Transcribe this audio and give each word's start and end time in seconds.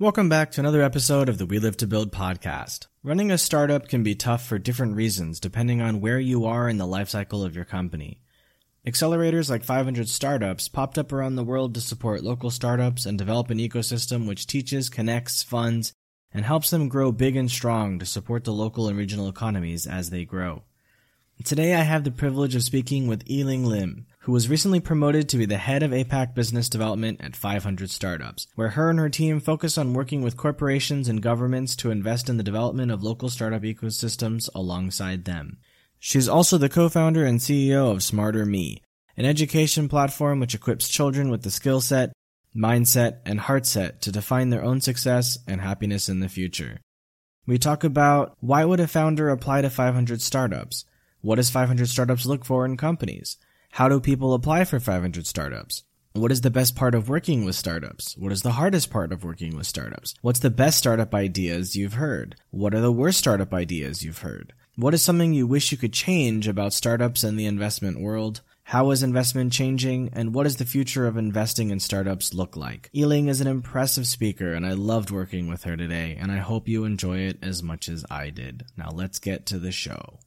Welcome 0.00 0.30
back 0.30 0.50
to 0.52 0.62
another 0.62 0.80
episode 0.80 1.28
of 1.28 1.36
the 1.36 1.44
We 1.44 1.58
Live 1.58 1.76
to 1.76 1.86
Build 1.86 2.10
podcast. 2.10 2.86
Running 3.02 3.30
a 3.30 3.36
startup 3.36 3.86
can 3.86 4.02
be 4.02 4.14
tough 4.14 4.46
for 4.46 4.58
different 4.58 4.96
reasons 4.96 5.38
depending 5.38 5.82
on 5.82 6.00
where 6.00 6.18
you 6.18 6.46
are 6.46 6.70
in 6.70 6.78
the 6.78 6.86
life 6.86 7.10
cycle 7.10 7.44
of 7.44 7.54
your 7.54 7.66
company. 7.66 8.22
Accelerators 8.86 9.50
like 9.50 9.62
500 9.62 10.08
Startups 10.08 10.68
popped 10.68 10.96
up 10.96 11.12
around 11.12 11.34
the 11.34 11.44
world 11.44 11.74
to 11.74 11.82
support 11.82 12.24
local 12.24 12.48
startups 12.48 13.04
and 13.04 13.18
develop 13.18 13.50
an 13.50 13.58
ecosystem 13.58 14.26
which 14.26 14.46
teaches, 14.46 14.88
connects, 14.88 15.42
funds, 15.42 15.92
and 16.32 16.46
helps 16.46 16.70
them 16.70 16.88
grow 16.88 17.12
big 17.12 17.36
and 17.36 17.50
strong 17.50 17.98
to 17.98 18.06
support 18.06 18.44
the 18.44 18.54
local 18.54 18.88
and 18.88 18.96
regional 18.96 19.28
economies 19.28 19.86
as 19.86 20.08
they 20.08 20.24
grow. 20.24 20.62
Today 21.44 21.74
I 21.74 21.82
have 21.82 22.04
the 22.04 22.10
privilege 22.10 22.54
of 22.54 22.62
speaking 22.62 23.06
with 23.06 23.28
Yiling 23.28 23.66
Lim, 23.66 24.06
who 24.30 24.34
was 24.34 24.48
recently 24.48 24.78
promoted 24.78 25.28
to 25.28 25.36
be 25.36 25.44
the 25.44 25.56
head 25.56 25.82
of 25.82 25.90
APAC 25.90 26.36
business 26.36 26.68
development 26.68 27.20
at 27.20 27.34
500 27.34 27.90
Startups, 27.90 28.46
where 28.54 28.68
her 28.68 28.88
and 28.88 29.00
her 29.00 29.08
team 29.08 29.40
focus 29.40 29.76
on 29.76 29.92
working 29.92 30.22
with 30.22 30.36
corporations 30.36 31.08
and 31.08 31.20
governments 31.20 31.74
to 31.74 31.90
invest 31.90 32.28
in 32.28 32.36
the 32.36 32.44
development 32.44 32.92
of 32.92 33.02
local 33.02 33.28
startup 33.28 33.62
ecosystems 33.62 34.48
alongside 34.54 35.24
them. 35.24 35.58
She's 35.98 36.28
also 36.28 36.58
the 36.58 36.68
co-founder 36.68 37.24
and 37.24 37.40
CEO 37.40 37.90
of 37.90 38.04
Smarter 38.04 38.46
Me, 38.46 38.80
an 39.16 39.24
education 39.24 39.88
platform 39.88 40.38
which 40.38 40.54
equips 40.54 40.88
children 40.88 41.28
with 41.28 41.42
the 41.42 41.50
skill 41.50 41.80
set, 41.80 42.12
mindset, 42.54 43.18
and 43.26 43.40
heart 43.40 43.66
set 43.66 44.00
to 44.02 44.12
define 44.12 44.50
their 44.50 44.62
own 44.62 44.80
success 44.80 45.40
and 45.48 45.60
happiness 45.60 46.08
in 46.08 46.20
the 46.20 46.28
future. 46.28 46.78
We 47.48 47.58
talk 47.58 47.82
about 47.82 48.36
why 48.38 48.64
would 48.64 48.78
a 48.78 48.86
founder 48.86 49.28
apply 49.28 49.62
to 49.62 49.70
500 49.70 50.22
startups? 50.22 50.84
What 51.20 51.34
does 51.34 51.50
500 51.50 51.88
startups 51.88 52.26
look 52.26 52.44
for 52.44 52.64
in 52.64 52.76
companies? 52.76 53.36
How 53.74 53.88
do 53.88 54.00
people 54.00 54.34
apply 54.34 54.64
for 54.64 54.80
500 54.80 55.26
startups? 55.26 55.84
What 56.12 56.32
is 56.32 56.40
the 56.40 56.50
best 56.50 56.74
part 56.74 56.94
of 56.94 57.08
working 57.08 57.44
with 57.44 57.54
startups? 57.54 58.16
What 58.18 58.32
is 58.32 58.42
the 58.42 58.52
hardest 58.52 58.90
part 58.90 59.12
of 59.12 59.22
working 59.22 59.56
with 59.56 59.66
startups? 59.66 60.14
What's 60.22 60.40
the 60.40 60.50
best 60.50 60.76
startup 60.76 61.14
ideas 61.14 61.76
you've 61.76 61.94
heard? 61.94 62.34
What 62.50 62.74
are 62.74 62.80
the 62.80 62.92
worst 62.92 63.20
startup 63.20 63.54
ideas 63.54 64.02
you've 64.02 64.18
heard? 64.18 64.52
What 64.74 64.92
is 64.92 65.02
something 65.02 65.32
you 65.32 65.46
wish 65.46 65.70
you 65.70 65.78
could 65.78 65.92
change 65.92 66.48
about 66.48 66.72
startups 66.72 67.22
and 67.22 67.38
the 67.38 67.46
investment 67.46 68.00
world? 68.00 68.40
How 68.64 68.90
is 68.90 69.04
investment 69.04 69.52
changing? 69.52 70.10
And 70.12 70.34
what 70.34 70.44
does 70.44 70.56
the 70.56 70.66
future 70.66 71.06
of 71.06 71.16
investing 71.16 71.70
in 71.70 71.78
startups 71.78 72.34
look 72.34 72.56
like? 72.56 72.90
Yiling 72.92 73.28
is 73.28 73.40
an 73.40 73.46
impressive 73.46 74.08
speaker 74.08 74.52
and 74.52 74.66
I 74.66 74.72
loved 74.72 75.12
working 75.12 75.48
with 75.48 75.62
her 75.62 75.76
today 75.76 76.18
and 76.20 76.32
I 76.32 76.38
hope 76.38 76.68
you 76.68 76.84
enjoy 76.84 77.18
it 77.20 77.38
as 77.40 77.62
much 77.62 77.88
as 77.88 78.04
I 78.10 78.30
did. 78.30 78.64
Now 78.76 78.90
let's 78.90 79.20
get 79.20 79.46
to 79.46 79.60
the 79.60 79.72
show. 79.72 80.18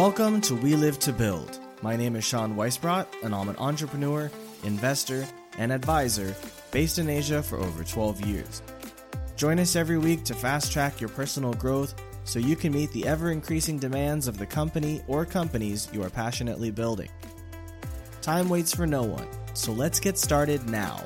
Welcome 0.00 0.40
to 0.42 0.54
We 0.54 0.76
Live 0.76 0.98
to 1.00 1.12
Build. 1.12 1.60
My 1.82 1.94
name 1.94 2.16
is 2.16 2.24
Sean 2.24 2.56
Weisbrot, 2.56 3.06
and 3.22 3.34
I'm 3.34 3.50
an 3.50 3.56
entrepreneur, 3.58 4.30
investor, 4.64 5.26
and 5.58 5.70
advisor 5.70 6.34
based 6.70 6.98
in 6.98 7.10
Asia 7.10 7.42
for 7.42 7.58
over 7.58 7.84
12 7.84 8.24
years. 8.24 8.62
Join 9.36 9.58
us 9.58 9.76
every 9.76 9.98
week 9.98 10.24
to 10.24 10.34
fast 10.34 10.72
track 10.72 11.02
your 11.02 11.10
personal 11.10 11.52
growth 11.52 11.94
so 12.24 12.38
you 12.38 12.56
can 12.56 12.72
meet 12.72 12.90
the 12.92 13.06
ever 13.06 13.30
increasing 13.30 13.78
demands 13.78 14.26
of 14.26 14.38
the 14.38 14.46
company 14.46 15.02
or 15.06 15.26
companies 15.26 15.86
you 15.92 16.02
are 16.02 16.08
passionately 16.08 16.70
building. 16.70 17.10
Time 18.22 18.48
waits 18.48 18.74
for 18.74 18.86
no 18.86 19.02
one, 19.02 19.28
so 19.52 19.70
let's 19.70 20.00
get 20.00 20.16
started 20.16 20.66
now. 20.70 21.04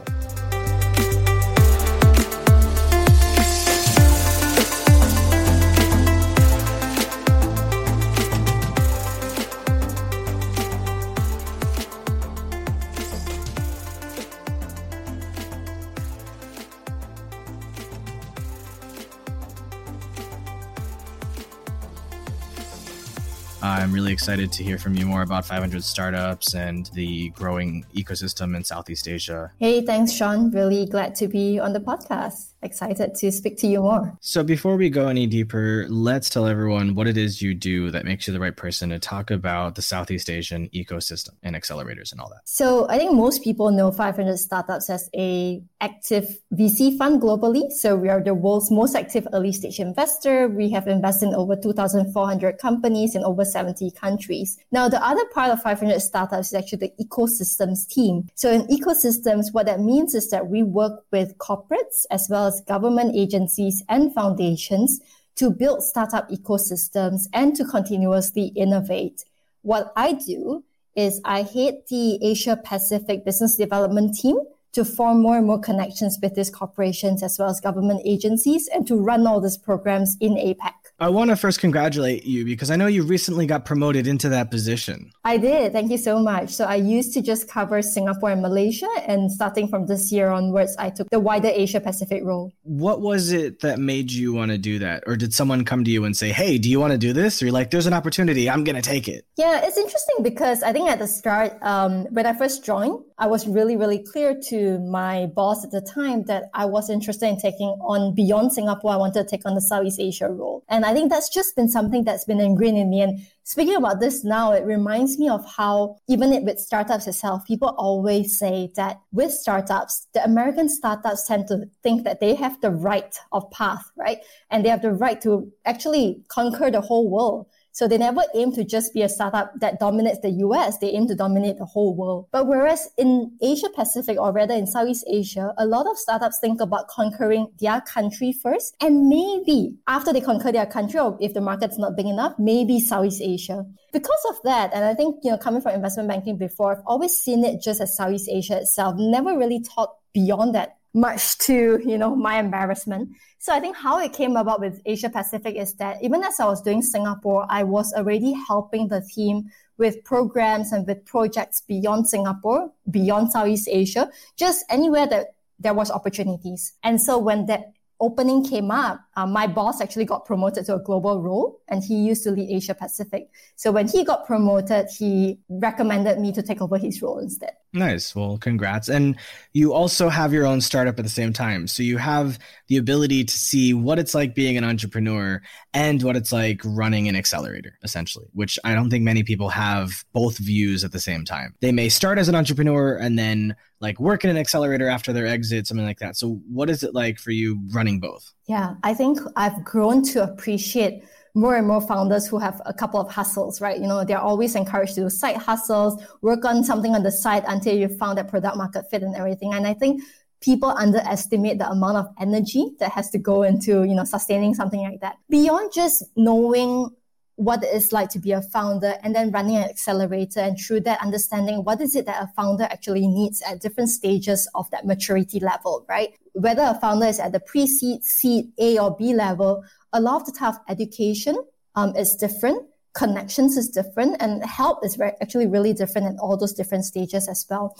Excited 24.14 24.50
to 24.52 24.64
hear 24.64 24.78
from 24.78 24.94
you 24.94 25.04
more 25.04 25.22
about 25.22 25.44
500 25.44 25.84
startups 25.84 26.54
and 26.54 26.86
the 26.94 27.28
growing 27.30 27.84
ecosystem 27.94 28.56
in 28.56 28.64
Southeast 28.64 29.06
Asia. 29.06 29.50
Hey, 29.58 29.84
thanks, 29.84 30.12
Sean. 30.12 30.50
Really 30.50 30.86
glad 30.86 31.14
to 31.16 31.28
be 31.28 31.58
on 31.58 31.74
the 31.74 31.80
podcast 31.80 32.53
excited 32.64 33.14
to 33.14 33.30
speak 33.30 33.58
to 33.58 33.66
you 33.66 33.80
more. 33.80 34.16
So, 34.20 34.42
before 34.42 34.76
we 34.76 34.90
go 34.90 35.08
any 35.08 35.26
deeper, 35.26 35.86
let's 35.88 36.30
tell 36.30 36.46
everyone 36.46 36.94
what 36.94 37.06
it 37.06 37.16
is 37.16 37.42
you 37.42 37.54
do 37.54 37.90
that 37.90 38.04
makes 38.04 38.26
you 38.26 38.32
the 38.32 38.40
right 38.40 38.56
person 38.56 38.90
to 38.90 38.98
talk 38.98 39.30
about 39.30 39.74
the 39.74 39.82
Southeast 39.82 40.30
Asian 40.30 40.68
ecosystem 40.70 41.30
and 41.42 41.54
accelerators 41.54 42.12
and 42.12 42.20
all 42.20 42.28
that. 42.30 42.40
So, 42.44 42.88
I 42.88 42.98
think 42.98 43.12
most 43.12 43.42
people 43.42 43.70
know 43.70 43.90
500 43.90 44.38
Startups 44.38 44.90
as 44.90 45.10
a 45.14 45.62
active 45.80 46.26
VC 46.54 46.96
fund 46.96 47.20
globally. 47.20 47.70
So, 47.70 47.96
we 47.96 48.08
are 48.08 48.22
the 48.22 48.34
world's 48.34 48.70
most 48.70 48.94
active 48.94 49.28
early 49.32 49.52
stage 49.52 49.78
investor. 49.78 50.48
We 50.48 50.70
have 50.70 50.88
invested 50.88 51.28
in 51.28 51.34
over 51.34 51.56
2,400 51.56 52.58
companies 52.58 53.14
in 53.14 53.22
over 53.24 53.44
70 53.44 53.90
countries. 53.92 54.58
Now, 54.72 54.88
the 54.88 55.04
other 55.04 55.24
part 55.34 55.50
of 55.50 55.62
500 55.62 56.00
Startups 56.00 56.48
is 56.48 56.54
actually 56.54 56.78
the 56.78 57.04
ecosystems 57.04 57.86
team. 57.88 58.28
So, 58.34 58.50
in 58.50 58.66
ecosystems, 58.68 59.52
what 59.52 59.66
that 59.66 59.80
means 59.80 60.14
is 60.14 60.30
that 60.30 60.48
we 60.48 60.62
work 60.62 61.04
with 61.10 61.36
corporates 61.38 62.06
as 62.10 62.26
well 62.30 62.46
as 62.46 62.53
government 62.60 63.14
agencies 63.16 63.82
and 63.88 64.14
foundations 64.14 65.00
to 65.36 65.50
build 65.50 65.82
startup 65.82 66.30
ecosystems 66.30 67.26
and 67.32 67.56
to 67.56 67.64
continuously 67.64 68.52
innovate. 68.54 69.24
What 69.62 69.92
I 69.96 70.12
do 70.12 70.64
is 70.94 71.20
I 71.24 71.42
head 71.42 71.82
the 71.88 72.18
Asia 72.22 72.56
Pacific 72.56 73.24
Business 73.24 73.56
Development 73.56 74.14
team 74.14 74.38
to 74.72 74.84
form 74.84 75.22
more 75.22 75.38
and 75.38 75.46
more 75.46 75.60
connections 75.60 76.18
with 76.20 76.34
these 76.34 76.50
corporations 76.50 77.22
as 77.22 77.38
well 77.38 77.48
as 77.48 77.60
government 77.60 78.02
agencies 78.04 78.68
and 78.68 78.86
to 78.86 78.96
run 78.96 79.26
all 79.26 79.40
these 79.40 79.56
programs 79.56 80.16
in 80.20 80.34
APAC. 80.34 80.83
I 81.00 81.08
want 81.08 81.30
to 81.30 81.36
first 81.36 81.58
congratulate 81.58 82.24
you 82.24 82.44
because 82.44 82.70
I 82.70 82.76
know 82.76 82.86
you 82.86 83.02
recently 83.02 83.46
got 83.46 83.64
promoted 83.64 84.06
into 84.06 84.28
that 84.28 84.52
position. 84.52 85.10
I 85.24 85.38
did. 85.38 85.72
Thank 85.72 85.90
you 85.90 85.98
so 85.98 86.20
much. 86.20 86.50
So 86.50 86.66
I 86.66 86.76
used 86.76 87.12
to 87.14 87.22
just 87.22 87.48
cover 87.48 87.82
Singapore 87.82 88.30
and 88.30 88.40
Malaysia. 88.40 88.88
And 89.08 89.30
starting 89.30 89.66
from 89.66 89.86
this 89.86 90.12
year 90.12 90.28
onwards, 90.30 90.76
I 90.78 90.90
took 90.90 91.10
the 91.10 91.18
wider 91.18 91.50
Asia 91.52 91.80
Pacific 91.80 92.22
role. 92.22 92.52
What 92.62 93.00
was 93.00 93.32
it 93.32 93.60
that 93.60 93.80
made 93.80 94.12
you 94.12 94.32
want 94.34 94.52
to 94.52 94.58
do 94.58 94.78
that? 94.78 95.02
Or 95.08 95.16
did 95.16 95.34
someone 95.34 95.64
come 95.64 95.82
to 95.82 95.90
you 95.90 96.04
and 96.04 96.16
say, 96.16 96.30
hey, 96.30 96.58
do 96.58 96.70
you 96.70 96.78
want 96.78 96.92
to 96.92 96.98
do 96.98 97.12
this? 97.12 97.42
Or 97.42 97.46
you're 97.46 97.52
like, 97.52 97.72
there's 97.72 97.86
an 97.86 97.92
opportunity. 97.92 98.48
I'm 98.48 98.62
going 98.62 98.76
to 98.76 98.82
take 98.82 99.08
it. 99.08 99.26
Yeah, 99.36 99.62
it's 99.64 99.76
interesting 99.76 100.22
because 100.22 100.62
I 100.62 100.72
think 100.72 100.88
at 100.88 101.00
the 101.00 101.08
start, 101.08 101.60
um, 101.62 102.04
when 102.14 102.24
I 102.24 102.34
first 102.34 102.64
joined, 102.64 103.00
I 103.16 103.28
was 103.28 103.46
really, 103.46 103.76
really 103.76 104.02
clear 104.02 104.34
to 104.48 104.80
my 104.80 105.26
boss 105.26 105.64
at 105.64 105.70
the 105.70 105.80
time 105.80 106.24
that 106.24 106.50
I 106.52 106.64
was 106.64 106.90
interested 106.90 107.28
in 107.28 107.36
taking 107.36 107.68
on 107.80 108.12
beyond 108.12 108.52
Singapore. 108.52 108.90
I 108.90 108.96
wanted 108.96 109.22
to 109.22 109.28
take 109.28 109.46
on 109.46 109.54
the 109.54 109.60
Southeast 109.60 110.00
Asia 110.00 110.28
role. 110.28 110.64
And 110.68 110.84
I 110.84 110.92
think 110.94 111.10
that's 111.10 111.28
just 111.28 111.54
been 111.54 111.68
something 111.68 112.02
that's 112.02 112.24
been 112.24 112.40
ingrained 112.40 112.76
in 112.76 112.90
me. 112.90 113.02
And 113.02 113.24
speaking 113.44 113.76
about 113.76 114.00
this 114.00 114.24
now, 114.24 114.50
it 114.50 114.64
reminds 114.64 115.16
me 115.16 115.28
of 115.28 115.46
how 115.46 115.96
even 116.08 116.44
with 116.44 116.58
startups 116.58 117.06
itself, 117.06 117.46
people 117.46 117.68
always 117.78 118.36
say 118.36 118.72
that 118.74 119.00
with 119.12 119.30
startups, 119.30 120.08
the 120.12 120.24
American 120.24 120.68
startups 120.68 121.28
tend 121.28 121.46
to 121.48 121.68
think 121.84 122.02
that 122.02 122.18
they 122.18 122.34
have 122.34 122.60
the 122.62 122.72
right 122.72 123.16
of 123.30 123.48
path, 123.52 123.92
right? 123.96 124.18
And 124.50 124.64
they 124.64 124.70
have 124.70 124.82
the 124.82 124.92
right 124.92 125.20
to 125.20 125.52
actually 125.64 126.24
conquer 126.26 126.68
the 126.68 126.80
whole 126.80 127.08
world. 127.08 127.46
So 127.74 127.88
they 127.88 127.98
never 127.98 128.22
aim 128.36 128.52
to 128.52 128.62
just 128.62 128.94
be 128.94 129.02
a 129.02 129.08
startup 129.08 129.50
that 129.58 129.80
dominates 129.80 130.20
the 130.20 130.30
US. 130.46 130.78
They 130.78 130.90
aim 130.90 131.08
to 131.08 131.16
dominate 131.16 131.58
the 131.58 131.64
whole 131.64 131.96
world. 131.96 132.28
But 132.30 132.46
whereas 132.46 132.88
in 132.96 133.36
Asia 133.42 133.68
Pacific 133.74 134.16
or 134.16 134.30
rather 134.30 134.54
in 134.54 134.68
Southeast 134.68 135.04
Asia, 135.08 135.52
a 135.58 135.66
lot 135.66 135.88
of 135.88 135.98
startups 135.98 136.38
think 136.38 136.60
about 136.60 136.86
conquering 136.86 137.48
their 137.58 137.80
country 137.80 138.30
first. 138.30 138.76
And 138.80 139.08
maybe 139.08 139.74
after 139.88 140.12
they 140.12 140.20
conquer 140.20 140.52
their 140.52 140.66
country 140.66 141.00
or 141.00 141.18
if 141.20 141.34
the 141.34 141.40
market's 141.40 141.76
not 141.76 141.96
big 141.96 142.06
enough, 142.06 142.34
maybe 142.38 142.78
Southeast 142.78 143.20
Asia. 143.20 143.66
Because 143.92 144.24
of 144.30 144.36
that, 144.44 144.72
and 144.72 144.84
I 144.84 144.94
think, 144.94 145.16
you 145.24 145.32
know, 145.32 145.38
coming 145.38 145.60
from 145.60 145.74
investment 145.74 146.08
banking 146.08 146.38
before, 146.38 146.76
I've 146.76 146.84
always 146.86 147.18
seen 147.18 147.44
it 147.44 147.60
just 147.60 147.80
as 147.80 147.96
Southeast 147.96 148.28
Asia 148.30 148.58
itself, 148.58 148.94
never 148.98 149.36
really 149.36 149.58
thought 149.58 149.96
beyond 150.12 150.54
that 150.54 150.76
much 150.94 151.36
to 151.38 151.80
you 151.84 151.98
know 151.98 152.14
my 152.14 152.38
embarrassment. 152.38 153.10
So 153.38 153.52
i 153.52 153.60
think 153.60 153.76
how 153.76 153.98
it 153.98 154.14
came 154.14 154.36
about 154.36 154.60
with 154.60 154.80
asia 154.86 155.10
pacific 155.10 155.56
is 155.56 155.74
that 155.74 156.02
even 156.02 156.24
as 156.24 156.40
i 156.40 156.46
was 156.46 156.62
doing 156.62 156.80
singapore 156.80 157.46
i 157.50 157.62
was 157.62 157.92
already 157.92 158.32
helping 158.48 158.88
the 158.88 159.02
team 159.14 159.50
with 159.76 160.02
programs 160.02 160.72
and 160.72 160.86
with 160.86 161.04
projects 161.04 161.60
beyond 161.60 162.08
singapore 162.08 162.72
beyond 162.90 163.32
southeast 163.32 163.68
asia 163.70 164.10
just 164.38 164.64
anywhere 164.70 165.06
that 165.06 165.34
there 165.58 165.74
was 165.74 165.90
opportunities. 165.90 166.74
And 166.82 167.00
so 167.00 167.18
when 167.18 167.46
that 167.46 167.72
opening 168.00 168.44
came 168.44 168.70
up, 168.70 169.00
uh, 169.16 169.26
my 169.26 169.46
boss 169.46 169.80
actually 169.80 170.04
got 170.04 170.24
promoted 170.24 170.66
to 170.66 170.74
a 170.74 170.78
global 170.80 171.22
role 171.22 171.60
and 171.68 171.82
he 171.82 171.94
used 171.94 172.24
to 172.24 172.30
lead 172.30 172.50
Asia 172.50 172.74
Pacific. 172.74 173.28
So 173.56 173.70
when 173.70 173.86
he 173.86 174.04
got 174.04 174.26
promoted, 174.26 174.86
he 174.96 175.38
recommended 175.48 176.18
me 176.18 176.32
to 176.32 176.42
take 176.42 176.60
over 176.60 176.78
his 176.78 177.00
role 177.00 177.18
instead. 177.18 177.52
Nice. 177.72 178.14
Well, 178.14 178.38
congrats. 178.38 178.88
And 178.88 179.16
you 179.52 179.72
also 179.72 180.08
have 180.08 180.32
your 180.32 180.46
own 180.46 180.60
startup 180.60 180.96
at 180.98 181.04
the 181.04 181.10
same 181.10 181.32
time. 181.32 181.66
So 181.66 181.82
you 181.82 181.98
have 181.98 182.38
the 182.68 182.76
ability 182.76 183.24
to 183.24 183.34
see 183.36 183.74
what 183.74 183.98
it's 183.98 184.14
like 184.14 184.34
being 184.34 184.56
an 184.56 184.62
entrepreneur 184.62 185.42
and 185.72 186.00
what 186.02 186.14
it's 186.14 186.32
like 186.32 186.60
running 186.64 187.08
an 187.08 187.16
accelerator, 187.16 187.76
essentially, 187.82 188.26
which 188.32 188.60
I 188.64 188.74
don't 188.74 188.90
think 188.90 189.02
many 189.02 189.24
people 189.24 189.48
have 189.48 190.04
both 190.12 190.38
views 190.38 190.84
at 190.84 190.92
the 190.92 191.00
same 191.00 191.24
time. 191.24 191.54
They 191.60 191.72
may 191.72 191.88
start 191.88 192.18
as 192.18 192.28
an 192.28 192.36
entrepreneur 192.36 192.96
and 192.96 193.18
then 193.18 193.56
like 193.80 193.98
work 193.98 194.22
in 194.22 194.30
an 194.30 194.36
accelerator 194.36 194.88
after 194.88 195.12
their 195.12 195.26
exit, 195.26 195.66
something 195.66 195.84
like 195.84 195.98
that. 195.98 196.16
So 196.16 196.40
what 196.48 196.70
is 196.70 196.84
it 196.84 196.94
like 196.94 197.18
for 197.18 197.32
you 197.32 197.60
running 197.72 197.98
both? 197.98 198.32
Yeah, 198.46 198.74
I 198.82 198.92
think 198.94 199.18
I've 199.36 199.64
grown 199.64 200.02
to 200.04 200.22
appreciate 200.22 201.04
more 201.34 201.56
and 201.56 201.66
more 201.66 201.80
founders 201.80 202.26
who 202.26 202.38
have 202.38 202.60
a 202.64 202.72
couple 202.72 203.00
of 203.00 203.10
hustles, 203.10 203.60
right? 203.60 203.80
You 203.80 203.86
know, 203.86 204.04
they're 204.04 204.20
always 204.20 204.54
encouraged 204.54 204.94
to 204.94 205.02
do 205.02 205.10
side 205.10 205.36
hustles, 205.36 206.00
work 206.20 206.44
on 206.44 206.62
something 206.62 206.94
on 206.94 207.02
the 207.02 207.10
side 207.10 207.44
until 207.48 207.74
you 207.76 207.88
found 207.88 208.18
that 208.18 208.28
product 208.28 208.56
market 208.56 208.84
fit 208.90 209.02
and 209.02 209.16
everything. 209.16 209.52
And 209.54 209.66
I 209.66 209.74
think 209.74 210.02
people 210.40 210.68
underestimate 210.68 211.58
the 211.58 211.68
amount 211.68 211.96
of 211.96 212.06
energy 212.20 212.72
that 212.78 212.92
has 212.92 213.10
to 213.10 213.18
go 213.18 213.42
into, 213.42 213.82
you 213.82 213.94
know, 213.94 214.04
sustaining 214.04 214.54
something 214.54 214.82
like 214.82 215.00
that. 215.00 215.16
Beyond 215.28 215.72
just 215.72 216.04
knowing 216.16 216.90
what 217.36 217.64
it's 217.64 217.92
like 217.92 218.08
to 218.10 218.18
be 218.18 218.32
a 218.32 218.40
founder 218.40 218.94
and 219.02 219.14
then 219.14 219.30
running 219.32 219.56
an 219.56 219.64
accelerator 219.64 220.40
and 220.40 220.58
through 220.58 220.80
that 220.80 221.00
understanding 221.00 221.64
what 221.64 221.80
is 221.80 221.96
it 221.96 222.06
that 222.06 222.22
a 222.22 222.28
founder 222.36 222.64
actually 222.64 223.06
needs 223.08 223.42
at 223.42 223.60
different 223.60 223.90
stages 223.90 224.48
of 224.54 224.70
that 224.70 224.86
maturity 224.86 225.40
level, 225.40 225.84
right? 225.88 226.14
Whether 226.34 226.62
a 226.62 226.78
founder 226.80 227.06
is 227.06 227.18
at 227.18 227.32
the 227.32 227.40
pre-seed, 227.40 228.04
seed, 228.04 228.52
A 228.58 228.78
or 228.78 228.96
B 228.96 229.14
level, 229.14 229.64
a 229.92 230.00
lot 230.00 230.20
of 230.20 230.32
the 230.32 230.46
of 230.46 230.58
education 230.68 231.36
um, 231.74 231.94
is 231.96 232.14
different, 232.14 232.66
connections 232.92 233.56
is 233.56 233.68
different, 233.68 234.16
and 234.20 234.44
help 234.44 234.84
is 234.84 235.00
actually 235.00 235.46
really 235.46 235.72
different 235.72 236.06
in 236.06 236.18
all 236.18 236.36
those 236.36 236.52
different 236.52 236.84
stages 236.84 237.28
as 237.28 237.46
well. 237.50 237.76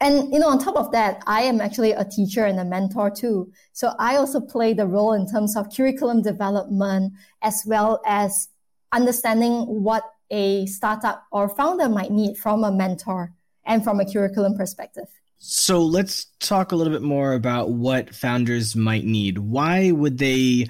And 0.00 0.32
you 0.32 0.38
know, 0.38 0.48
on 0.48 0.58
top 0.58 0.76
of 0.76 0.92
that, 0.92 1.22
I 1.26 1.42
am 1.42 1.60
actually 1.60 1.92
a 1.92 2.04
teacher 2.04 2.44
and 2.44 2.60
a 2.60 2.64
mentor 2.64 3.10
too. 3.10 3.52
So 3.72 3.94
I 3.98 4.16
also 4.16 4.40
play 4.40 4.72
the 4.72 4.86
role 4.86 5.12
in 5.12 5.26
terms 5.28 5.56
of 5.56 5.74
curriculum 5.74 6.22
development 6.22 7.14
as 7.42 7.64
well 7.66 8.00
as 8.06 8.48
understanding 8.92 9.64
what 9.82 10.02
a 10.30 10.66
startup 10.66 11.24
or 11.32 11.48
founder 11.48 11.88
might 11.88 12.10
need 12.10 12.36
from 12.36 12.64
a 12.64 12.70
mentor 12.70 13.32
and 13.64 13.84
from 13.84 14.00
a 14.00 14.10
curriculum 14.10 14.56
perspective. 14.56 15.06
So 15.38 15.82
let's 15.82 16.26
talk 16.40 16.72
a 16.72 16.76
little 16.76 16.92
bit 16.92 17.02
more 17.02 17.34
about 17.34 17.70
what 17.70 18.14
founders 18.14 18.74
might 18.74 19.04
need. 19.04 19.38
Why 19.38 19.92
would 19.92 20.18
they 20.18 20.66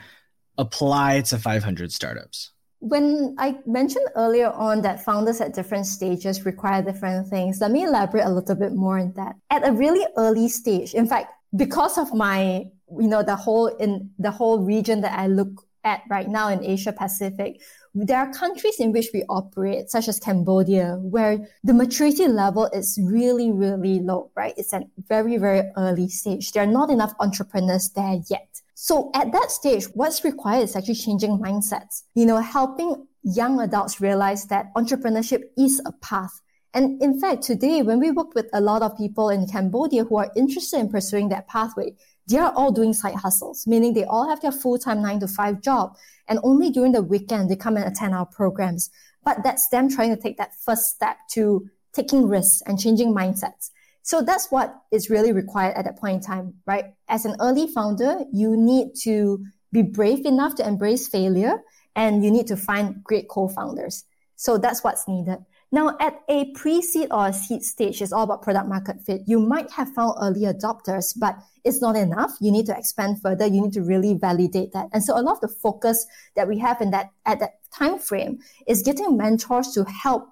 apply 0.59 1.23
to 1.23 1.39
500 1.39 1.93
startups? 1.93 2.53
When 2.81 3.35
I 3.39 3.59
mentioned 3.67 4.07
earlier 4.15 4.51
on 4.51 4.83
that 4.83 5.05
founders 5.05 5.41
at 5.41 5.55
different 5.55 5.87
stages 5.87 6.45
require 6.45 6.83
different 6.83 7.29
things, 7.29 7.61
let 7.61 7.71
me 7.71 7.85
elaborate 7.85 8.25
a 8.25 8.31
little 8.31 8.55
bit 8.55 8.75
more 8.75 8.99
on 8.99 9.13
that. 9.17 9.37
At 9.51 9.67
a 9.67 9.73
really 9.73 10.07
early 10.17 10.49
stage, 10.49 10.95
in 10.95 11.09
fact, 11.09 11.33
because 11.57 11.97
of 11.97 12.13
my, 12.13 12.67
you 13.01 13.09
know, 13.09 13.23
the 13.23 13.37
whole 13.37 13.67
in 13.67 14.11
the 14.19 14.31
whole 14.31 14.61
region 14.61 15.01
that 15.01 15.19
I 15.19 15.27
look 15.27 15.65
at 15.83 16.03
right 16.11 16.29
now 16.29 16.49
in 16.51 16.63
Asia 16.63 16.93
Pacific, 16.93 17.61
there 18.07 18.19
are 18.19 18.33
countries 18.33 18.79
in 18.81 18.93
which 18.93 19.11
we 19.13 19.25
operate, 19.29 19.91
such 19.91 20.09
as 20.09 20.21
Cambodia, 20.21 20.99
where 21.01 21.39
the 21.65 21.75
maturity 21.75 22.29
level 22.29 22.67
is 22.73 22.99
really, 23.03 23.51
really 23.51 24.01
low, 24.01 24.31
right? 24.37 24.55
It's 24.57 24.73
at 24.73 24.85
very, 25.09 25.37
very 25.37 25.63
early 25.77 26.09
stage. 26.09 26.53
There 26.53 26.63
are 26.63 26.67
not 26.67 26.91
enough 26.91 27.15
entrepreneurs 27.21 27.91
there 27.91 28.21
yet. 28.29 28.61
So 28.75 29.11
at 29.15 29.33
that 29.33 29.51
stage, 29.51 29.87
what's 29.95 30.23
required 30.23 30.63
is 30.63 30.77
actually 30.77 30.95
changing 30.95 31.39
mindsets, 31.39 32.05
you 32.15 32.27
know, 32.27 32.39
helping 32.39 33.07
young 33.25 33.61
adults 33.61 34.01
realize 34.01 34.47
that 34.47 34.73
entrepreneurship 34.75 35.43
is 35.57 35.83
a 35.85 35.93
path. 35.93 36.41
And 36.75 37.03
in 37.03 37.19
fact, 37.21 37.43
today, 37.43 37.83
when 37.83 37.99
we 37.99 38.11
work 38.11 38.35
with 38.35 38.47
a 38.53 38.61
lot 38.61 38.83
of 38.83 38.97
people 38.97 39.31
in 39.31 39.49
Cambodia 39.49 40.05
who 40.05 40.19
are 40.19 40.31
interested 40.37 40.79
in 40.79 40.89
pursuing 40.89 41.29
that 41.31 41.49
pathway, 41.49 41.97
they 42.29 42.39
are 42.39 42.53
all 42.53 42.71
doing 42.73 42.93
side 42.93 43.15
hustles, 43.15 43.67
meaning 43.67 43.95
they 43.95 44.05
all 44.05 44.29
have 44.29 44.41
their 44.41 44.53
full-time 44.53 45.03
nine 45.03 45.21
to 45.21 45.29
five 45.29 45.63
job. 45.63 45.97
And 46.29 46.39
only 46.43 46.71
during 46.71 46.93
the 46.93 47.03
weekend, 47.03 47.51
they 47.51 47.57
come 47.57 47.77
and 47.77 47.87
attend 47.87 48.15
our 48.15 48.27
programs. 48.27 48.91
But 49.25 49.43
that's 49.43 49.69
them 49.69 49.89
trying 49.89 50.15
to 50.15 50.21
take 50.21 50.37
that 50.37 50.53
first 50.65 50.95
step 50.95 51.17
to 51.33 51.69
taking 51.93 52.29
risks 52.29 52.63
and 52.67 52.79
changing 52.79 53.15
mindsets. 53.15 53.71
So 54.03 54.23
that's 54.23 54.51
what 54.51 54.75
is 54.91 55.11
really 55.11 55.33
required 55.33 55.77
at 55.77 55.85
that 55.85 55.99
point 55.99 56.17
in 56.17 56.21
time, 56.23 56.55
right? 56.67 56.95
As 57.09 57.25
an 57.25 57.37
early 57.41 57.67
founder, 57.67 58.21
you 58.33 58.57
need 58.57 58.95
to 59.03 59.45
be 59.73 59.83
brave 59.83 60.25
enough 60.25 60.55
to 60.57 60.67
embrace 60.67 61.09
failure 61.09 61.63
and 61.95 62.25
you 62.25 62.31
need 62.31 62.47
to 62.47 62.57
find 62.57 63.03
great 63.05 63.29
co-founders. 63.29 64.05
So 64.37 64.57
that's 64.57 64.85
what's 64.85 65.07
needed. 65.09 65.39
Now, 65.71 65.97
at 66.01 66.21
a 66.29 66.51
pre-seed 66.53 67.09
or 67.11 67.27
a 67.27 67.33
seed 67.33 67.63
stage, 67.63 68.01
it's 68.01 68.13
all 68.13 68.25
about 68.25 68.43
product 68.43 68.69
market 68.69 69.03
fit. 69.03 69.23
You 69.27 69.39
might 69.39 69.71
have 69.73 69.93
found 69.93 70.15
early 70.21 70.43
adopters, 70.43 71.13
but 71.19 71.37
it's 71.63 71.83
not 71.83 71.95
enough. 71.95 72.33
You 72.41 72.51
need 72.51 72.67
to 72.67 72.77
expand 72.77 73.21
further. 73.21 73.47
You 73.47 73.63
need 73.63 73.75
to 73.75 73.83
really 73.83 74.15
validate 74.15 74.73
that. 74.73 74.89
And 74.93 75.05
so 75.05 75.19
a 75.19 75.21
lot 75.21 75.33
of 75.33 75.41
the 75.41 75.49
focus 75.49 76.07
that 76.37 76.49
we 76.49 76.59
have 76.59 76.81
in 76.81 76.91
that, 76.93 77.11
at 77.27 77.41
that 77.41 77.61
time 77.71 77.99
frame 77.99 78.39
is 78.67 78.83
getting 78.83 79.17
mentors 79.19 79.73
to 79.73 79.85
help 79.85 80.29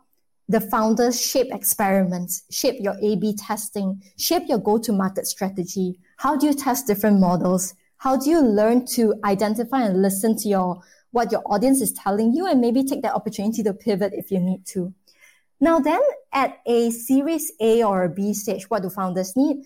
the 0.48 0.60
founders 0.60 1.20
shape 1.20 1.48
experiments, 1.52 2.44
shape 2.50 2.76
your 2.78 2.96
A-B 3.02 3.34
testing, 3.36 4.02
shape 4.16 4.44
your 4.48 4.58
go-to-market 4.58 5.26
strategy. 5.26 5.98
How 6.16 6.36
do 6.36 6.46
you 6.46 6.54
test 6.54 6.86
different 6.86 7.20
models? 7.20 7.74
How 7.98 8.16
do 8.16 8.30
you 8.30 8.40
learn 8.40 8.86
to 8.94 9.14
identify 9.24 9.82
and 9.82 10.00
listen 10.00 10.36
to 10.38 10.48
your 10.48 10.80
what 11.16 11.32
your 11.32 11.42
audience 11.46 11.80
is 11.80 11.94
telling 11.94 12.34
you 12.34 12.46
and 12.46 12.60
maybe 12.60 12.84
take 12.84 13.00
that 13.00 13.14
opportunity 13.14 13.62
to 13.62 13.72
pivot 13.72 14.12
if 14.14 14.30
you 14.30 14.38
need 14.38 14.66
to. 14.66 14.92
Now 15.60 15.78
then 15.78 16.00
at 16.32 16.58
a 16.66 16.90
series 16.90 17.52
A 17.60 17.82
or 17.82 18.08
B 18.08 18.34
stage, 18.34 18.68
what 18.68 18.82
do 18.82 18.90
founders 18.90 19.36
need? 19.36 19.64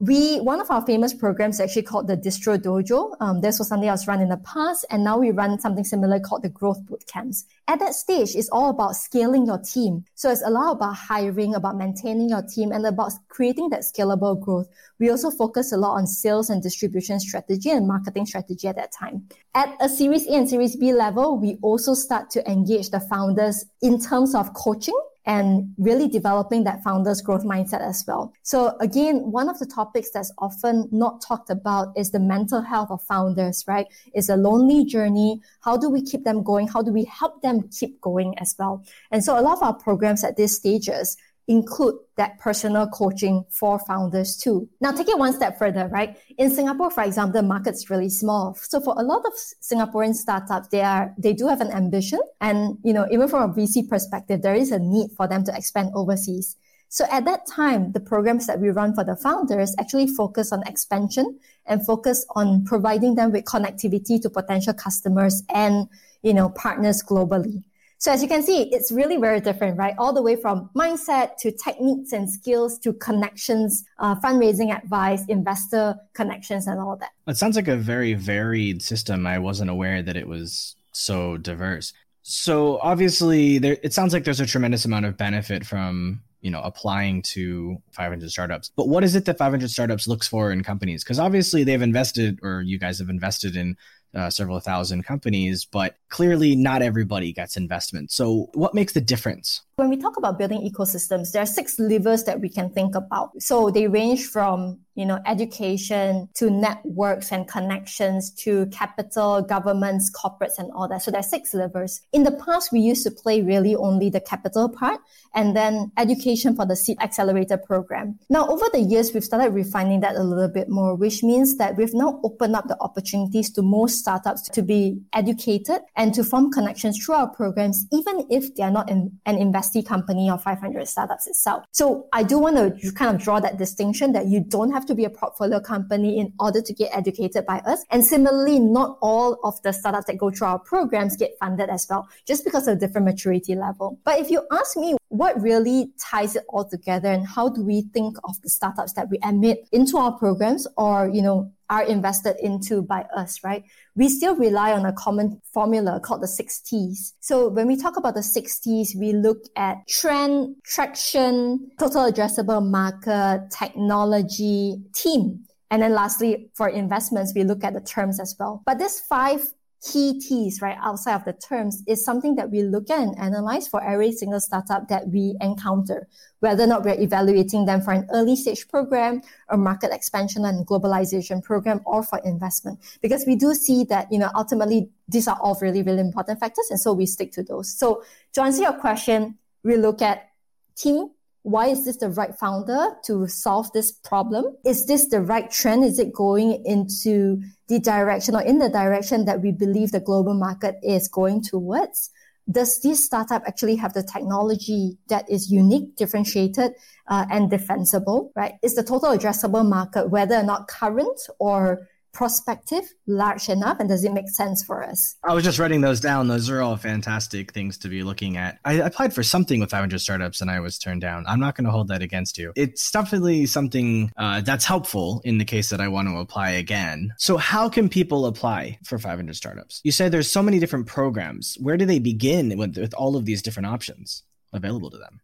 we 0.00 0.40
one 0.40 0.60
of 0.60 0.70
our 0.70 0.84
famous 0.84 1.14
programs 1.14 1.60
actually 1.60 1.82
called 1.82 2.08
the 2.08 2.16
Distro 2.16 2.58
Dojo. 2.58 3.14
Um, 3.20 3.40
this 3.40 3.58
was 3.58 3.68
something 3.68 3.88
else 3.88 4.08
run 4.08 4.20
in 4.20 4.28
the 4.28 4.36
past, 4.38 4.84
and 4.90 5.04
now 5.04 5.18
we 5.18 5.30
run 5.30 5.58
something 5.60 5.84
similar 5.84 6.18
called 6.18 6.42
the 6.42 6.48
Growth 6.48 6.84
Bootcamps. 6.84 7.44
At 7.68 7.78
that 7.78 7.94
stage, 7.94 8.34
it's 8.34 8.48
all 8.50 8.70
about 8.70 8.96
scaling 8.96 9.46
your 9.46 9.58
team. 9.58 10.04
So 10.14 10.30
it's 10.30 10.42
a 10.44 10.50
lot 10.50 10.72
about 10.72 10.96
hiring, 10.96 11.54
about 11.54 11.76
maintaining 11.76 12.28
your 12.28 12.42
team, 12.42 12.72
and 12.72 12.84
about 12.84 13.12
creating 13.28 13.70
that 13.70 13.80
scalable 13.80 14.38
growth. 14.38 14.66
We 14.98 15.10
also 15.10 15.30
focus 15.30 15.72
a 15.72 15.76
lot 15.76 15.94
on 15.94 16.06
sales 16.06 16.50
and 16.50 16.62
distribution 16.62 17.20
strategy 17.20 17.70
and 17.70 17.86
marketing 17.86 18.26
strategy 18.26 18.66
at 18.66 18.76
that 18.76 18.92
time. 18.92 19.28
At 19.54 19.76
a 19.80 19.88
Series 19.88 20.26
A 20.26 20.32
and 20.32 20.48
Series 20.48 20.76
B 20.76 20.92
level, 20.92 21.38
we 21.38 21.56
also 21.62 21.94
start 21.94 22.30
to 22.30 22.50
engage 22.50 22.90
the 22.90 23.00
founders 23.00 23.64
in 23.80 24.00
terms 24.00 24.34
of 24.34 24.52
coaching 24.54 24.98
and 25.26 25.74
really 25.78 26.08
developing 26.08 26.64
that 26.64 26.82
founder's 26.82 27.20
growth 27.20 27.44
mindset 27.44 27.80
as 27.80 28.04
well. 28.06 28.32
So 28.42 28.76
again, 28.80 29.30
one 29.30 29.48
of 29.48 29.58
the 29.58 29.66
topics 29.66 30.10
that's 30.10 30.32
often 30.38 30.88
not 30.92 31.22
talked 31.22 31.50
about 31.50 31.96
is 31.96 32.10
the 32.10 32.20
mental 32.20 32.60
health 32.60 32.90
of 32.90 33.02
founders, 33.02 33.64
right? 33.66 33.86
It's 34.12 34.28
a 34.28 34.36
lonely 34.36 34.84
journey. 34.84 35.40
How 35.62 35.76
do 35.76 35.88
we 35.88 36.02
keep 36.02 36.24
them 36.24 36.42
going? 36.42 36.68
How 36.68 36.82
do 36.82 36.92
we 36.92 37.04
help 37.04 37.42
them 37.42 37.68
keep 37.68 38.00
going 38.00 38.38
as 38.38 38.54
well? 38.58 38.84
And 39.10 39.24
so 39.24 39.38
a 39.38 39.42
lot 39.42 39.56
of 39.56 39.62
our 39.62 39.74
programs 39.74 40.24
at 40.24 40.36
these 40.36 40.56
stages 40.56 41.16
include 41.46 41.94
that 42.16 42.38
personal 42.38 42.86
coaching 42.88 43.44
for 43.50 43.78
founders 43.80 44.36
too. 44.36 44.68
Now 44.80 44.92
take 44.92 45.08
it 45.08 45.18
one 45.18 45.32
step 45.32 45.58
further, 45.58 45.88
right? 45.88 46.16
In 46.38 46.50
Singapore, 46.50 46.90
for 46.90 47.02
example, 47.02 47.40
the 47.40 47.46
market's 47.46 47.90
really 47.90 48.08
small. 48.08 48.54
So 48.54 48.80
for 48.80 48.94
a 48.96 49.02
lot 49.02 49.24
of 49.26 49.32
Singaporean 49.62 50.14
startups, 50.14 50.68
they 50.68 50.80
are, 50.80 51.12
they 51.18 51.32
do 51.32 51.48
have 51.48 51.60
an 51.60 51.70
ambition. 51.70 52.20
And, 52.40 52.78
you 52.84 52.92
know, 52.92 53.06
even 53.10 53.28
from 53.28 53.50
a 53.50 53.54
VC 53.54 53.88
perspective, 53.88 54.42
there 54.42 54.54
is 54.54 54.72
a 54.72 54.78
need 54.78 55.10
for 55.16 55.28
them 55.28 55.44
to 55.44 55.54
expand 55.54 55.90
overseas. 55.94 56.56
So 56.88 57.04
at 57.10 57.24
that 57.24 57.46
time, 57.46 57.90
the 57.92 58.00
programs 58.00 58.46
that 58.46 58.60
we 58.60 58.70
run 58.70 58.94
for 58.94 59.02
the 59.02 59.16
founders 59.16 59.74
actually 59.80 60.06
focus 60.06 60.52
on 60.52 60.62
expansion 60.66 61.40
and 61.66 61.84
focus 61.84 62.24
on 62.36 62.64
providing 62.64 63.16
them 63.16 63.32
with 63.32 63.44
connectivity 63.44 64.22
to 64.22 64.30
potential 64.30 64.74
customers 64.74 65.42
and, 65.52 65.88
you 66.22 66.32
know, 66.32 66.50
partners 66.50 67.02
globally. 67.02 67.64
So 68.04 68.12
as 68.12 68.20
you 68.20 68.28
can 68.28 68.42
see, 68.42 68.64
it's 68.64 68.92
really 68.92 69.16
very 69.16 69.40
different, 69.40 69.78
right? 69.78 69.94
All 69.96 70.12
the 70.12 70.20
way 70.20 70.36
from 70.36 70.68
mindset 70.76 71.38
to 71.38 71.50
techniques 71.50 72.12
and 72.12 72.30
skills 72.30 72.78
to 72.80 72.92
connections, 72.92 73.82
uh, 73.98 74.14
fundraising 74.16 74.76
advice, 74.76 75.24
investor 75.24 75.98
connections, 76.12 76.66
and 76.66 76.78
all 76.78 76.96
that. 76.96 77.12
It 77.26 77.38
sounds 77.38 77.56
like 77.56 77.66
a 77.66 77.78
very 77.78 78.12
varied 78.12 78.82
system. 78.82 79.26
I 79.26 79.38
wasn't 79.38 79.70
aware 79.70 80.02
that 80.02 80.18
it 80.18 80.28
was 80.28 80.76
so 80.92 81.38
diverse. 81.38 81.94
So 82.20 82.78
obviously, 82.82 83.56
there, 83.56 83.78
it 83.82 83.94
sounds 83.94 84.12
like 84.12 84.24
there's 84.24 84.38
a 84.38 84.44
tremendous 84.44 84.84
amount 84.84 85.06
of 85.06 85.16
benefit 85.16 85.64
from 85.64 86.20
you 86.42 86.50
know 86.50 86.60
applying 86.60 87.22
to 87.22 87.78
500 87.92 88.30
startups 88.30 88.70
but 88.76 88.86
what 88.86 89.02
is 89.02 89.14
it 89.14 89.24
that 89.24 89.38
500 89.38 89.70
startups 89.70 90.06
looks 90.06 90.28
for 90.28 90.52
in 90.52 90.62
companies 90.62 91.02
because 91.02 91.18
obviously 91.18 91.64
they've 91.64 91.80
invested 91.80 92.38
or 92.42 92.60
you 92.60 92.78
guys 92.78 92.98
have 92.98 93.08
invested 93.08 93.56
in 93.56 93.78
uh, 94.14 94.30
several 94.30 94.60
thousand 94.60 95.04
companies, 95.04 95.64
but 95.64 95.96
clearly 96.08 96.54
not 96.54 96.82
everybody 96.82 97.32
gets 97.32 97.56
investment. 97.56 98.12
So, 98.12 98.48
what 98.54 98.74
makes 98.74 98.92
the 98.92 99.00
difference? 99.00 99.62
When 99.76 99.88
we 99.88 99.96
talk 99.96 100.16
about 100.16 100.38
building 100.38 100.60
ecosystems, 100.70 101.32
there 101.32 101.42
are 101.42 101.46
six 101.46 101.80
levers 101.80 102.22
that 102.24 102.40
we 102.40 102.48
can 102.48 102.70
think 102.70 102.94
about. 102.94 103.30
So 103.42 103.70
they 103.70 103.88
range 103.88 104.24
from, 104.24 104.78
you 104.94 105.04
know, 105.04 105.18
education 105.26 106.28
to 106.34 106.48
networks 106.48 107.32
and 107.32 107.48
connections 107.48 108.30
to 108.44 108.66
capital, 108.66 109.42
governments, 109.42 110.12
corporates, 110.12 110.58
and 110.58 110.70
all 110.70 110.86
that. 110.86 111.02
So 111.02 111.10
there's 111.10 111.28
six 111.28 111.54
levers. 111.54 112.02
In 112.12 112.22
the 112.22 112.30
past, 112.30 112.70
we 112.70 112.78
used 112.78 113.02
to 113.02 113.10
play 113.10 113.42
really 113.42 113.74
only 113.74 114.10
the 114.10 114.20
capital 114.20 114.68
part 114.68 115.00
and 115.34 115.56
then 115.56 115.90
education 115.98 116.54
for 116.54 116.64
the 116.64 116.76
seed 116.76 116.98
accelerator 117.00 117.56
program. 117.56 118.16
Now, 118.30 118.46
over 118.46 118.66
the 118.72 118.80
years, 118.80 119.12
we've 119.12 119.24
started 119.24 119.54
refining 119.54 119.98
that 120.00 120.14
a 120.14 120.22
little 120.22 120.46
bit 120.46 120.68
more, 120.68 120.94
which 120.94 121.24
means 121.24 121.56
that 121.56 121.76
we've 121.76 121.94
now 121.94 122.20
opened 122.22 122.54
up 122.54 122.68
the 122.68 122.76
opportunities 122.80 123.50
to 123.54 123.62
most 123.62 124.03
startups 124.04 124.42
to 124.50 124.62
be 124.62 125.00
educated 125.14 125.80
and 125.96 126.12
to 126.12 126.22
form 126.22 126.52
connections 126.52 127.02
through 127.02 127.14
our 127.14 127.28
programs, 127.28 127.86
even 127.90 128.26
if 128.30 128.54
they 128.54 128.62
are 128.62 128.70
not 128.70 128.90
an 128.90 129.18
investee 129.26 129.84
company 129.84 130.30
or 130.30 130.36
500 130.36 130.86
startups 130.86 131.26
itself. 131.26 131.64
So 131.72 132.06
I 132.12 132.22
do 132.22 132.38
want 132.38 132.56
to 132.56 132.92
kind 132.92 133.14
of 133.14 133.22
draw 133.22 133.40
that 133.40 133.56
distinction 133.56 134.12
that 134.12 134.26
you 134.26 134.40
don't 134.40 134.72
have 134.72 134.84
to 134.86 134.94
be 134.94 135.06
a 135.06 135.10
portfolio 135.10 135.58
company 135.58 136.18
in 136.20 136.34
order 136.38 136.60
to 136.60 136.74
get 136.74 136.94
educated 136.94 137.46
by 137.46 137.60
us. 137.60 137.82
And 137.90 138.04
similarly, 138.04 138.58
not 138.58 138.98
all 139.00 139.38
of 139.42 139.60
the 139.62 139.72
startups 139.72 140.06
that 140.08 140.18
go 140.18 140.30
through 140.30 140.48
our 140.48 140.58
programs 140.58 141.16
get 141.16 141.32
funded 141.40 141.70
as 141.70 141.86
well, 141.88 142.06
just 142.26 142.44
because 142.44 142.68
of 142.68 142.76
a 142.76 142.78
different 142.78 143.06
maturity 143.06 143.54
level. 143.54 143.98
But 144.04 144.20
if 144.20 144.30
you 144.30 144.46
ask 144.52 144.76
me 144.76 144.96
what 145.08 145.40
really 145.40 145.92
ties 145.98 146.36
it 146.36 146.44
all 146.50 146.68
together 146.68 147.08
and 147.08 147.26
how 147.26 147.48
do 147.48 147.64
we 147.64 147.82
think 147.94 148.18
of 148.24 148.40
the 148.42 148.50
startups 148.50 148.92
that 148.94 149.08
we 149.08 149.18
admit 149.24 149.66
into 149.72 149.96
our 149.96 150.12
programs 150.12 150.66
or, 150.76 151.08
you 151.08 151.22
know, 151.22 151.50
are 151.70 151.82
invested 151.82 152.36
into 152.42 152.82
by 152.82 153.06
us, 153.16 153.42
right? 153.42 153.64
We 153.96 154.08
still 154.08 154.36
rely 154.36 154.72
on 154.72 154.84
a 154.84 154.92
common 154.92 155.40
formula 155.52 156.00
called 156.00 156.22
the 156.22 156.28
six 156.28 156.60
T's. 156.60 157.14
So 157.20 157.48
when 157.48 157.66
we 157.66 157.76
talk 157.76 157.96
about 157.96 158.14
the 158.14 158.22
six 158.22 158.58
T's, 158.58 158.94
we 158.94 159.12
look 159.12 159.44
at 159.56 159.86
trend, 159.88 160.56
traction, 160.64 161.70
total 161.78 162.10
addressable 162.10 162.64
market, 162.68 163.50
technology, 163.50 164.82
team. 164.94 165.44
And 165.70 165.82
then 165.82 165.92
lastly, 165.92 166.50
for 166.54 166.68
investments, 166.68 167.32
we 167.34 167.42
look 167.42 167.64
at 167.64 167.74
the 167.74 167.80
terms 167.80 168.20
as 168.20 168.36
well. 168.38 168.62
But 168.66 168.78
this 168.78 169.00
five 169.00 169.52
key 169.84 170.18
T's, 170.18 170.62
right, 170.62 170.78
outside 170.80 171.14
of 171.14 171.24
the 171.24 171.32
terms 171.34 171.82
is 171.86 172.04
something 172.04 172.34
that 172.36 172.50
we 172.50 172.62
look 172.62 172.88
at 172.88 173.00
and 173.00 173.18
analyze 173.18 173.68
for 173.68 173.82
every 173.84 174.12
single 174.12 174.40
startup 174.40 174.88
that 174.88 175.08
we 175.08 175.36
encounter, 175.40 176.08
whether 176.40 176.64
or 176.64 176.66
not 176.66 176.84
we're 176.84 176.98
evaluating 176.98 177.66
them 177.66 177.82
for 177.82 177.92
an 177.92 178.08
early 178.12 178.34
stage 178.34 178.66
program 178.68 179.20
or 179.50 179.58
market 179.58 179.92
expansion 179.92 180.44
and 180.46 180.66
globalization 180.66 181.42
program 181.42 181.80
or 181.84 182.02
for 182.02 182.18
investment. 182.24 182.78
Because 183.02 183.24
we 183.26 183.36
do 183.36 183.54
see 183.54 183.84
that, 183.84 184.10
you 184.10 184.18
know, 184.18 184.30
ultimately 184.34 184.88
these 185.08 185.28
are 185.28 185.38
all 185.40 185.58
really, 185.60 185.82
really 185.82 186.00
important 186.00 186.40
factors. 186.40 186.66
And 186.70 186.80
so 186.80 186.94
we 186.94 187.04
stick 187.04 187.32
to 187.32 187.42
those. 187.42 187.76
So 187.76 188.04
to 188.32 188.42
answer 188.42 188.62
your 188.62 188.74
question, 188.74 189.38
we 189.62 189.76
look 189.76 190.00
at 190.00 190.30
team, 190.76 191.10
why 191.44 191.66
is 191.66 191.84
this 191.84 191.98
the 191.98 192.08
right 192.08 192.34
founder 192.34 192.96
to 193.04 193.28
solve 193.28 193.70
this 193.72 193.92
problem? 193.92 194.56
Is 194.64 194.86
this 194.86 195.08
the 195.08 195.20
right 195.20 195.50
trend? 195.50 195.84
Is 195.84 195.98
it 195.98 196.10
going 196.12 196.64
into 196.64 197.42
the 197.68 197.78
direction 197.78 198.34
or 198.34 198.40
in 198.40 198.58
the 198.58 198.70
direction 198.70 199.26
that 199.26 199.42
we 199.42 199.52
believe 199.52 199.92
the 199.92 200.00
global 200.00 200.32
market 200.32 200.76
is 200.82 201.06
going 201.06 201.42
towards? 201.42 202.10
Does 202.50 202.80
this 202.80 203.04
startup 203.04 203.42
actually 203.46 203.76
have 203.76 203.92
the 203.92 204.02
technology 204.02 204.96
that 205.08 205.30
is 205.30 205.52
unique, 205.52 205.96
differentiated, 205.96 206.72
uh, 207.08 207.26
and 207.30 207.50
defensible, 207.50 208.32
right? 208.34 208.54
Is 208.62 208.74
the 208.74 208.82
total 208.82 209.10
addressable 209.10 209.68
market, 209.68 210.08
whether 210.08 210.36
or 210.36 210.42
not 210.42 210.68
current 210.68 211.20
or 211.38 211.86
prospective 212.14 212.84
large 213.06 213.48
enough 213.48 213.78
and 213.80 213.88
does 213.88 214.04
it 214.04 214.12
make 214.12 214.30
sense 214.30 214.64
for 214.64 214.82
us? 214.82 215.16
I 215.24 215.34
was 215.34 215.44
just 215.44 215.58
writing 215.58 215.80
those 215.80 216.00
down. 216.00 216.28
Those 216.28 216.48
are 216.48 216.62
all 216.62 216.76
fantastic 216.76 217.52
things 217.52 217.76
to 217.78 217.88
be 217.88 218.02
looking 218.02 218.36
at. 218.36 218.58
I 218.64 218.74
applied 218.74 219.12
for 219.12 219.22
something 219.22 219.60
with 219.60 219.70
500 219.70 219.98
startups 219.98 220.40
and 220.40 220.50
i 220.50 220.60
was 220.60 220.78
turned 220.78 221.00
down. 221.00 221.24
I'm 221.26 221.40
not 221.40 221.56
going 221.56 221.64
to 221.64 221.70
hold 221.70 221.88
that 221.88 222.00
against 222.00 222.38
you. 222.38 222.52
It's 222.56 222.90
definitely 222.90 223.46
something 223.46 224.12
uh, 224.16 224.40
that's 224.40 224.64
helpful 224.64 225.20
in 225.24 225.38
the 225.38 225.44
case 225.44 225.68
that 225.70 225.80
i 225.80 225.88
want 225.88 226.08
to 226.08 226.16
apply 226.16 226.50
again. 226.50 227.12
So 227.18 227.36
how 227.36 227.68
can 227.68 227.88
people 227.88 228.26
apply 228.26 228.78
for 228.84 228.98
500 228.98 229.34
startups? 229.34 229.80
You 229.84 229.92
said 229.92 230.12
there's 230.12 230.30
so 230.30 230.42
many 230.42 230.58
different 230.58 230.86
programs. 230.86 231.56
Where 231.60 231.76
do 231.76 231.84
they 231.84 231.98
begin 231.98 232.56
with, 232.56 232.78
with 232.78 232.94
all 232.94 233.16
of 233.16 233.24
these 233.24 233.42
different 233.42 233.66
options 233.66 234.22
available 234.52 234.90
to 234.90 234.98
them 234.98 235.20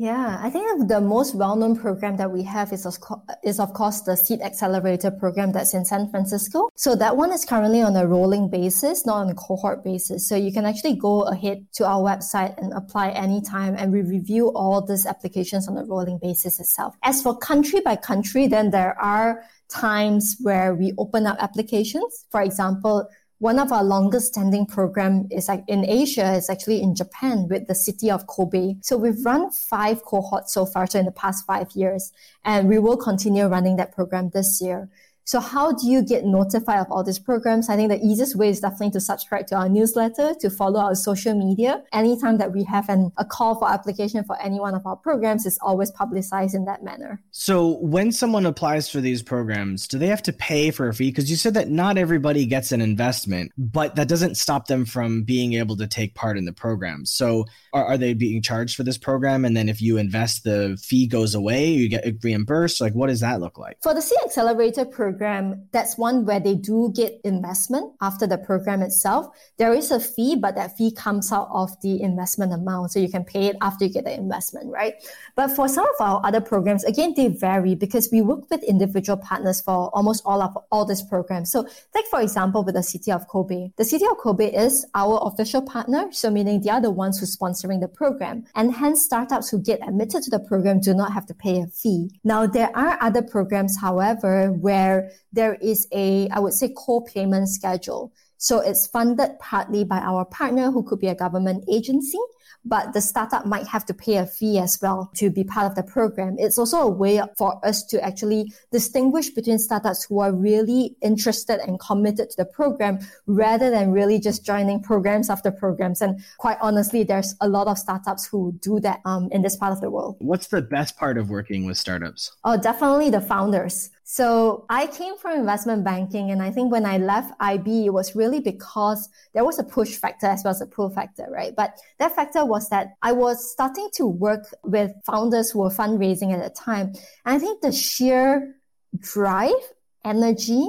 yeah, 0.00 0.40
I 0.42 0.48
think 0.48 0.88
the 0.88 0.98
most 0.98 1.34
well-known 1.34 1.76
program 1.76 2.16
that 2.16 2.30
we 2.30 2.42
have 2.44 2.72
is 2.72 2.86
of, 2.86 2.96
is 3.44 3.60
of 3.60 3.74
course 3.74 4.00
the 4.00 4.16
Seed 4.16 4.40
Accelerator 4.40 5.10
program 5.10 5.52
that's 5.52 5.74
in 5.74 5.84
San 5.84 6.08
Francisco. 6.08 6.70
So 6.74 6.96
that 6.96 7.18
one 7.18 7.34
is 7.34 7.44
currently 7.44 7.82
on 7.82 7.94
a 7.96 8.06
rolling 8.06 8.48
basis, 8.48 9.04
not 9.04 9.16
on 9.16 9.28
a 9.28 9.34
cohort 9.34 9.84
basis. 9.84 10.26
So 10.26 10.36
you 10.36 10.54
can 10.54 10.64
actually 10.64 10.96
go 10.96 11.24
ahead 11.24 11.66
to 11.74 11.86
our 11.86 12.00
website 12.00 12.56
and 12.56 12.72
apply 12.72 13.10
anytime 13.10 13.74
and 13.76 13.92
we 13.92 14.00
review 14.00 14.48
all 14.48 14.80
these 14.80 15.04
applications 15.04 15.68
on 15.68 15.76
a 15.76 15.84
rolling 15.84 16.18
basis 16.18 16.58
itself. 16.60 16.96
As 17.02 17.22
for 17.22 17.36
country 17.36 17.80
by 17.80 17.96
country, 17.96 18.46
then 18.46 18.70
there 18.70 18.98
are 18.98 19.44
times 19.68 20.38
where 20.40 20.74
we 20.74 20.94
open 20.96 21.26
up 21.26 21.36
applications. 21.40 22.24
For 22.30 22.40
example, 22.40 23.06
one 23.40 23.58
of 23.58 23.72
our 23.72 23.82
longest 23.82 24.34
standing 24.34 24.66
program 24.66 25.26
is 25.30 25.48
like 25.48 25.64
in 25.66 25.88
Asia 25.88 26.34
is 26.34 26.50
actually 26.50 26.82
in 26.82 26.94
Japan 26.94 27.48
with 27.48 27.66
the 27.68 27.74
city 27.74 28.10
of 28.10 28.26
Kobe. 28.26 28.74
So 28.82 28.98
we've 28.98 29.24
run 29.24 29.50
five 29.50 30.04
cohorts 30.04 30.52
so 30.52 30.66
far, 30.66 30.86
so 30.86 30.98
in 30.98 31.06
the 31.06 31.10
past 31.10 31.46
five 31.46 31.72
years, 31.72 32.12
and 32.44 32.68
we 32.68 32.78
will 32.78 32.98
continue 32.98 33.46
running 33.46 33.76
that 33.76 33.92
program 33.92 34.28
this 34.34 34.60
year. 34.60 34.90
So 35.30 35.38
how 35.38 35.70
do 35.70 35.88
you 35.88 36.02
get 36.02 36.24
notified 36.24 36.80
of 36.80 36.90
all 36.90 37.04
these 37.04 37.20
programs? 37.20 37.68
I 37.68 37.76
think 37.76 37.88
the 37.88 38.04
easiest 38.04 38.34
way 38.34 38.48
is 38.48 38.58
definitely 38.58 38.90
to 38.90 39.00
subscribe 39.00 39.46
to 39.46 39.54
our 39.54 39.68
newsletter, 39.68 40.34
to 40.40 40.50
follow 40.50 40.80
our 40.80 40.96
social 40.96 41.34
media. 41.34 41.84
Anytime 41.92 42.38
that 42.38 42.52
we 42.52 42.64
have 42.64 42.88
an, 42.88 43.12
a 43.16 43.24
call 43.24 43.54
for 43.54 43.70
application 43.70 44.24
for 44.24 44.36
any 44.42 44.58
one 44.58 44.74
of 44.74 44.84
our 44.86 44.96
programs, 44.96 45.46
is 45.46 45.56
always 45.62 45.92
publicized 45.92 46.56
in 46.56 46.64
that 46.64 46.82
manner. 46.82 47.22
So 47.30 47.76
when 47.76 48.10
someone 48.10 48.44
applies 48.44 48.90
for 48.90 49.00
these 49.00 49.22
programs, 49.22 49.86
do 49.86 49.98
they 50.00 50.08
have 50.08 50.24
to 50.24 50.32
pay 50.32 50.72
for 50.72 50.88
a 50.88 50.94
fee? 50.94 51.10
Because 51.10 51.30
you 51.30 51.36
said 51.36 51.54
that 51.54 51.68
not 51.68 51.96
everybody 51.96 52.44
gets 52.44 52.72
an 52.72 52.80
investment, 52.80 53.52
but 53.56 53.94
that 53.94 54.08
doesn't 54.08 54.34
stop 54.36 54.66
them 54.66 54.84
from 54.84 55.22
being 55.22 55.52
able 55.52 55.76
to 55.76 55.86
take 55.86 56.16
part 56.16 56.38
in 56.38 56.44
the 56.44 56.52
program. 56.52 57.06
So 57.06 57.44
are, 57.72 57.84
are 57.84 57.96
they 57.96 58.14
being 58.14 58.42
charged 58.42 58.74
for 58.74 58.82
this 58.82 58.98
program? 58.98 59.44
And 59.44 59.56
then 59.56 59.68
if 59.68 59.80
you 59.80 59.96
invest, 59.96 60.42
the 60.42 60.76
fee 60.82 61.06
goes 61.06 61.36
away, 61.36 61.68
you 61.68 61.88
get 61.88 62.16
reimbursed? 62.24 62.80
Like 62.80 62.94
what 62.94 63.06
does 63.06 63.20
that 63.20 63.40
look 63.40 63.58
like? 63.58 63.76
For 63.80 63.94
the 63.94 64.02
Seed 64.02 64.18
Accelerator 64.24 64.84
program, 64.84 65.19
program, 65.20 65.68
that's 65.72 65.98
one 65.98 66.24
where 66.24 66.40
they 66.40 66.54
do 66.54 66.90
get 66.96 67.20
investment 67.24 67.92
after 68.00 68.26
the 68.26 68.38
program 68.38 68.80
itself. 68.80 69.26
There 69.58 69.74
is 69.74 69.90
a 69.90 70.00
fee, 70.00 70.34
but 70.34 70.54
that 70.54 70.78
fee 70.78 70.92
comes 70.92 71.30
out 71.30 71.48
of 71.52 71.78
the 71.82 72.00
investment 72.00 72.54
amount. 72.54 72.92
So 72.92 73.00
you 73.00 73.10
can 73.10 73.24
pay 73.24 73.48
it 73.48 73.56
after 73.60 73.84
you 73.84 73.92
get 73.92 74.04
the 74.04 74.14
investment, 74.14 74.72
right? 74.72 74.94
But 75.36 75.48
for 75.48 75.68
some 75.68 75.84
of 75.84 75.94
our 76.00 76.24
other 76.24 76.40
programs, 76.40 76.84
again, 76.84 77.12
they 77.14 77.28
vary 77.28 77.74
because 77.74 78.08
we 78.10 78.22
work 78.22 78.50
with 78.50 78.62
individual 78.62 79.18
partners 79.18 79.60
for 79.60 79.90
almost 79.92 80.22
all 80.24 80.40
of 80.40 80.56
all 80.72 80.86
these 80.86 81.02
programs. 81.02 81.52
So 81.52 81.68
take, 81.94 82.06
for 82.06 82.22
example, 82.22 82.64
with 82.64 82.76
the 82.76 82.82
city 82.82 83.12
of 83.12 83.28
Kobe. 83.28 83.72
The 83.76 83.84
city 83.84 84.06
of 84.06 84.16
Kobe 84.16 84.46
is 84.46 84.86
our 84.94 85.20
official 85.22 85.60
partner. 85.60 86.08
So 86.12 86.30
meaning 86.30 86.62
they 86.62 86.70
are 86.70 86.80
the 86.80 86.90
ones 86.90 87.20
who's 87.20 87.36
sponsoring 87.36 87.80
the 87.80 87.88
program. 87.88 88.44
And 88.54 88.72
hence 88.72 89.04
startups 89.04 89.50
who 89.50 89.60
get 89.60 89.86
admitted 89.86 90.22
to 90.22 90.30
the 90.30 90.40
program 90.40 90.80
do 90.80 90.94
not 90.94 91.12
have 91.12 91.26
to 91.26 91.34
pay 91.34 91.60
a 91.60 91.66
fee. 91.66 92.08
Now, 92.24 92.46
there 92.46 92.74
are 92.74 92.96
other 93.02 93.20
programs, 93.20 93.78
however, 93.78 94.50
where 94.52 95.09
there 95.32 95.54
is 95.54 95.86
a, 95.92 96.28
I 96.30 96.40
would 96.40 96.54
say, 96.54 96.72
co-payment 96.76 97.48
schedule. 97.48 98.12
So 98.38 98.60
it's 98.60 98.86
funded 98.86 99.38
partly 99.38 99.84
by 99.84 99.98
our 99.98 100.24
partner 100.24 100.70
who 100.70 100.82
could 100.82 100.98
be 100.98 101.08
a 101.08 101.14
government 101.14 101.64
agency 101.70 102.18
but 102.64 102.92
the 102.92 103.00
startup 103.00 103.46
might 103.46 103.66
have 103.66 103.86
to 103.86 103.94
pay 103.94 104.16
a 104.16 104.26
fee 104.26 104.58
as 104.58 104.78
well 104.82 105.10
to 105.14 105.30
be 105.30 105.44
part 105.44 105.66
of 105.66 105.74
the 105.74 105.82
program. 105.82 106.36
It's 106.38 106.58
also 106.58 106.78
a 106.78 106.88
way 106.88 107.20
for 107.36 107.64
us 107.64 107.84
to 107.86 108.02
actually 108.04 108.52
distinguish 108.70 109.30
between 109.30 109.58
startups 109.58 110.04
who 110.04 110.20
are 110.20 110.32
really 110.32 110.96
interested 111.02 111.60
and 111.60 111.80
committed 111.80 112.30
to 112.30 112.36
the 112.36 112.44
program 112.44 112.98
rather 113.26 113.70
than 113.70 113.92
really 113.92 114.18
just 114.18 114.44
joining 114.44 114.82
programs 114.82 115.30
after 115.30 115.50
programs. 115.50 116.02
And 116.02 116.20
quite 116.38 116.58
honestly, 116.60 117.02
there's 117.02 117.34
a 117.40 117.48
lot 117.48 117.66
of 117.66 117.78
startups 117.78 118.26
who 118.26 118.52
do 118.60 118.80
that 118.80 119.00
um, 119.04 119.28
in 119.32 119.42
this 119.42 119.56
part 119.56 119.72
of 119.72 119.80
the 119.80 119.90
world. 119.90 120.16
What's 120.18 120.48
the 120.48 120.62
best 120.62 120.96
part 120.96 121.16
of 121.16 121.30
working 121.30 121.64
with 121.64 121.78
startups? 121.78 122.32
Oh, 122.44 122.58
definitely 122.58 123.10
the 123.10 123.20
founders. 123.20 123.90
So 124.12 124.64
I 124.68 124.88
came 124.88 125.16
from 125.18 125.38
investment 125.38 125.84
banking. 125.84 126.32
And 126.32 126.42
I 126.42 126.50
think 126.50 126.72
when 126.72 126.84
I 126.84 126.98
left 126.98 127.32
IB, 127.38 127.86
it 127.86 127.92
was 127.92 128.16
really 128.16 128.40
because 128.40 129.08
there 129.34 129.44
was 129.44 129.60
a 129.60 129.62
push 129.62 129.94
factor 129.94 130.26
as 130.26 130.42
well 130.42 130.50
as 130.50 130.60
a 130.60 130.66
pull 130.66 130.90
factor, 130.90 131.28
right? 131.30 131.54
But 131.54 131.78
that 132.00 132.16
factor 132.16 132.44
was 132.44 132.68
that 132.70 132.94
I 133.02 133.12
was 133.12 133.52
starting 133.52 133.88
to 133.94 134.06
work 134.06 134.46
with 134.64 134.90
founders 135.06 135.52
who 135.52 135.60
were 135.60 135.70
fundraising 135.70 136.32
at 136.32 136.42
the 136.42 136.50
time. 136.50 136.88
And 137.24 137.36
I 137.36 137.38
think 137.38 137.62
the 137.62 137.70
sheer 137.70 138.56
drive, 138.98 139.62
energy, 140.04 140.68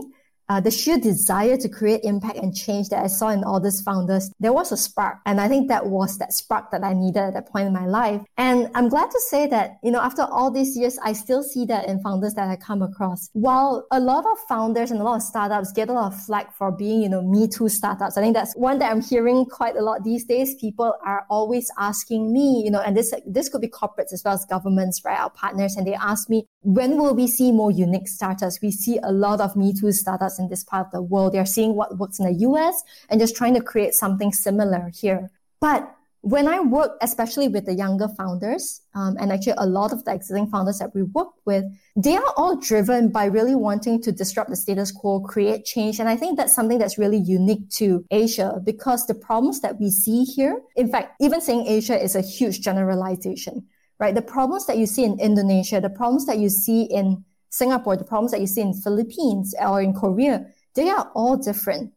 uh, 0.51 0.59
the 0.59 0.69
sheer 0.69 0.97
desire 0.97 1.55
to 1.55 1.69
create 1.69 2.01
impact 2.03 2.35
and 2.35 2.53
change 2.53 2.89
that 2.89 3.01
I 3.01 3.07
saw 3.07 3.29
in 3.29 3.41
all 3.45 3.61
these 3.61 3.81
founders, 3.81 4.33
there 4.41 4.51
was 4.51 4.73
a 4.73 4.75
spark. 4.75 5.19
And 5.25 5.39
I 5.39 5.47
think 5.47 5.69
that 5.69 5.85
was 5.85 6.17
that 6.17 6.33
spark 6.33 6.71
that 6.71 6.83
I 6.83 6.93
needed 6.93 7.19
at 7.19 7.33
that 7.35 7.47
point 7.47 7.67
in 7.67 7.73
my 7.73 7.85
life. 7.85 8.21
And 8.37 8.69
I'm 8.75 8.89
glad 8.89 9.09
to 9.11 9.19
say 9.21 9.47
that, 9.47 9.77
you 9.81 9.91
know, 9.91 10.01
after 10.01 10.23
all 10.23 10.51
these 10.51 10.75
years, 10.77 10.99
I 11.05 11.13
still 11.13 11.41
see 11.41 11.63
that 11.67 11.87
in 11.87 12.01
founders 12.01 12.33
that 12.33 12.49
I 12.49 12.57
come 12.57 12.81
across. 12.81 13.29
While 13.31 13.87
a 13.91 13.99
lot 14.01 14.25
of 14.25 14.37
founders 14.49 14.91
and 14.91 14.99
a 14.99 15.05
lot 15.05 15.15
of 15.15 15.23
startups 15.23 15.71
get 15.71 15.87
a 15.87 15.93
lot 15.93 16.11
of 16.11 16.21
flack 16.21 16.53
for 16.57 16.69
being, 16.69 17.01
you 17.01 17.07
know, 17.07 17.21
me 17.21 17.47
too 17.47 17.69
startups. 17.69 18.17
I 18.17 18.21
think 18.21 18.35
that's 18.35 18.53
one 18.57 18.79
that 18.79 18.91
I'm 18.91 19.01
hearing 19.01 19.45
quite 19.45 19.77
a 19.77 19.81
lot 19.81 20.03
these 20.03 20.25
days. 20.25 20.55
People 20.55 20.93
are 21.05 21.25
always 21.29 21.71
asking 21.77 22.33
me, 22.33 22.61
you 22.65 22.71
know, 22.71 22.81
and 22.81 22.97
this, 22.97 23.13
this 23.25 23.47
could 23.47 23.61
be 23.61 23.69
corporates 23.69 24.11
as 24.11 24.21
well 24.25 24.33
as 24.33 24.43
governments, 24.43 24.99
right? 25.05 25.17
Our 25.17 25.29
partners. 25.29 25.77
And 25.77 25.87
they 25.87 25.93
ask 25.93 26.29
me, 26.29 26.45
when 26.63 26.97
will 26.97 27.15
we 27.15 27.27
see 27.27 27.53
more 27.53 27.71
unique 27.71 28.09
startups? 28.09 28.59
We 28.61 28.71
see 28.71 28.99
a 29.01 29.13
lot 29.13 29.39
of 29.39 29.55
Me 29.55 29.71
Too 29.73 29.93
startups 29.93 30.40
in 30.41 30.49
this 30.49 30.63
part 30.63 30.87
of 30.87 30.91
the 30.91 31.01
world. 31.01 31.33
They're 31.33 31.45
seeing 31.45 31.75
what 31.75 31.97
works 31.97 32.19
in 32.19 32.25
the 32.25 32.39
US 32.49 32.83
and 33.09 33.19
just 33.19 33.35
trying 33.35 33.53
to 33.53 33.61
create 33.61 33.93
something 33.93 34.31
similar 34.33 34.91
here. 34.93 35.29
But 35.59 35.95
when 36.21 36.47
I 36.47 36.59
work, 36.59 36.97
especially 37.01 37.47
with 37.47 37.65
the 37.65 37.73
younger 37.73 38.07
founders, 38.07 38.81
um, 38.93 39.17
and 39.19 39.31
actually 39.31 39.55
a 39.57 39.65
lot 39.65 39.91
of 39.91 40.05
the 40.05 40.13
existing 40.13 40.47
founders 40.47 40.77
that 40.77 40.93
we 40.93 41.01
work 41.01 41.29
with, 41.45 41.65
they 41.95 42.15
are 42.15 42.33
all 42.37 42.55
driven 42.57 43.09
by 43.09 43.25
really 43.25 43.55
wanting 43.55 44.01
to 44.03 44.11
disrupt 44.11 44.51
the 44.51 44.55
status 44.55 44.91
quo, 44.91 45.19
create 45.19 45.65
change. 45.65 45.99
And 45.99 46.07
I 46.07 46.15
think 46.15 46.37
that's 46.37 46.53
something 46.53 46.77
that's 46.77 46.99
really 46.99 47.17
unique 47.17 47.69
to 47.71 48.05
Asia 48.11 48.61
because 48.63 49.07
the 49.07 49.15
problems 49.15 49.61
that 49.61 49.79
we 49.79 49.89
see 49.89 50.23
here, 50.23 50.61
in 50.75 50.91
fact, 50.91 51.15
even 51.19 51.41
saying 51.41 51.65
Asia 51.65 51.99
is 51.99 52.15
a 52.15 52.21
huge 52.21 52.61
generalization, 52.61 53.65
right? 53.99 54.13
The 54.13 54.21
problems 54.21 54.67
that 54.67 54.77
you 54.77 54.85
see 54.85 55.03
in 55.03 55.19
Indonesia, 55.19 55.81
the 55.81 55.89
problems 55.89 56.27
that 56.27 56.37
you 56.37 56.49
see 56.49 56.83
in 56.83 57.25
Singapore, 57.51 57.97
the 57.97 58.03
problems 58.03 58.31
that 58.31 58.41
you 58.41 58.47
see 58.47 58.61
in 58.61 58.73
Philippines 58.73 59.53
or 59.59 59.81
in 59.81 59.93
Korea, 59.93 60.47
they 60.73 60.89
are 60.89 61.11
all 61.13 61.37
different. 61.37 61.93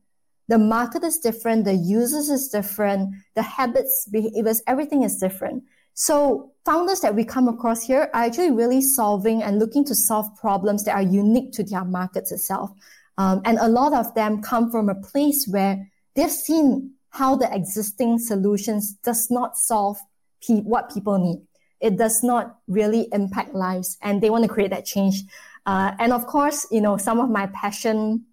The 0.48 0.58
market 0.58 1.04
is 1.04 1.18
different, 1.18 1.64
the 1.64 1.74
users 1.74 2.28
is 2.28 2.48
different, 2.48 3.14
the 3.34 3.42
habits, 3.42 4.06
behaviors, 4.10 4.62
everything 4.66 5.04
is 5.04 5.16
different. 5.16 5.62
So 5.94 6.52
founders 6.64 7.00
that 7.00 7.14
we 7.14 7.24
come 7.24 7.48
across 7.48 7.86
here 7.86 8.10
are 8.12 8.24
actually 8.24 8.50
really 8.50 8.82
solving 8.82 9.42
and 9.42 9.58
looking 9.58 9.84
to 9.86 9.94
solve 9.94 10.36
problems 10.36 10.84
that 10.84 10.96
are 10.96 11.02
unique 11.02 11.52
to 11.52 11.62
their 11.62 11.84
markets 11.84 12.32
itself. 12.32 12.70
Um, 13.16 13.40
and 13.44 13.58
a 13.58 13.68
lot 13.68 13.94
of 13.94 14.12
them 14.14 14.42
come 14.42 14.70
from 14.72 14.88
a 14.88 14.94
place 14.96 15.46
where 15.48 15.88
they've 16.16 16.30
seen 16.30 16.94
how 17.10 17.36
the 17.36 17.48
existing 17.54 18.18
solutions 18.18 18.94
does 19.04 19.30
not 19.30 19.56
solve 19.56 19.98
pe- 20.46 20.62
what 20.62 20.92
people 20.92 21.16
need 21.16 21.46
it 21.80 21.96
does 21.96 22.22
not 22.22 22.58
really 22.68 23.08
impact 23.12 23.54
lives 23.54 23.98
and 24.02 24.22
they 24.22 24.30
want 24.30 24.44
to 24.44 24.48
create 24.48 24.70
that 24.70 24.84
change. 24.84 25.22
Uh, 25.66 25.92
and 25.98 26.12
of 26.12 26.26
course, 26.26 26.66
you 26.70 26.80
know, 26.80 26.96
some 26.96 27.20
of 27.20 27.30
my 27.30 27.46
passion, 27.48 28.24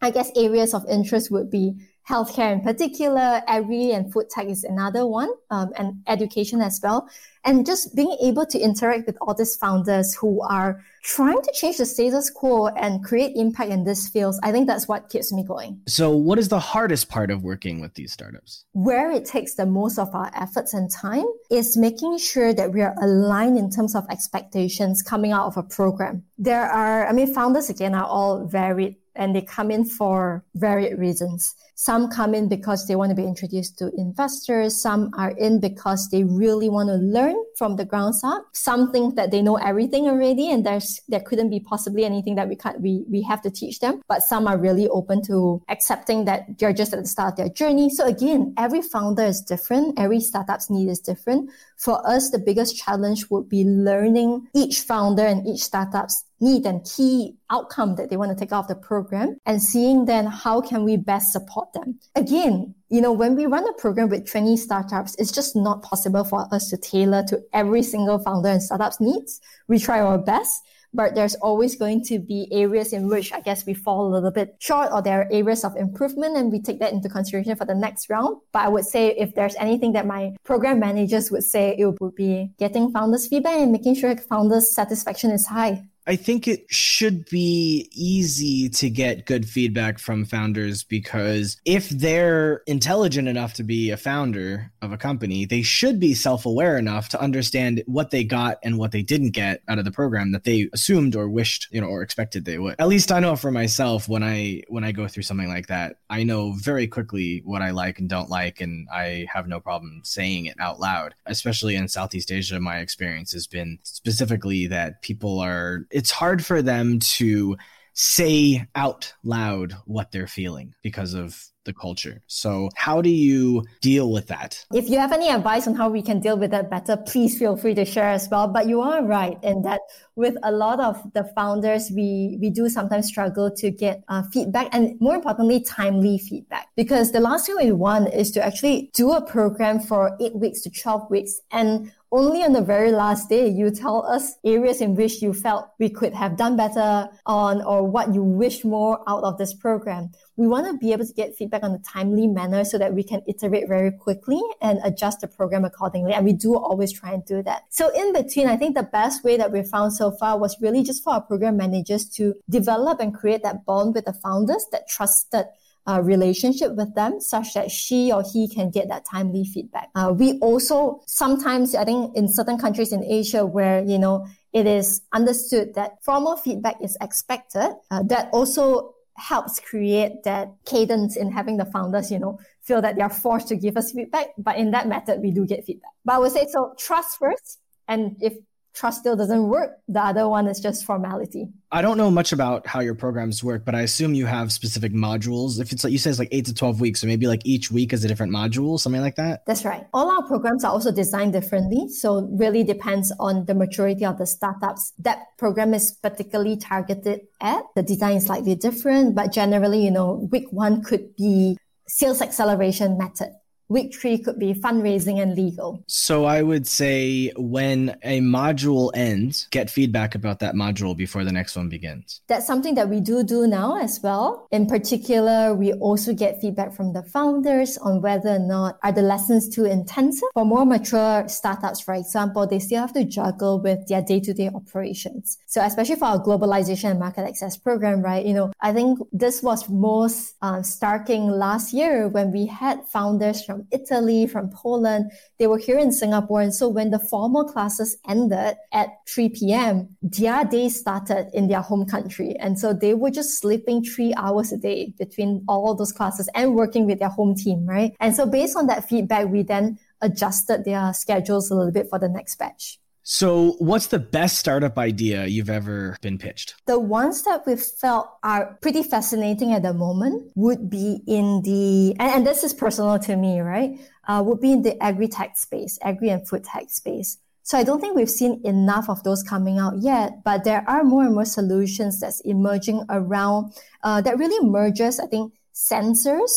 I 0.00 0.10
guess 0.10 0.30
areas 0.36 0.74
of 0.74 0.84
interest 0.88 1.30
would 1.30 1.50
be 1.50 1.74
healthcare 2.08 2.52
in 2.52 2.60
particular, 2.60 3.42
agri 3.46 3.92
and 3.92 4.12
food 4.12 4.28
tech 4.30 4.46
is 4.46 4.64
another 4.64 5.06
one, 5.06 5.30
um, 5.50 5.72
and 5.76 6.02
education 6.08 6.60
as 6.60 6.80
well. 6.82 7.08
And 7.44 7.66
just 7.66 7.96
being 7.96 8.16
able 8.22 8.46
to 8.46 8.58
interact 8.58 9.06
with 9.06 9.16
all 9.20 9.34
these 9.34 9.56
founders 9.56 10.14
who 10.14 10.40
are 10.42 10.84
trying 11.02 11.42
to 11.42 11.52
change 11.52 11.78
the 11.78 11.86
status 11.86 12.30
quo 12.30 12.68
and 12.68 13.04
create 13.04 13.36
impact 13.36 13.70
in 13.70 13.82
these 13.84 14.08
fields, 14.08 14.38
I 14.44 14.52
think 14.52 14.68
that's 14.68 14.86
what 14.86 15.08
keeps 15.08 15.32
me 15.32 15.42
going. 15.42 15.80
So, 15.88 16.14
what 16.16 16.38
is 16.38 16.48
the 16.48 16.60
hardest 16.60 17.08
part 17.08 17.30
of 17.30 17.42
working 17.42 17.80
with 17.80 17.94
these 17.94 18.12
startups? 18.12 18.64
Where 18.72 19.10
it 19.10 19.24
takes 19.24 19.54
the 19.54 19.66
most 19.66 19.98
of 19.98 20.14
our 20.14 20.30
efforts 20.34 20.72
and 20.72 20.88
time 20.90 21.26
is 21.50 21.76
making 21.76 22.18
sure 22.18 22.54
that 22.54 22.72
we 22.72 22.80
are 22.82 22.94
aligned 23.02 23.58
in 23.58 23.70
terms 23.70 23.96
of 23.96 24.06
expectations 24.08 25.02
coming 25.02 25.32
out 25.32 25.46
of 25.46 25.56
a 25.56 25.62
program. 25.64 26.22
There 26.38 26.64
are, 26.64 27.08
I 27.08 27.12
mean, 27.12 27.32
founders 27.34 27.70
again 27.70 27.94
are 27.94 28.06
all 28.06 28.46
varied 28.46 28.96
and 29.14 29.34
they 29.34 29.42
come 29.42 29.70
in 29.70 29.84
for 29.84 30.44
varied 30.54 30.98
reasons. 30.98 31.54
Some 31.74 32.08
come 32.08 32.34
in 32.34 32.48
because 32.48 32.86
they 32.86 32.96
want 32.96 33.10
to 33.10 33.16
be 33.16 33.24
introduced 33.24 33.78
to 33.78 33.90
investors. 33.96 34.80
Some 34.80 35.10
are 35.16 35.30
in 35.32 35.60
because 35.60 36.08
they 36.10 36.24
really 36.24 36.68
want 36.68 36.88
to 36.88 36.94
learn 36.94 37.36
from 37.56 37.76
the 37.76 37.84
ground 37.84 38.14
up. 38.24 38.44
Some 38.52 38.92
think 38.92 39.16
that 39.16 39.30
they 39.30 39.42
know 39.42 39.56
everything 39.56 40.06
already 40.06 40.50
and 40.50 40.66
there's, 40.66 41.00
there 41.08 41.20
couldn't 41.20 41.50
be 41.50 41.60
possibly 41.60 42.04
anything 42.04 42.34
that 42.34 42.48
we 42.48 42.56
can't, 42.56 42.80
we, 42.80 43.04
we 43.08 43.22
have 43.22 43.40
to 43.42 43.50
teach 43.50 43.80
them. 43.80 44.02
But 44.08 44.22
some 44.22 44.46
are 44.46 44.58
really 44.58 44.88
open 44.88 45.22
to 45.24 45.62
accepting 45.68 46.24
that 46.26 46.58
they're 46.58 46.72
just 46.72 46.92
at 46.92 47.00
the 47.00 47.08
start 47.08 47.32
of 47.32 47.36
their 47.36 47.48
journey. 47.48 47.90
So 47.90 48.06
again, 48.06 48.54
every 48.58 48.82
founder 48.82 49.24
is 49.24 49.40
different. 49.40 49.98
Every 49.98 50.20
startup's 50.20 50.70
need 50.70 50.88
is 50.88 51.00
different. 51.00 51.50
For 51.76 52.06
us, 52.08 52.30
the 52.30 52.38
biggest 52.38 52.76
challenge 52.76 53.30
would 53.30 53.48
be 53.48 53.64
learning 53.64 54.48
each 54.54 54.80
founder 54.80 55.24
and 55.24 55.46
each 55.46 55.62
startup's 55.62 56.24
need 56.42 56.66
and 56.66 56.84
key 56.84 57.36
outcome 57.50 57.94
that 57.96 58.10
they 58.10 58.16
want 58.16 58.30
to 58.30 58.36
take 58.36 58.52
out 58.52 58.64
of 58.64 58.68
the 58.68 58.74
program 58.74 59.36
and 59.46 59.62
seeing 59.62 60.04
then 60.04 60.26
how 60.26 60.60
can 60.60 60.84
we 60.84 60.96
best 60.96 61.32
support 61.32 61.72
them. 61.72 61.98
Again, 62.16 62.74
you 62.90 63.00
know, 63.00 63.12
when 63.12 63.36
we 63.36 63.46
run 63.46 63.66
a 63.66 63.72
program 63.74 64.08
with 64.10 64.30
20 64.30 64.56
startups, 64.56 65.14
it's 65.18 65.32
just 65.32 65.56
not 65.56 65.82
possible 65.82 66.24
for 66.24 66.46
us 66.52 66.68
to 66.70 66.76
tailor 66.76 67.22
to 67.28 67.40
every 67.52 67.82
single 67.82 68.18
founder 68.18 68.48
and 68.48 68.62
startup's 68.62 69.00
needs. 69.00 69.40
We 69.68 69.78
try 69.78 70.00
our 70.00 70.18
best, 70.18 70.62
but 70.94 71.14
there's 71.14 71.34
always 71.36 71.76
going 71.76 72.04
to 72.04 72.18
be 72.18 72.48
areas 72.52 72.92
in 72.92 73.08
which 73.08 73.32
I 73.32 73.40
guess 73.40 73.64
we 73.64 73.74
fall 73.74 74.06
a 74.06 74.12
little 74.12 74.30
bit 74.30 74.56
short 74.58 74.90
or 74.92 75.00
there 75.00 75.22
are 75.22 75.28
areas 75.32 75.64
of 75.64 75.76
improvement 75.76 76.36
and 76.36 76.52
we 76.52 76.60
take 76.60 76.80
that 76.80 76.92
into 76.92 77.08
consideration 77.08 77.56
for 77.56 77.64
the 77.64 77.74
next 77.74 78.10
round. 78.10 78.36
But 78.52 78.66
I 78.66 78.68
would 78.68 78.84
say 78.84 79.08
if 79.16 79.34
there's 79.34 79.56
anything 79.56 79.92
that 79.92 80.06
my 80.06 80.34
program 80.44 80.80
managers 80.80 81.30
would 81.30 81.44
say, 81.44 81.76
it 81.78 82.00
would 82.00 82.14
be 82.14 82.50
getting 82.58 82.92
founders 82.92 83.26
feedback 83.26 83.58
and 83.58 83.72
making 83.72 83.94
sure 83.94 84.14
founders 84.16 84.74
satisfaction 84.74 85.30
is 85.30 85.46
high. 85.46 85.82
I 86.06 86.16
think 86.16 86.48
it 86.48 86.66
should 86.68 87.26
be 87.26 87.88
easy 87.92 88.68
to 88.70 88.90
get 88.90 89.26
good 89.26 89.48
feedback 89.48 89.98
from 89.98 90.24
founders 90.24 90.82
because 90.82 91.56
if 91.64 91.88
they're 91.90 92.62
intelligent 92.66 93.28
enough 93.28 93.54
to 93.54 93.62
be 93.62 93.90
a 93.90 93.96
founder 93.96 94.72
of 94.82 94.92
a 94.92 94.96
company, 94.96 95.44
they 95.44 95.62
should 95.62 96.00
be 96.00 96.14
self 96.14 96.44
aware 96.44 96.76
enough 96.76 97.08
to 97.10 97.20
understand 97.20 97.82
what 97.86 98.10
they 98.10 98.24
got 98.24 98.58
and 98.64 98.78
what 98.78 98.90
they 98.90 99.02
didn't 99.02 99.30
get 99.30 99.62
out 99.68 99.78
of 99.78 99.84
the 99.84 99.92
program 99.92 100.32
that 100.32 100.44
they 100.44 100.68
assumed 100.72 101.14
or 101.14 101.28
wished, 101.28 101.68
you 101.70 101.80
know, 101.80 101.86
or 101.86 102.02
expected 102.02 102.44
they 102.44 102.58
would. 102.58 102.76
At 102.80 102.88
least 102.88 103.12
I 103.12 103.20
know 103.20 103.36
for 103.36 103.52
myself 103.52 104.08
when 104.08 104.24
I 104.24 104.62
when 104.68 104.84
I 104.84 104.92
go 104.92 105.06
through 105.06 105.22
something 105.22 105.48
like 105.48 105.68
that, 105.68 105.96
I 106.10 106.24
know 106.24 106.52
very 106.52 106.88
quickly 106.88 107.42
what 107.44 107.62
I 107.62 107.70
like 107.70 107.98
and 107.98 108.08
don't 108.08 108.30
like 108.30 108.60
and 108.60 108.88
I 108.92 109.26
have 109.32 109.46
no 109.46 109.60
problem 109.60 110.00
saying 110.04 110.46
it 110.46 110.56
out 110.58 110.80
loud. 110.80 111.14
Especially 111.26 111.76
in 111.76 111.86
Southeast 111.86 112.32
Asia, 112.32 112.58
my 112.58 112.78
experience 112.78 113.32
has 113.32 113.46
been 113.46 113.78
specifically 113.82 114.66
that 114.66 115.02
people 115.02 115.38
are 115.38 115.86
it's 115.92 116.10
hard 116.10 116.44
for 116.44 116.62
them 116.62 116.98
to 116.98 117.56
say 117.94 118.66
out 118.74 119.12
loud 119.22 119.76
what 119.84 120.12
they're 120.12 120.26
feeling 120.26 120.74
because 120.82 121.14
of 121.14 121.46
the 121.64 121.72
culture. 121.72 122.20
So, 122.26 122.70
how 122.74 123.00
do 123.02 123.10
you 123.10 123.62
deal 123.80 124.10
with 124.10 124.26
that? 124.28 124.64
If 124.72 124.88
you 124.88 124.98
have 124.98 125.12
any 125.12 125.28
advice 125.28 125.68
on 125.68 125.74
how 125.74 125.88
we 125.88 126.02
can 126.02 126.18
deal 126.20 126.36
with 126.36 126.50
that 126.50 126.70
better, 126.70 126.96
please 126.96 127.38
feel 127.38 127.56
free 127.56 127.74
to 127.74 127.84
share 127.84 128.08
as 128.08 128.28
well. 128.28 128.48
But 128.48 128.66
you 128.66 128.80
are 128.80 129.04
right 129.04 129.38
in 129.42 129.62
that 129.62 129.80
with 130.16 130.34
a 130.42 130.50
lot 130.50 130.80
of 130.80 131.00
the 131.12 131.24
founders, 131.36 131.90
we, 131.94 132.38
we 132.40 132.50
do 132.50 132.68
sometimes 132.68 133.06
struggle 133.06 133.50
to 133.50 133.70
get 133.70 134.02
uh, 134.08 134.22
feedback 134.32 134.68
and 134.72 135.00
more 135.00 135.14
importantly, 135.14 135.60
timely 135.62 136.18
feedback. 136.18 136.68
Because 136.76 137.12
the 137.12 137.20
last 137.20 137.46
thing 137.46 137.56
we 137.56 137.72
want 137.72 138.12
is 138.12 138.30
to 138.32 138.44
actually 138.44 138.90
do 138.94 139.12
a 139.12 139.24
program 139.24 139.80
for 139.80 140.16
eight 140.20 140.34
weeks 140.34 140.62
to 140.62 140.70
12 140.70 141.10
weeks 141.10 141.40
and 141.52 141.92
only 142.12 142.42
on 142.42 142.52
the 142.52 142.60
very 142.60 142.92
last 142.92 143.30
day 143.30 143.48
you 143.48 143.70
tell 143.70 144.06
us 144.06 144.36
areas 144.44 144.82
in 144.82 144.94
which 144.94 145.22
you 145.22 145.32
felt 145.32 145.70
we 145.78 145.88
could 145.88 146.12
have 146.12 146.36
done 146.36 146.56
better 146.56 147.08
on 147.24 147.62
or 147.62 147.82
what 147.82 148.14
you 148.14 148.22
wish 148.22 148.64
more 148.64 149.02
out 149.08 149.24
of 149.24 149.38
this 149.38 149.54
program. 149.54 150.12
We 150.36 150.46
want 150.46 150.66
to 150.66 150.76
be 150.76 150.92
able 150.92 151.06
to 151.06 151.12
get 151.12 151.34
feedback 151.34 151.62
on 151.62 151.72
a 151.72 151.78
timely 151.78 152.26
manner 152.26 152.64
so 152.64 152.76
that 152.76 152.92
we 152.92 153.02
can 153.02 153.22
iterate 153.26 153.66
very 153.66 153.90
quickly 153.90 154.40
and 154.60 154.78
adjust 154.84 155.20
the 155.20 155.28
program 155.28 155.64
accordingly. 155.64 156.12
And 156.12 156.24
we 156.24 156.34
do 156.34 156.54
always 156.54 156.92
try 156.92 157.12
and 157.12 157.24
do 157.24 157.42
that. 157.44 157.62
So 157.70 157.88
in 157.94 158.12
between, 158.12 158.46
I 158.46 158.56
think 158.56 158.76
the 158.76 158.82
best 158.82 159.24
way 159.24 159.38
that 159.38 159.50
we 159.50 159.62
found 159.62 159.94
so 159.94 160.10
far 160.10 160.38
was 160.38 160.60
really 160.60 160.82
just 160.82 161.02
for 161.02 161.14
our 161.14 161.22
program 161.22 161.56
managers 161.56 162.08
to 162.10 162.34
develop 162.50 163.00
and 163.00 163.14
create 163.14 163.42
that 163.42 163.64
bond 163.64 163.94
with 163.94 164.04
the 164.04 164.12
founders 164.12 164.66
that 164.70 164.86
trusted 164.86 165.46
uh, 165.86 166.00
relationship 166.02 166.74
with 166.74 166.94
them 166.94 167.20
such 167.20 167.54
that 167.54 167.70
she 167.70 168.12
or 168.12 168.22
he 168.32 168.48
can 168.48 168.70
get 168.70 168.88
that 168.88 169.04
timely 169.04 169.44
feedback. 169.44 169.88
Uh, 169.94 170.12
we 170.16 170.38
also 170.38 171.00
sometimes, 171.06 171.74
I 171.74 171.84
think 171.84 172.16
in 172.16 172.28
certain 172.28 172.58
countries 172.58 172.92
in 172.92 173.04
Asia 173.04 173.44
where, 173.44 173.82
you 173.84 173.98
know, 173.98 174.26
it 174.52 174.66
is 174.66 175.02
understood 175.12 175.74
that 175.74 176.02
formal 176.04 176.36
feedback 176.36 176.76
is 176.82 176.96
expected, 177.00 177.74
uh, 177.90 178.02
that 178.04 178.28
also 178.32 178.94
helps 179.16 179.60
create 179.60 180.22
that 180.24 180.48
cadence 180.64 181.16
in 181.16 181.30
having 181.30 181.56
the 181.56 181.64
founders, 181.66 182.10
you 182.10 182.18
know, 182.18 182.38
feel 182.62 182.80
that 182.80 182.96
they 182.96 183.02
are 183.02 183.10
forced 183.10 183.48
to 183.48 183.56
give 183.56 183.76
us 183.76 183.92
feedback. 183.92 184.28
But 184.38 184.56
in 184.56 184.70
that 184.70 184.88
method, 184.88 185.20
we 185.20 185.30
do 185.30 185.46
get 185.46 185.64
feedback. 185.64 185.92
But 186.04 186.14
I 186.14 186.18
would 186.18 186.32
say 186.32 186.46
so 186.50 186.74
trust 186.78 187.18
first. 187.18 187.58
And 187.88 188.16
if 188.20 188.34
trust 188.74 189.00
still 189.00 189.16
doesn't 189.16 189.48
work. 189.48 189.78
The 189.88 190.00
other 190.00 190.28
one 190.28 190.46
is 190.46 190.60
just 190.60 190.84
formality. 190.84 191.48
I 191.70 191.82
don't 191.82 191.96
know 191.96 192.10
much 192.10 192.32
about 192.32 192.66
how 192.66 192.80
your 192.80 192.94
programs 192.94 193.42
work, 193.42 193.64
but 193.64 193.74
I 193.74 193.80
assume 193.82 194.14
you 194.14 194.26
have 194.26 194.52
specific 194.52 194.92
modules. 194.92 195.60
If 195.60 195.72
it's 195.72 195.84
like 195.84 195.92
you 195.92 195.98
said, 195.98 196.10
it's 196.10 196.18
like 196.18 196.28
eight 196.32 196.46
to 196.46 196.54
12 196.54 196.80
weeks, 196.80 197.00
so 197.00 197.06
maybe 197.06 197.26
like 197.26 197.42
each 197.44 197.70
week 197.70 197.92
is 197.92 198.04
a 198.04 198.08
different 198.08 198.32
module, 198.32 198.78
something 198.78 199.00
like 199.00 199.16
that? 199.16 199.44
That's 199.46 199.64
right. 199.64 199.86
All 199.92 200.10
our 200.10 200.26
programs 200.26 200.64
are 200.64 200.72
also 200.72 200.92
designed 200.92 201.32
differently. 201.32 201.88
So 201.88 202.28
really 202.32 202.64
depends 202.64 203.12
on 203.18 203.46
the 203.46 203.54
maturity 203.54 204.04
of 204.04 204.18
the 204.18 204.26
startups 204.26 204.92
that 204.98 205.18
program 205.38 205.74
is 205.74 205.92
particularly 205.92 206.56
targeted 206.56 207.22
at. 207.40 207.62
The 207.74 207.82
design 207.82 208.16
is 208.16 208.26
slightly 208.26 208.54
different, 208.54 209.14
but 209.14 209.32
generally, 209.32 209.84
you 209.84 209.90
know, 209.90 210.28
week 210.30 210.52
one 210.52 210.82
could 210.82 211.16
be 211.16 211.56
sales 211.86 212.22
acceleration 212.22 212.96
method 212.96 213.32
Week 213.72 213.94
three 213.94 214.18
could 214.18 214.38
be 214.38 214.52
fundraising 214.52 215.22
and 215.22 215.34
legal. 215.34 215.82
So 215.86 216.26
I 216.26 216.42
would 216.42 216.66
say 216.66 217.32
when 217.38 217.96
a 218.02 218.20
module 218.20 218.90
ends, 218.92 219.48
get 219.50 219.70
feedback 219.70 220.14
about 220.14 220.40
that 220.40 220.54
module 220.54 220.94
before 220.94 221.24
the 221.24 221.32
next 221.32 221.56
one 221.56 221.70
begins. 221.70 222.20
That's 222.26 222.46
something 222.46 222.74
that 222.74 222.90
we 222.90 223.00
do 223.00 223.24
do 223.24 223.46
now 223.46 223.80
as 223.80 223.98
well. 224.02 224.46
In 224.50 224.66
particular, 224.66 225.54
we 225.54 225.72
also 225.72 226.12
get 226.12 226.38
feedback 226.38 226.74
from 226.74 226.92
the 226.92 227.02
founders 227.02 227.78
on 227.78 228.02
whether 228.02 228.34
or 228.36 228.38
not 228.38 228.78
are 228.82 228.92
the 228.92 229.00
lessons 229.00 229.48
too 229.48 229.64
intensive. 229.64 230.28
For 230.34 230.44
more 230.44 230.66
mature 230.66 231.26
startups, 231.28 231.80
for 231.80 231.94
example, 231.94 232.46
they 232.46 232.58
still 232.58 232.80
have 232.80 232.92
to 232.92 233.04
juggle 233.04 233.58
with 233.58 233.88
their 233.88 234.02
day-to-day 234.02 234.50
operations. 234.54 235.38
So 235.46 235.64
especially 235.64 235.96
for 235.96 236.04
our 236.04 236.22
globalization 236.22 236.90
and 236.90 237.00
market 237.00 237.24
access 237.26 237.56
program, 237.56 238.02
right? 238.02 238.26
You 238.26 238.34
know, 238.34 238.52
I 238.60 238.74
think 238.74 238.98
this 239.12 239.42
was 239.42 239.66
most 239.70 240.34
uh, 240.42 240.60
starting 240.60 241.30
last 241.30 241.72
year 241.72 242.06
when 242.08 242.32
we 242.32 242.44
had 242.44 242.86
founders 242.86 243.40
Italy, 243.70 244.26
from 244.26 244.50
Poland. 244.50 245.10
They 245.38 245.46
were 245.46 245.58
here 245.58 245.78
in 245.78 245.92
Singapore. 245.92 246.40
And 246.40 246.54
so 246.54 246.68
when 246.68 246.90
the 246.90 246.98
formal 246.98 247.44
classes 247.44 247.96
ended 248.08 248.56
at 248.72 248.88
3 249.08 249.28
p.m., 249.30 249.96
their 250.02 250.44
day 250.44 250.68
started 250.68 251.28
in 251.32 251.48
their 251.48 251.60
home 251.60 251.86
country. 251.86 252.34
And 252.38 252.58
so 252.58 252.72
they 252.72 252.94
were 252.94 253.10
just 253.10 253.38
sleeping 253.38 253.84
three 253.84 254.12
hours 254.16 254.52
a 254.52 254.56
day 254.56 254.92
between 254.98 255.44
all 255.48 255.74
those 255.74 255.92
classes 255.92 256.28
and 256.34 256.54
working 256.54 256.86
with 256.86 256.98
their 256.98 257.08
home 257.08 257.34
team, 257.34 257.66
right? 257.66 257.94
And 258.00 258.14
so 258.14 258.26
based 258.26 258.56
on 258.56 258.66
that 258.66 258.88
feedback, 258.88 259.28
we 259.28 259.42
then 259.42 259.78
adjusted 260.00 260.64
their 260.64 260.92
schedules 260.92 261.50
a 261.50 261.54
little 261.54 261.72
bit 261.72 261.88
for 261.88 261.98
the 261.98 262.08
next 262.08 262.36
batch. 262.36 262.81
So, 263.04 263.56
what's 263.58 263.88
the 263.88 263.98
best 263.98 264.38
startup 264.38 264.78
idea 264.78 265.26
you've 265.26 265.50
ever 265.50 265.96
been 266.02 266.18
pitched? 266.18 266.54
The 266.66 266.78
ones 266.78 267.24
that 267.24 267.44
we 267.44 267.56
felt 267.56 268.08
are 268.22 268.56
pretty 268.62 268.84
fascinating 268.84 269.52
at 269.52 269.62
the 269.62 269.74
moment 269.74 270.30
would 270.36 270.70
be 270.70 271.00
in 271.08 271.42
the, 271.42 271.96
and, 271.98 272.12
and 272.12 272.26
this 272.26 272.44
is 272.44 272.54
personal 272.54 273.00
to 273.00 273.16
me, 273.16 273.40
right? 273.40 273.76
Uh, 274.06 274.22
would 274.24 274.40
be 274.40 274.52
in 274.52 274.62
the 274.62 274.80
agri 274.80 275.08
tech 275.08 275.36
space, 275.36 275.80
agri 275.82 276.10
and 276.10 276.28
food 276.28 276.44
tech 276.44 276.70
space. 276.70 277.18
So 277.42 277.58
I 277.58 277.64
don't 277.64 277.80
think 277.80 277.96
we've 277.96 278.08
seen 278.08 278.40
enough 278.44 278.88
of 278.88 279.02
those 279.02 279.24
coming 279.24 279.58
out 279.58 279.74
yet, 279.80 280.22
but 280.22 280.44
there 280.44 280.64
are 280.68 280.84
more 280.84 281.04
and 281.04 281.14
more 281.14 281.24
solutions 281.24 281.98
that's 281.98 282.20
emerging 282.20 282.84
around 282.88 283.52
uh, 283.82 284.00
that 284.02 284.16
really 284.16 284.48
merges, 284.48 285.00
I 285.00 285.06
think, 285.06 285.34
sensors. 285.52 286.30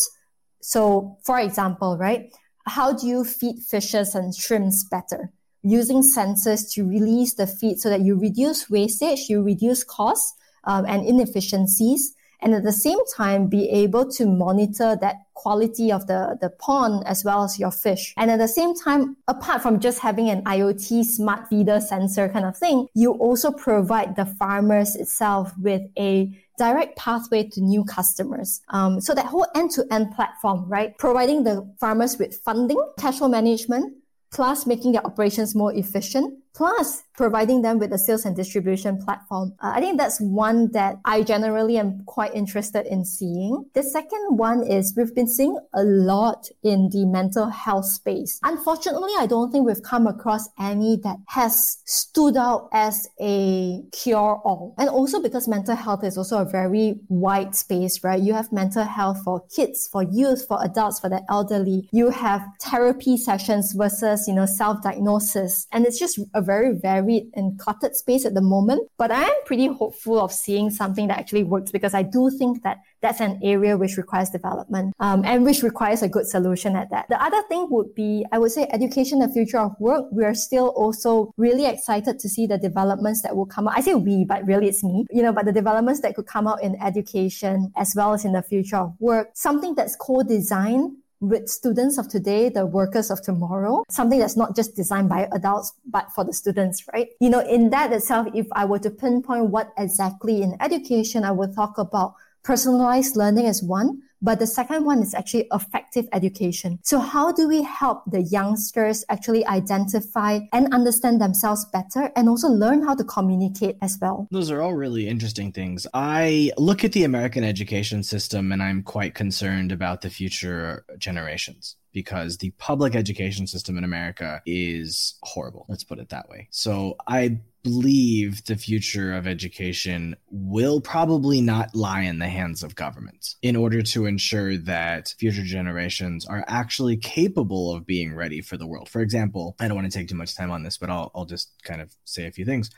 So, 0.60 1.16
for 1.22 1.38
example, 1.38 1.96
right, 1.96 2.32
how 2.66 2.92
do 2.92 3.06
you 3.06 3.22
feed 3.22 3.60
fishes 3.62 4.16
and 4.16 4.34
shrimps 4.34 4.82
better? 4.82 5.30
Using 5.66 6.02
sensors 6.02 6.72
to 6.74 6.84
release 6.84 7.34
the 7.34 7.46
feed 7.46 7.80
so 7.80 7.90
that 7.90 8.00
you 8.00 8.18
reduce 8.18 8.70
wastage, 8.70 9.28
you 9.28 9.42
reduce 9.42 9.82
costs 9.84 10.34
um, 10.64 10.84
and 10.86 11.06
inefficiencies, 11.06 12.14
and 12.40 12.54
at 12.54 12.64
the 12.64 12.72
same 12.72 12.98
time 13.16 13.48
be 13.48 13.68
able 13.70 14.08
to 14.10 14.26
monitor 14.26 14.96
that 15.00 15.16
quality 15.34 15.90
of 15.90 16.06
the, 16.06 16.36
the 16.40 16.50
pond 16.50 17.02
as 17.06 17.24
well 17.24 17.44
as 17.44 17.58
your 17.58 17.70
fish. 17.70 18.14
And 18.16 18.30
at 18.30 18.38
the 18.38 18.48
same 18.48 18.74
time, 18.74 19.16
apart 19.26 19.62
from 19.62 19.80
just 19.80 19.98
having 20.00 20.28
an 20.28 20.44
IoT 20.44 21.04
smart 21.04 21.48
feeder 21.48 21.80
sensor 21.80 22.28
kind 22.28 22.44
of 22.44 22.56
thing, 22.56 22.86
you 22.94 23.12
also 23.12 23.50
provide 23.50 24.16
the 24.16 24.26
farmers 24.26 24.96
itself 24.96 25.52
with 25.58 25.82
a 25.98 26.36
direct 26.58 26.96
pathway 26.96 27.48
to 27.50 27.60
new 27.60 27.84
customers. 27.84 28.60
Um, 28.68 29.00
so 29.00 29.14
that 29.14 29.26
whole 29.26 29.46
end-to-end 29.54 30.14
platform, 30.14 30.68
right? 30.68 30.96
Providing 30.98 31.44
the 31.44 31.70
farmers 31.78 32.18
with 32.18 32.34
funding, 32.44 32.80
cash 32.98 33.18
flow 33.18 33.28
management, 33.28 33.94
plus 34.36 34.66
making 34.66 34.92
their 34.92 35.04
operations 35.06 35.54
more 35.54 35.72
efficient, 35.72 36.38
plus 36.56 37.04
providing 37.16 37.62
them 37.62 37.78
with 37.78 37.92
a 37.92 37.98
sales 37.98 38.24
and 38.24 38.36
distribution 38.36 38.98
platform. 38.98 39.54
Uh, 39.62 39.72
I 39.74 39.80
think 39.80 39.98
that's 39.98 40.20
one 40.20 40.70
that 40.72 40.96
I 41.04 41.22
generally 41.22 41.78
am 41.78 42.02
quite 42.04 42.34
interested 42.34 42.86
in 42.86 43.04
seeing. 43.04 43.64
The 43.74 43.82
second 43.82 44.36
one 44.36 44.62
is 44.62 44.94
we've 44.96 45.14
been 45.14 45.28
seeing 45.28 45.58
a 45.74 45.82
lot 45.82 46.48
in 46.62 46.90
the 46.90 47.06
mental 47.06 47.48
health 47.48 47.86
space. 47.86 48.38
Unfortunately, 48.42 49.12
I 49.18 49.26
don't 49.26 49.50
think 49.50 49.66
we've 49.66 49.82
come 49.82 50.06
across 50.06 50.48
any 50.58 50.96
that 51.04 51.16
has 51.28 51.78
stood 51.84 52.36
out 52.36 52.68
as 52.72 53.08
a 53.20 53.82
cure 53.92 54.40
all. 54.44 54.74
And 54.78 54.88
also 54.88 55.20
because 55.20 55.48
mental 55.48 55.74
health 55.74 56.04
is 56.04 56.18
also 56.18 56.38
a 56.38 56.44
very 56.44 57.00
wide 57.08 57.54
space, 57.54 58.04
right? 58.04 58.20
You 58.20 58.34
have 58.34 58.52
mental 58.52 58.84
health 58.84 59.22
for 59.24 59.42
kids, 59.54 59.88
for 59.90 60.02
youth, 60.02 60.46
for 60.46 60.62
adults, 60.62 61.00
for 61.00 61.08
the 61.08 61.22
elderly. 61.30 61.88
You 61.92 62.10
have 62.10 62.46
therapy 62.60 63.16
sessions 63.16 63.72
versus, 63.72 64.26
you 64.28 64.34
know, 64.34 64.46
self-diagnosis. 64.46 65.66
And 65.72 65.86
it's 65.86 65.98
just 65.98 66.18
a 66.34 66.42
very, 66.46 66.72
varied 66.74 67.24
and 67.34 67.58
cluttered 67.58 67.94
space 67.96 68.24
at 68.24 68.34
the 68.34 68.40
moment. 68.40 68.88
But 68.96 69.10
I 69.10 69.24
am 69.24 69.44
pretty 69.44 69.66
hopeful 69.66 70.20
of 70.20 70.32
seeing 70.32 70.70
something 70.70 71.08
that 71.08 71.18
actually 71.18 71.44
works 71.44 71.70
because 71.70 71.94
I 71.94 72.02
do 72.02 72.30
think 72.30 72.62
that 72.62 72.78
that's 73.02 73.20
an 73.20 73.38
area 73.42 73.76
which 73.76 73.96
requires 73.96 74.30
development 74.30 74.94
um, 75.00 75.24
and 75.24 75.44
which 75.44 75.62
requires 75.62 76.02
a 76.02 76.08
good 76.08 76.26
solution 76.26 76.76
at 76.76 76.90
that. 76.90 77.06
The 77.08 77.22
other 77.22 77.42
thing 77.48 77.68
would 77.70 77.94
be, 77.94 78.24
I 78.32 78.38
would 78.38 78.52
say, 78.52 78.66
education, 78.72 79.18
the 79.18 79.28
future 79.28 79.58
of 79.58 79.72
work. 79.78 80.06
We 80.12 80.24
are 80.24 80.34
still 80.34 80.68
also 80.68 81.32
really 81.36 81.66
excited 81.66 82.18
to 82.18 82.28
see 82.28 82.46
the 82.46 82.58
developments 82.58 83.22
that 83.22 83.36
will 83.36 83.46
come 83.46 83.68
out. 83.68 83.74
I 83.76 83.80
say 83.80 83.94
we, 83.94 84.24
but 84.24 84.44
really 84.46 84.68
it's 84.68 84.82
me, 84.82 85.06
you 85.10 85.22
know, 85.22 85.32
but 85.32 85.44
the 85.44 85.52
developments 85.52 86.00
that 86.00 86.14
could 86.14 86.26
come 86.26 86.46
out 86.46 86.62
in 86.62 86.76
education 86.82 87.72
as 87.76 87.94
well 87.96 88.14
as 88.14 88.24
in 88.24 88.32
the 88.32 88.42
future 88.42 88.76
of 88.76 88.94
work. 88.98 89.30
Something 89.34 89.74
that's 89.74 89.96
co-designed 89.96 90.96
with 91.28 91.48
students 91.48 91.98
of 91.98 92.08
today, 92.08 92.48
the 92.48 92.64
workers 92.64 93.10
of 93.10 93.20
tomorrow, 93.20 93.84
something 93.88 94.18
that's 94.18 94.36
not 94.36 94.54
just 94.54 94.76
designed 94.76 95.08
by 95.08 95.28
adults, 95.32 95.72
but 95.84 96.10
for 96.14 96.24
the 96.24 96.32
students, 96.32 96.84
right? 96.92 97.08
You 97.20 97.30
know, 97.30 97.40
in 97.40 97.70
that 97.70 97.92
itself, 97.92 98.28
if 98.34 98.46
I 98.52 98.64
were 98.64 98.78
to 98.80 98.90
pinpoint 98.90 99.50
what 99.50 99.72
exactly 99.76 100.42
in 100.42 100.56
education, 100.60 101.24
I 101.24 101.32
would 101.32 101.54
talk 101.54 101.78
about 101.78 102.14
personalized 102.44 103.16
learning 103.16 103.46
as 103.46 103.62
one, 103.62 104.02
but 104.22 104.38
the 104.38 104.46
second 104.46 104.84
one 104.84 105.00
is 105.00 105.14
actually 105.14 105.46
effective 105.52 106.06
education. 106.12 106.78
So 106.82 106.98
how 106.98 107.32
do 107.32 107.48
we 107.48 107.62
help 107.62 108.02
the 108.06 108.22
youngsters 108.22 109.04
actually 109.08 109.46
identify 109.46 110.40
and 110.52 110.72
understand 110.72 111.20
themselves 111.20 111.64
better 111.72 112.10
and 112.16 112.28
also 112.28 112.48
learn 112.48 112.82
how 112.82 112.94
to 112.94 113.04
communicate 113.04 113.76
as 113.82 113.98
well? 114.00 114.28
Those 114.30 114.50
are 114.50 114.62
all 114.62 114.74
really 114.74 115.08
interesting 115.08 115.52
things. 115.52 115.86
I 115.94 116.52
look 116.58 116.84
at 116.84 116.92
the 116.92 117.04
American 117.04 117.44
education 117.44 118.02
system 118.02 118.52
and 118.52 118.62
I'm 118.62 118.82
quite 118.82 119.14
concerned 119.14 119.72
about 119.72 120.00
the 120.00 120.10
future 120.10 120.84
generations 120.98 121.76
because 121.96 122.36
the 122.36 122.50
public 122.58 122.94
education 122.94 123.46
system 123.46 123.78
in 123.78 123.82
America 123.82 124.42
is 124.44 125.14
horrible. 125.22 125.64
Let's 125.66 125.82
put 125.82 125.98
it 125.98 126.10
that 126.10 126.28
way. 126.28 126.46
So 126.50 126.96
I 127.08 127.40
believe 127.62 128.44
the 128.44 128.56
future 128.56 129.14
of 129.14 129.26
education 129.26 130.14
will 130.30 130.82
probably 130.82 131.40
not 131.40 131.74
lie 131.74 132.02
in 132.02 132.18
the 132.18 132.28
hands 132.28 132.62
of 132.62 132.74
governments 132.74 133.36
in 133.40 133.56
order 133.56 133.80
to 133.80 134.04
ensure 134.04 134.58
that 134.58 135.14
future 135.18 135.42
generations 135.42 136.26
are 136.26 136.44
actually 136.48 136.98
capable 136.98 137.72
of 137.72 137.86
being 137.86 138.14
ready 138.14 138.42
for 138.42 138.58
the 138.58 138.66
world. 138.66 138.90
For 138.90 139.00
example, 139.00 139.56
I 139.58 139.66
don't 139.66 139.74
want 139.74 139.90
to 139.90 139.98
take 139.98 140.08
too 140.08 140.16
much 140.16 140.36
time 140.36 140.50
on 140.50 140.64
this, 140.64 140.76
but 140.76 140.90
I'll, 140.90 141.10
I'll 141.14 141.24
just 141.24 141.50
kind 141.62 141.80
of 141.80 141.96
say 142.04 142.26
a 142.26 142.30
few 142.30 142.44
things. 142.44 142.68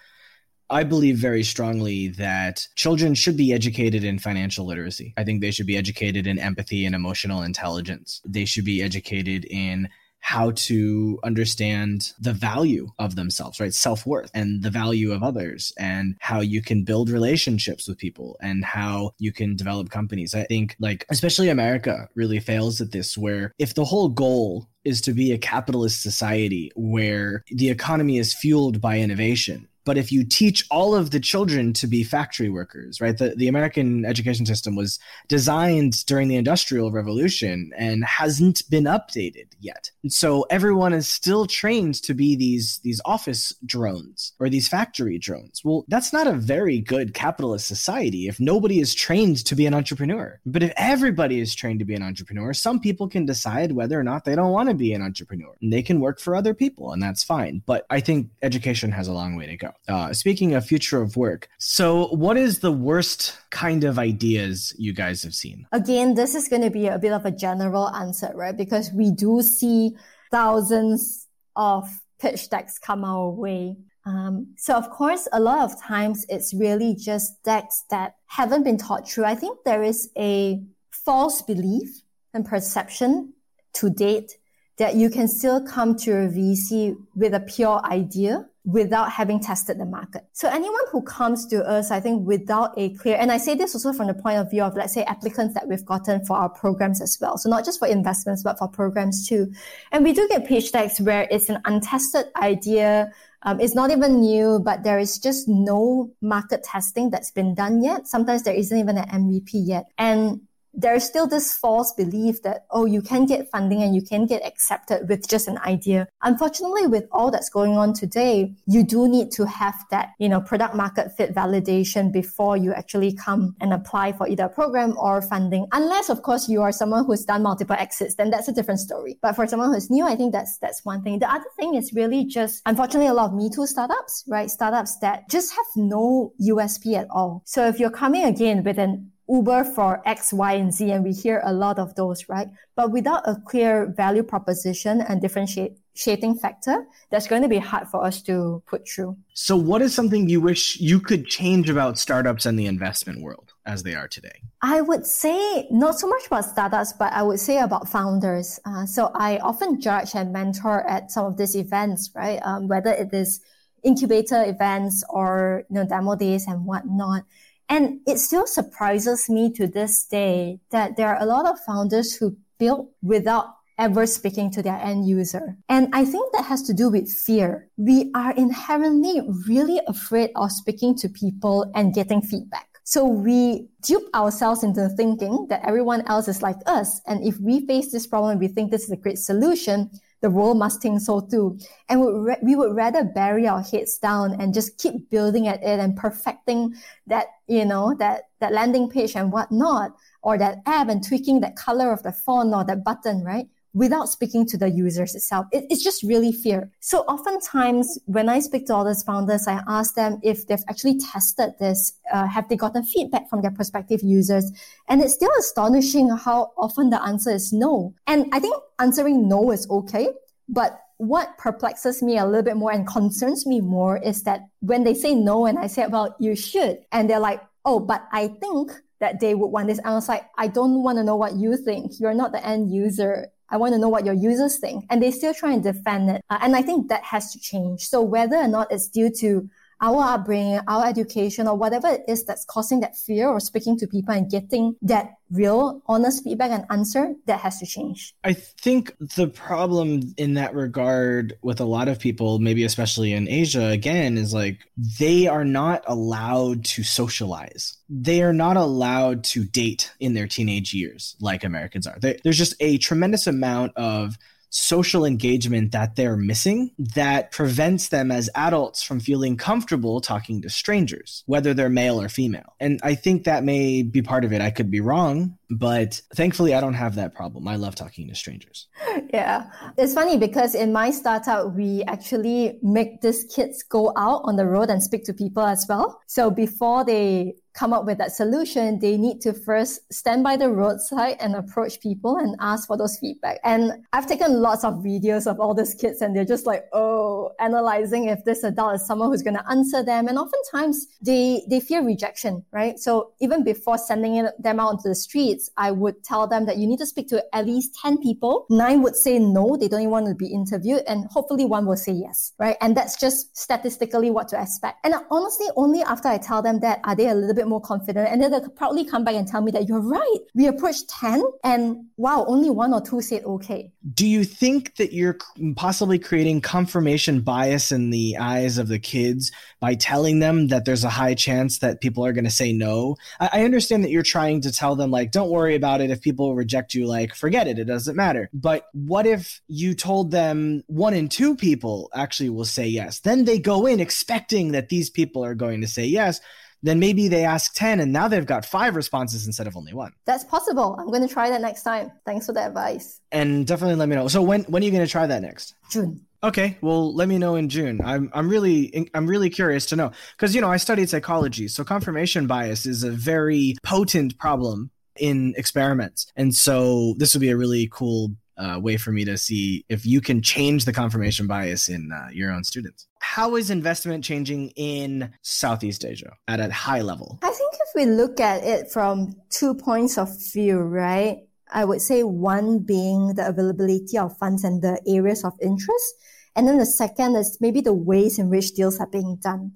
I 0.70 0.84
believe 0.84 1.16
very 1.16 1.42
strongly 1.42 2.08
that 2.08 2.66
children 2.76 3.14
should 3.14 3.36
be 3.36 3.52
educated 3.52 4.04
in 4.04 4.18
financial 4.18 4.66
literacy. 4.66 5.14
I 5.16 5.24
think 5.24 5.40
they 5.40 5.50
should 5.50 5.66
be 5.66 5.76
educated 5.76 6.26
in 6.26 6.38
empathy 6.38 6.84
and 6.84 6.94
emotional 6.94 7.42
intelligence. 7.42 8.20
They 8.26 8.44
should 8.44 8.64
be 8.64 8.82
educated 8.82 9.46
in 9.46 9.88
how 10.20 10.50
to 10.50 11.18
understand 11.24 12.12
the 12.20 12.32
value 12.32 12.90
of 12.98 13.14
themselves, 13.14 13.60
right? 13.60 13.72
Self 13.72 14.04
worth 14.04 14.30
and 14.34 14.62
the 14.62 14.70
value 14.70 15.12
of 15.12 15.22
others, 15.22 15.72
and 15.78 16.16
how 16.20 16.40
you 16.40 16.60
can 16.60 16.84
build 16.84 17.08
relationships 17.08 17.88
with 17.88 17.98
people 17.98 18.36
and 18.42 18.64
how 18.64 19.12
you 19.18 19.32
can 19.32 19.56
develop 19.56 19.90
companies. 19.90 20.34
I 20.34 20.44
think, 20.44 20.76
like, 20.80 21.06
especially 21.08 21.48
America 21.48 22.08
really 22.14 22.40
fails 22.40 22.80
at 22.80 22.92
this, 22.92 23.16
where 23.16 23.54
if 23.58 23.74
the 23.74 23.84
whole 23.84 24.08
goal 24.08 24.68
is 24.84 25.00
to 25.02 25.12
be 25.12 25.32
a 25.32 25.38
capitalist 25.38 26.02
society 26.02 26.72
where 26.74 27.44
the 27.50 27.70
economy 27.70 28.18
is 28.18 28.34
fueled 28.34 28.80
by 28.80 28.98
innovation, 28.98 29.68
But 29.88 29.96
if 29.96 30.12
you 30.12 30.22
teach 30.22 30.66
all 30.70 30.94
of 30.94 31.12
the 31.12 31.18
children 31.18 31.72
to 31.72 31.86
be 31.86 32.04
factory 32.04 32.50
workers, 32.50 33.00
right? 33.00 33.16
The, 33.16 33.30
the 33.34 33.48
American 33.48 34.04
education 34.04 34.44
system 34.44 34.76
was 34.76 34.98
designed 35.28 36.04
during 36.04 36.28
the 36.28 36.36
Industrial 36.36 36.90
Revolution 36.90 37.72
and 37.74 38.04
hasn't 38.04 38.68
been 38.68 38.84
updated 38.84 39.46
yet. 39.60 39.90
And 40.02 40.12
so 40.12 40.42
everyone 40.50 40.92
is 40.92 41.08
still 41.08 41.46
trained 41.46 42.02
to 42.02 42.12
be 42.12 42.36
these, 42.36 42.80
these 42.80 43.00
office 43.06 43.54
drones 43.64 44.34
or 44.38 44.50
these 44.50 44.68
factory 44.68 45.16
drones. 45.16 45.62
Well, 45.64 45.86
that's 45.88 46.12
not 46.12 46.26
a 46.26 46.34
very 46.34 46.80
good 46.80 47.14
capitalist 47.14 47.66
society 47.66 48.28
if 48.28 48.38
nobody 48.38 48.80
is 48.80 48.94
trained 48.94 49.42
to 49.46 49.54
be 49.54 49.64
an 49.64 49.72
entrepreneur. 49.72 50.38
But 50.44 50.64
if 50.64 50.74
everybody 50.76 51.40
is 51.40 51.54
trained 51.54 51.78
to 51.78 51.86
be 51.86 51.94
an 51.94 52.02
entrepreneur, 52.02 52.52
some 52.52 52.78
people 52.78 53.08
can 53.08 53.24
decide 53.24 53.72
whether 53.72 53.98
or 53.98 54.04
not 54.04 54.26
they 54.26 54.36
don't 54.36 54.52
want 54.52 54.68
to 54.68 54.74
be 54.74 54.92
an 54.92 55.00
entrepreneur. 55.00 55.56
And 55.62 55.72
they 55.72 55.82
can 55.82 55.98
work 55.98 56.20
for 56.20 56.36
other 56.36 56.52
people, 56.52 56.92
and 56.92 57.02
that's 57.02 57.24
fine. 57.24 57.62
But 57.64 57.86
I 57.88 58.00
think 58.00 58.28
education 58.42 58.92
has 58.92 59.08
a 59.08 59.14
long 59.14 59.34
way 59.34 59.46
to 59.46 59.56
go. 59.56 59.72
Uh, 59.86 60.12
speaking 60.12 60.54
of 60.54 60.66
future 60.66 61.00
of 61.00 61.16
work, 61.16 61.48
so 61.58 62.08
what 62.08 62.36
is 62.36 62.58
the 62.58 62.72
worst 62.72 63.38
kind 63.50 63.84
of 63.84 63.98
ideas 63.98 64.74
you 64.78 64.92
guys 64.92 65.22
have 65.22 65.34
seen? 65.34 65.66
Again, 65.72 66.14
this 66.14 66.34
is 66.34 66.48
going 66.48 66.62
to 66.62 66.70
be 66.70 66.88
a 66.88 66.98
bit 66.98 67.12
of 67.12 67.24
a 67.24 67.30
general 67.30 67.88
answer, 67.88 68.30
right? 68.34 68.56
Because 68.56 68.92
we 68.92 69.10
do 69.10 69.40
see 69.40 69.96
thousands 70.30 71.26
of 71.56 71.88
pitch 72.18 72.50
decks 72.50 72.78
come 72.78 73.04
our 73.04 73.30
way. 73.30 73.76
Um, 74.04 74.54
so 74.56 74.74
of 74.74 74.88
course, 74.90 75.28
a 75.32 75.40
lot 75.40 75.60
of 75.60 75.80
times 75.82 76.24
it's 76.28 76.54
really 76.54 76.94
just 76.94 77.42
decks 77.42 77.84
that 77.90 78.14
haven't 78.26 78.62
been 78.64 78.78
taught 78.78 79.08
through. 79.08 79.24
I 79.24 79.34
think 79.34 79.58
there 79.64 79.82
is 79.82 80.10
a 80.16 80.62
false 80.90 81.42
belief 81.42 81.88
and 82.32 82.44
perception 82.44 83.34
to 83.74 83.90
date 83.90 84.37
that 84.78 84.94
you 84.94 85.10
can 85.10 85.28
still 85.28 85.60
come 85.60 85.96
to 85.96 86.12
a 86.12 86.28
VC 86.28 86.96
with 87.14 87.34
a 87.34 87.40
pure 87.40 87.84
idea 87.84 88.46
without 88.64 89.10
having 89.10 89.40
tested 89.40 89.78
the 89.78 89.84
market. 89.86 90.24
So 90.32 90.46
anyone 90.48 90.82
who 90.92 91.00
comes 91.02 91.46
to 91.46 91.64
us, 91.66 91.90
I 91.90 92.00
think 92.00 92.26
without 92.26 92.74
a 92.76 92.90
clear, 92.96 93.16
and 93.18 93.32
I 93.32 93.38
say 93.38 93.54
this 93.54 93.74
also 93.74 93.94
from 93.94 94.08
the 94.08 94.14
point 94.14 94.36
of 94.36 94.50
view 94.50 94.62
of, 94.62 94.76
let's 94.76 94.92
say, 94.92 95.04
applicants 95.04 95.54
that 95.54 95.66
we've 95.66 95.84
gotten 95.86 96.24
for 96.26 96.36
our 96.36 96.50
programs 96.50 97.00
as 97.00 97.16
well. 97.18 97.38
So 97.38 97.48
not 97.48 97.64
just 97.64 97.78
for 97.78 97.88
investments, 97.88 98.42
but 98.42 98.58
for 98.58 98.68
programs 98.68 99.26
too. 99.26 99.50
And 99.90 100.04
we 100.04 100.12
do 100.12 100.28
get 100.28 100.46
pitch 100.46 100.70
decks 100.70 101.00
where 101.00 101.26
it's 101.30 101.48
an 101.48 101.60
untested 101.64 102.26
idea. 102.36 103.10
Um, 103.42 103.58
it's 103.58 103.74
not 103.74 103.90
even 103.90 104.20
new, 104.20 104.60
but 104.62 104.84
there 104.84 104.98
is 104.98 105.18
just 105.18 105.48
no 105.48 106.10
market 106.20 106.62
testing 106.62 107.08
that's 107.08 107.30
been 107.30 107.54
done 107.54 107.82
yet. 107.82 108.06
Sometimes 108.06 108.42
there 108.42 108.54
isn't 108.54 108.76
even 108.76 108.98
an 108.98 109.08
MVP 109.08 109.50
yet. 109.54 109.86
And 109.96 110.42
there's 110.78 111.02
still 111.02 111.26
this 111.26 111.52
false 111.52 111.92
belief 111.92 112.42
that, 112.42 112.66
oh, 112.70 112.84
you 112.86 113.02
can 113.02 113.26
get 113.26 113.50
funding 113.50 113.82
and 113.82 113.96
you 113.96 114.00
can 114.00 114.26
get 114.26 114.46
accepted 114.46 115.08
with 115.08 115.28
just 115.28 115.48
an 115.48 115.58
idea. 115.66 116.06
Unfortunately, 116.22 116.86
with 116.86 117.04
all 117.10 117.32
that's 117.32 117.50
going 117.50 117.76
on 117.76 117.92
today, 117.92 118.54
you 118.66 118.84
do 118.84 119.08
need 119.08 119.32
to 119.32 119.44
have 119.44 119.74
that, 119.90 120.10
you 120.20 120.28
know, 120.28 120.40
product 120.40 120.76
market 120.76 121.10
fit 121.16 121.34
validation 121.34 122.12
before 122.12 122.56
you 122.56 122.72
actually 122.72 123.12
come 123.12 123.56
and 123.60 123.72
apply 123.72 124.12
for 124.12 124.28
either 124.28 124.44
a 124.44 124.48
program 124.48 124.96
or 124.96 125.20
funding. 125.20 125.66
Unless, 125.72 126.10
of 126.10 126.22
course, 126.22 126.48
you 126.48 126.62
are 126.62 126.70
someone 126.70 127.04
who's 127.04 127.24
done 127.24 127.42
multiple 127.42 127.76
exits, 127.76 128.14
then 128.14 128.30
that's 128.30 128.46
a 128.46 128.52
different 128.52 128.78
story. 128.78 129.18
But 129.20 129.34
for 129.34 129.48
someone 129.48 129.74
who's 129.74 129.90
new, 129.90 130.06
I 130.06 130.14
think 130.14 130.32
that's, 130.32 130.58
that's 130.58 130.84
one 130.84 131.02
thing. 131.02 131.18
The 131.18 131.30
other 131.30 131.50
thing 131.58 131.74
is 131.74 131.92
really 131.92 132.24
just, 132.24 132.62
unfortunately, 132.66 133.08
a 133.08 133.14
lot 133.14 133.30
of 133.30 133.34
Me 133.34 133.50
Too 133.50 133.66
startups, 133.66 134.22
right? 134.28 134.48
Startups 134.48 134.98
that 135.00 135.28
just 135.28 135.50
have 135.56 135.66
no 135.74 136.32
USP 136.40 136.94
at 136.94 137.08
all. 137.10 137.42
So 137.46 137.66
if 137.66 137.80
you're 137.80 137.90
coming 137.90 138.24
again 138.24 138.62
with 138.62 138.78
an 138.78 139.10
Uber 139.28 139.64
for 139.64 140.02
X, 140.06 140.32
Y, 140.32 140.52
and 140.54 140.72
Z, 140.72 140.90
and 140.90 141.04
we 141.04 141.12
hear 141.12 141.42
a 141.44 141.52
lot 141.52 141.78
of 141.78 141.94
those, 141.94 142.28
right? 142.28 142.48
But 142.76 142.90
without 142.90 143.22
a 143.26 143.36
clear 143.46 143.92
value 143.94 144.22
proposition 144.22 145.02
and 145.02 145.20
differentiating 145.20 146.38
factor, 146.38 146.86
that's 147.10 147.26
going 147.26 147.42
to 147.42 147.48
be 147.48 147.58
hard 147.58 147.88
for 147.88 148.02
us 148.02 148.22
to 148.22 148.62
put 148.66 148.88
through. 148.88 149.18
So, 149.34 149.54
what 149.54 149.82
is 149.82 149.94
something 149.94 150.28
you 150.28 150.40
wish 150.40 150.80
you 150.80 150.98
could 150.98 151.26
change 151.26 151.68
about 151.68 151.98
startups 151.98 152.46
and 152.46 152.58
the 152.58 152.66
investment 152.66 153.20
world 153.20 153.52
as 153.66 153.82
they 153.82 153.94
are 153.94 154.08
today? 154.08 154.42
I 154.62 154.80
would 154.80 155.06
say 155.06 155.68
not 155.70 155.98
so 155.98 156.08
much 156.08 156.26
about 156.26 156.46
startups, 156.46 156.94
but 156.94 157.12
I 157.12 157.22
would 157.22 157.40
say 157.40 157.58
about 157.58 157.88
founders. 157.88 158.58
Uh, 158.64 158.86
so, 158.86 159.10
I 159.14 159.38
often 159.38 159.80
judge 159.80 160.14
and 160.14 160.32
mentor 160.32 160.88
at 160.88 161.10
some 161.10 161.26
of 161.26 161.36
these 161.36 161.54
events, 161.54 162.10
right? 162.14 162.40
Um, 162.42 162.66
whether 162.66 162.92
it 162.92 163.12
is 163.12 163.40
incubator 163.84 164.42
events 164.44 165.04
or 165.08 165.64
you 165.68 165.74
know 165.74 165.84
demo 165.86 166.16
days 166.16 166.46
and 166.48 166.64
whatnot 166.64 167.24
and 167.68 168.00
it 168.06 168.18
still 168.18 168.46
surprises 168.46 169.28
me 169.28 169.52
to 169.52 169.66
this 169.66 170.04
day 170.04 170.60
that 170.70 170.96
there 170.96 171.08
are 171.08 171.22
a 171.22 171.26
lot 171.26 171.46
of 171.46 171.60
founders 171.60 172.14
who 172.14 172.36
build 172.58 172.88
without 173.02 173.54
ever 173.78 174.06
speaking 174.06 174.50
to 174.50 174.62
their 174.62 174.78
end 174.78 175.06
user. 175.06 175.56
And 175.68 175.88
I 175.92 176.04
think 176.04 176.32
that 176.32 176.44
has 176.46 176.62
to 176.62 176.74
do 176.74 176.90
with 176.90 177.10
fear. 177.10 177.68
We 177.76 178.10
are 178.14 178.32
inherently 178.34 179.22
really 179.46 179.80
afraid 179.86 180.30
of 180.34 180.50
speaking 180.50 180.96
to 180.96 181.08
people 181.08 181.70
and 181.74 181.94
getting 181.94 182.20
feedback. 182.20 182.66
So 182.82 183.06
we 183.06 183.68
dupe 183.82 184.08
ourselves 184.14 184.64
into 184.64 184.88
thinking 184.88 185.46
that 185.50 185.62
everyone 185.64 186.02
else 186.08 186.26
is 186.26 186.42
like 186.42 186.56
us. 186.66 187.00
And 187.06 187.22
if 187.22 187.38
we 187.38 187.66
face 187.66 187.92
this 187.92 188.06
problem, 188.06 188.38
we 188.38 188.48
think 188.48 188.70
this 188.70 188.84
is 188.84 188.90
a 188.90 188.96
great 188.96 189.18
solution, 189.18 189.90
the 190.20 190.30
world 190.30 190.58
must 190.58 190.82
think 190.82 191.00
so 191.00 191.20
too. 191.20 191.58
And 191.88 192.00
we, 192.42 192.56
would 192.56 192.74
rather 192.74 193.04
bury 193.04 193.46
our 193.46 193.62
heads 193.62 193.98
down 193.98 194.40
and 194.40 194.52
just 194.52 194.78
keep 194.78 195.10
building 195.10 195.46
at 195.48 195.62
it 195.62 195.78
and 195.78 195.96
perfecting 195.96 196.74
that, 197.06 197.26
you 197.46 197.64
know, 197.64 197.94
that, 197.98 198.24
that 198.40 198.52
landing 198.52 198.90
page 198.90 199.14
and 199.14 199.32
whatnot, 199.32 199.92
or 200.22 200.36
that 200.38 200.58
app 200.66 200.88
and 200.88 201.06
tweaking 201.06 201.40
that 201.40 201.56
color 201.56 201.92
of 201.92 202.02
the 202.02 202.12
font 202.12 202.52
or 202.52 202.64
that 202.64 202.84
button, 202.84 203.22
right? 203.22 203.46
Without 203.78 204.08
speaking 204.08 204.44
to 204.44 204.56
the 204.58 204.68
users 204.68 205.14
itself. 205.14 205.46
It, 205.52 205.64
it's 205.70 205.84
just 205.84 206.02
really 206.02 206.32
fear. 206.32 206.70
So 206.80 206.98
oftentimes 207.14 207.86
when 208.06 208.28
I 208.28 208.40
speak 208.40 208.66
to 208.66 208.74
all 208.74 208.84
these 208.84 209.04
founders, 209.04 209.46
I 209.46 209.62
ask 209.68 209.94
them 209.94 210.18
if 210.22 210.46
they've 210.46 210.68
actually 210.68 210.98
tested 210.98 211.50
this, 211.60 211.92
uh, 212.12 212.26
have 212.26 212.48
they 212.48 212.56
gotten 212.56 212.82
feedback 212.82 213.30
from 213.30 213.40
their 213.42 213.52
prospective 213.52 214.02
users? 214.02 214.50
And 214.88 215.00
it's 215.00 215.14
still 215.14 215.30
astonishing 215.38 216.10
how 216.10 216.52
often 216.58 216.90
the 216.90 217.00
answer 217.02 217.30
is 217.30 217.52
no. 217.52 217.94
And 218.08 218.26
I 218.32 218.40
think 218.40 218.56
answering 218.80 219.28
no 219.28 219.52
is 219.52 219.70
okay, 219.70 220.08
but 220.48 220.80
what 220.96 221.38
perplexes 221.38 222.02
me 222.02 222.18
a 222.18 222.26
little 222.26 222.42
bit 222.42 222.56
more 222.56 222.72
and 222.72 222.84
concerns 222.84 223.46
me 223.46 223.60
more 223.60 223.98
is 223.98 224.24
that 224.24 224.40
when 224.60 224.82
they 224.82 224.94
say 224.94 225.14
no 225.14 225.46
and 225.46 225.56
I 225.56 225.68
say, 225.68 225.86
well, 225.86 226.16
you 226.18 226.34
should, 226.34 226.80
and 226.90 227.08
they're 227.08 227.20
like, 227.20 227.40
oh, 227.64 227.78
but 227.78 228.08
I 228.10 228.26
think 228.26 228.72
that 228.98 229.20
they 229.20 229.34
would 229.34 229.48
want 229.48 229.68
this. 229.68 229.78
And 229.78 229.88
I 229.88 229.94
was 229.94 230.08
like, 230.08 230.24
I 230.36 230.48
don't 230.48 230.82
want 230.82 230.98
to 230.98 231.04
know 231.04 231.14
what 231.14 231.36
you 231.36 231.56
think. 231.56 232.00
You're 232.00 232.14
not 232.14 232.32
the 232.32 232.44
end 232.44 232.72
user. 232.72 233.28
I 233.50 233.56
want 233.56 233.74
to 233.74 233.78
know 233.78 233.88
what 233.88 234.04
your 234.04 234.14
users 234.14 234.58
think. 234.58 234.84
And 234.90 235.02
they 235.02 235.10
still 235.10 235.34
try 235.34 235.52
and 235.52 235.62
defend 235.62 236.10
it. 236.10 236.24
Uh, 236.28 236.38
and 236.42 236.54
I 236.54 236.62
think 236.62 236.88
that 236.88 237.02
has 237.04 237.32
to 237.32 237.40
change. 237.40 237.86
So 237.86 238.02
whether 238.02 238.36
or 238.36 238.48
not 238.48 238.70
it's 238.70 238.88
due 238.88 239.10
to 239.20 239.48
our 239.80 240.14
upbringing, 240.14 240.60
our 240.66 240.86
education, 240.86 241.46
or 241.46 241.56
whatever 241.56 241.88
it 241.88 242.02
is 242.08 242.24
that's 242.24 242.44
causing 242.44 242.80
that 242.80 242.96
fear 242.96 243.28
or 243.28 243.40
speaking 243.40 243.78
to 243.78 243.86
people 243.86 244.14
and 244.14 244.30
getting 244.30 244.76
that 244.82 245.14
real, 245.30 245.82
honest 245.86 246.24
feedback 246.24 246.50
and 246.50 246.64
answer, 246.70 247.14
that 247.26 247.40
has 247.40 247.58
to 247.60 247.66
change. 247.66 248.14
I 248.24 248.32
think 248.32 248.94
the 249.16 249.28
problem 249.28 250.14
in 250.16 250.34
that 250.34 250.54
regard 250.54 251.38
with 251.42 251.60
a 251.60 251.64
lot 251.64 251.88
of 251.88 251.98
people, 251.98 252.38
maybe 252.38 252.64
especially 252.64 253.12
in 253.12 253.28
Asia, 253.28 253.66
again, 253.66 254.18
is 254.18 254.34
like 254.34 254.60
they 254.98 255.26
are 255.26 255.44
not 255.44 255.84
allowed 255.86 256.64
to 256.64 256.82
socialize. 256.82 257.76
They 257.88 258.22
are 258.22 258.32
not 258.32 258.56
allowed 258.56 259.24
to 259.24 259.44
date 259.44 259.92
in 260.00 260.14
their 260.14 260.26
teenage 260.26 260.74
years 260.74 261.16
like 261.20 261.44
Americans 261.44 261.86
are. 261.86 261.98
They, 261.98 262.18
there's 262.24 262.38
just 262.38 262.54
a 262.60 262.78
tremendous 262.78 263.26
amount 263.26 263.76
of 263.76 264.18
social 264.50 265.04
engagement 265.04 265.72
that 265.72 265.96
they're 265.96 266.16
missing 266.16 266.70
that 266.78 267.32
prevents 267.32 267.88
them 267.88 268.10
as 268.10 268.30
adults 268.34 268.82
from 268.82 269.00
feeling 269.00 269.36
comfortable 269.36 270.00
talking 270.00 270.42
to 270.42 270.50
strangers, 270.50 271.22
whether 271.26 271.54
they're 271.54 271.68
male 271.68 272.00
or 272.00 272.08
female. 272.08 272.54
And 272.60 272.80
I 272.82 272.94
think 272.94 273.24
that 273.24 273.44
may 273.44 273.82
be 273.82 274.02
part 274.02 274.24
of 274.24 274.32
it. 274.32 274.40
I 274.40 274.50
could 274.50 274.70
be 274.70 274.80
wrong, 274.80 275.38
but 275.50 276.00
thankfully 276.14 276.54
I 276.54 276.60
don't 276.60 276.74
have 276.74 276.94
that 276.96 277.14
problem. 277.14 277.46
I 277.48 277.56
love 277.56 277.74
talking 277.74 278.08
to 278.08 278.14
strangers. 278.14 278.66
Yeah. 279.12 279.48
It's 279.78 279.94
funny 279.94 280.18
because 280.18 280.54
in 280.54 280.70
my 280.72 280.90
startup, 280.90 281.54
we 281.54 281.82
actually 281.84 282.58
make 282.62 283.00
these 283.00 283.24
kids 283.24 283.62
go 283.62 283.92
out 283.96 284.20
on 284.24 284.36
the 284.36 284.44
road 284.44 284.68
and 284.68 284.82
speak 284.82 285.04
to 285.04 285.14
people 285.14 285.42
as 285.42 285.64
well. 285.66 285.98
So 286.06 286.30
before 286.30 286.84
they 286.84 287.36
come 287.58 287.72
up 287.72 287.84
with 287.84 287.98
that 287.98 288.12
solution, 288.12 288.78
they 288.78 288.96
need 288.96 289.20
to 289.20 289.32
first 289.32 289.80
stand 289.92 290.22
by 290.22 290.36
the 290.36 290.48
roadside 290.48 291.16
and 291.18 291.34
approach 291.34 291.80
people 291.80 292.16
and 292.16 292.36
ask 292.38 292.68
for 292.68 292.76
those 292.76 292.96
feedback. 292.98 293.40
And 293.42 293.84
I've 293.92 294.06
taken 294.06 294.40
lots 294.40 294.62
of 294.62 294.74
videos 294.74 295.26
of 295.26 295.40
all 295.40 295.54
these 295.54 295.74
kids 295.74 296.00
and 296.00 296.14
they're 296.14 296.24
just 296.24 296.46
like, 296.46 296.66
oh, 296.72 297.32
analyzing 297.40 298.04
if 298.04 298.24
this 298.24 298.44
adult 298.44 298.76
is 298.76 298.86
someone 298.86 299.10
who's 299.10 299.22
going 299.22 299.36
to 299.36 299.50
answer 299.50 299.82
them. 299.82 300.06
And 300.06 300.18
oftentimes 300.18 300.86
they, 301.02 301.42
they 301.50 301.58
fear 301.58 301.84
rejection, 301.84 302.44
right? 302.52 302.78
So 302.78 303.12
even 303.20 303.42
before 303.42 303.76
sending 303.76 304.28
them 304.38 304.60
out 304.60 304.74
into 304.74 304.88
the 304.88 304.94
streets, 304.94 305.50
I 305.56 305.72
would 305.72 306.04
tell 306.04 306.28
them 306.28 306.46
that 306.46 306.58
you 306.58 306.66
need 306.68 306.78
to 306.78 306.86
speak 306.86 307.08
to 307.08 307.24
at 307.34 307.46
least 307.46 307.76
10 307.82 307.98
people. 307.98 308.46
Nine 308.50 308.82
would 308.82 308.94
say 308.94 309.18
no, 309.18 309.56
they 309.56 309.66
don't 309.66 309.80
even 309.80 309.90
want 309.90 310.06
to 310.06 310.14
be 310.14 310.28
interviewed. 310.28 310.82
And 310.86 311.06
hopefully 311.06 311.44
one 311.44 311.66
will 311.66 311.76
say 311.76 311.92
yes, 311.92 312.34
right? 312.38 312.56
And 312.60 312.76
that's 312.76 313.00
just 313.00 313.36
statistically 313.36 314.10
what 314.10 314.28
to 314.28 314.40
expect. 314.40 314.78
And 314.84 314.94
honestly, 315.10 315.46
only 315.56 315.82
after 315.82 316.06
I 316.06 316.18
tell 316.18 316.40
them 316.40 316.60
that 316.60 316.80
are 316.84 316.94
they 316.94 317.08
a 317.08 317.14
little 317.14 317.34
bit 317.34 317.47
more 317.48 317.60
confident. 317.60 318.08
And 318.08 318.22
then 318.22 318.30
they'll 318.30 318.48
proudly 318.50 318.84
come 318.84 319.04
back 319.04 319.14
and 319.14 319.26
tell 319.26 319.40
me 319.40 319.50
that 319.52 319.68
you're 319.68 319.80
right. 319.80 320.18
We 320.34 320.46
approached 320.46 320.88
10 320.90 321.22
and 321.44 321.86
wow, 321.96 322.24
only 322.28 322.50
one 322.50 322.72
or 322.72 322.80
two 322.80 323.00
said 323.00 323.24
okay. 323.24 323.72
Do 323.94 324.06
you 324.06 324.24
think 324.24 324.76
that 324.76 324.92
you're 324.92 325.18
possibly 325.56 325.98
creating 325.98 326.40
confirmation 326.40 327.20
bias 327.20 327.72
in 327.72 327.90
the 327.90 328.16
eyes 328.18 328.58
of 328.58 328.68
the 328.68 328.78
kids 328.78 329.32
by 329.60 329.74
telling 329.74 330.20
them 330.20 330.48
that 330.48 330.64
there's 330.64 330.84
a 330.84 330.90
high 330.90 331.14
chance 331.14 331.58
that 331.58 331.80
people 331.80 332.04
are 332.04 332.12
going 332.12 332.24
to 332.24 332.30
say 332.30 332.52
no? 332.52 332.96
I, 333.20 333.30
I 333.34 333.44
understand 333.44 333.84
that 333.84 333.90
you're 333.90 334.02
trying 334.02 334.40
to 334.42 334.52
tell 334.52 334.76
them, 334.76 334.90
like, 334.90 335.10
don't 335.10 335.30
worry 335.30 335.54
about 335.54 335.80
it. 335.80 335.90
If 335.90 336.00
people 336.00 336.34
reject 336.34 336.74
you, 336.74 336.86
like, 336.86 337.14
forget 337.14 337.48
it. 337.48 337.58
It 337.58 337.64
doesn't 337.64 337.96
matter. 337.96 338.30
But 338.32 338.66
what 338.72 339.06
if 339.06 339.40
you 339.48 339.74
told 339.74 340.10
them 340.10 340.62
one 340.66 340.94
in 340.94 341.08
two 341.08 341.34
people 341.34 341.90
actually 341.94 342.30
will 342.30 342.44
say 342.44 342.66
yes? 342.66 343.00
Then 343.00 343.24
they 343.24 343.38
go 343.38 343.66
in 343.66 343.80
expecting 343.80 344.52
that 344.52 344.68
these 344.68 344.90
people 344.90 345.24
are 345.24 345.34
going 345.34 345.60
to 345.62 345.68
say 345.68 345.84
yes 345.84 346.20
then 346.62 346.78
maybe 346.78 347.08
they 347.08 347.24
ask 347.24 347.54
10 347.54 347.80
and 347.80 347.92
now 347.92 348.08
they've 348.08 348.26
got 348.26 348.44
five 348.44 348.76
responses 348.76 349.26
instead 349.26 349.46
of 349.46 349.56
only 349.56 349.72
one. 349.72 349.92
That's 350.04 350.24
possible. 350.24 350.76
I'm 350.78 350.88
going 350.88 351.06
to 351.06 351.12
try 351.12 351.30
that 351.30 351.40
next 351.40 351.62
time. 351.62 351.92
Thanks 352.04 352.26
for 352.26 352.32
the 352.32 352.46
advice. 352.46 353.00
And 353.12 353.46
definitely 353.46 353.76
let 353.76 353.88
me 353.88 353.96
know. 353.96 354.08
So 354.08 354.22
when 354.22 354.42
when 354.44 354.62
are 354.62 354.66
you 354.66 354.72
going 354.72 354.84
to 354.84 354.90
try 354.90 355.06
that 355.06 355.22
next? 355.22 355.54
June. 355.70 356.04
Okay, 356.22 356.58
well, 356.60 356.92
let 356.94 357.06
me 357.06 357.16
know 357.16 357.36
in 357.36 357.48
June. 357.48 357.80
I'm 357.84 358.10
I'm 358.12 358.28
really 358.28 358.90
I'm 358.92 359.06
really 359.06 359.30
curious 359.30 359.66
to 359.66 359.76
know 359.76 359.92
because 360.16 360.34
you 360.34 360.40
know 360.40 360.50
I 360.50 360.56
studied 360.56 360.90
psychology, 360.90 361.46
so 361.46 361.62
confirmation 361.62 362.26
bias 362.26 362.66
is 362.66 362.82
a 362.82 362.90
very 362.90 363.54
potent 363.62 364.18
problem 364.18 364.70
in 364.96 365.32
experiments, 365.36 366.10
and 366.16 366.34
so 366.34 366.94
this 366.98 367.14
would 367.14 367.20
be 367.20 367.30
a 367.30 367.36
really 367.36 367.68
cool 367.70 368.10
uh, 368.38 368.58
way 368.60 368.76
for 368.76 368.92
me 368.92 369.04
to 369.04 369.18
see 369.18 369.64
if 369.68 369.84
you 369.84 370.00
can 370.00 370.22
change 370.22 370.64
the 370.64 370.72
confirmation 370.72 371.26
bias 371.26 371.68
in 371.68 371.90
uh, 371.92 372.08
your 372.12 372.30
own 372.30 372.44
students. 372.44 372.86
How 373.00 373.36
is 373.36 373.50
investment 373.50 374.04
changing 374.04 374.50
in 374.56 375.12
Southeast 375.22 375.84
Asia 375.84 376.12
at 376.28 376.40
a 376.40 376.50
high 376.52 376.82
level? 376.82 377.18
I 377.22 377.30
think 377.30 377.54
if 377.54 377.68
we 377.74 377.84
look 377.84 378.20
at 378.20 378.44
it 378.44 378.70
from 378.70 379.14
two 379.30 379.54
points 379.54 379.98
of 379.98 380.08
view, 380.32 380.58
right? 380.58 381.18
I 381.50 381.64
would 381.64 381.80
say 381.80 382.02
one 382.02 382.60
being 382.60 383.14
the 383.14 383.26
availability 383.26 383.98
of 383.98 384.16
funds 384.18 384.44
and 384.44 384.62
the 384.62 384.80
areas 384.86 385.24
of 385.24 385.32
interest. 385.40 385.94
And 386.36 386.46
then 386.46 386.58
the 386.58 386.66
second 386.66 387.16
is 387.16 387.38
maybe 387.40 387.60
the 387.60 387.72
ways 387.72 388.18
in 388.18 388.28
which 388.28 388.54
deals 388.54 388.78
are 388.78 388.86
being 388.86 389.16
done. 389.16 389.52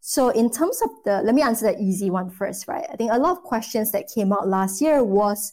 So 0.00 0.28
in 0.28 0.50
terms 0.50 0.80
of 0.82 0.90
the, 1.04 1.22
let 1.22 1.34
me 1.34 1.42
answer 1.42 1.72
the 1.72 1.80
easy 1.80 2.10
one 2.10 2.30
first, 2.30 2.68
right? 2.68 2.86
I 2.92 2.96
think 2.96 3.10
a 3.12 3.18
lot 3.18 3.32
of 3.32 3.42
questions 3.42 3.90
that 3.92 4.10
came 4.14 4.32
out 4.32 4.46
last 4.46 4.80
year 4.80 5.02
was, 5.02 5.52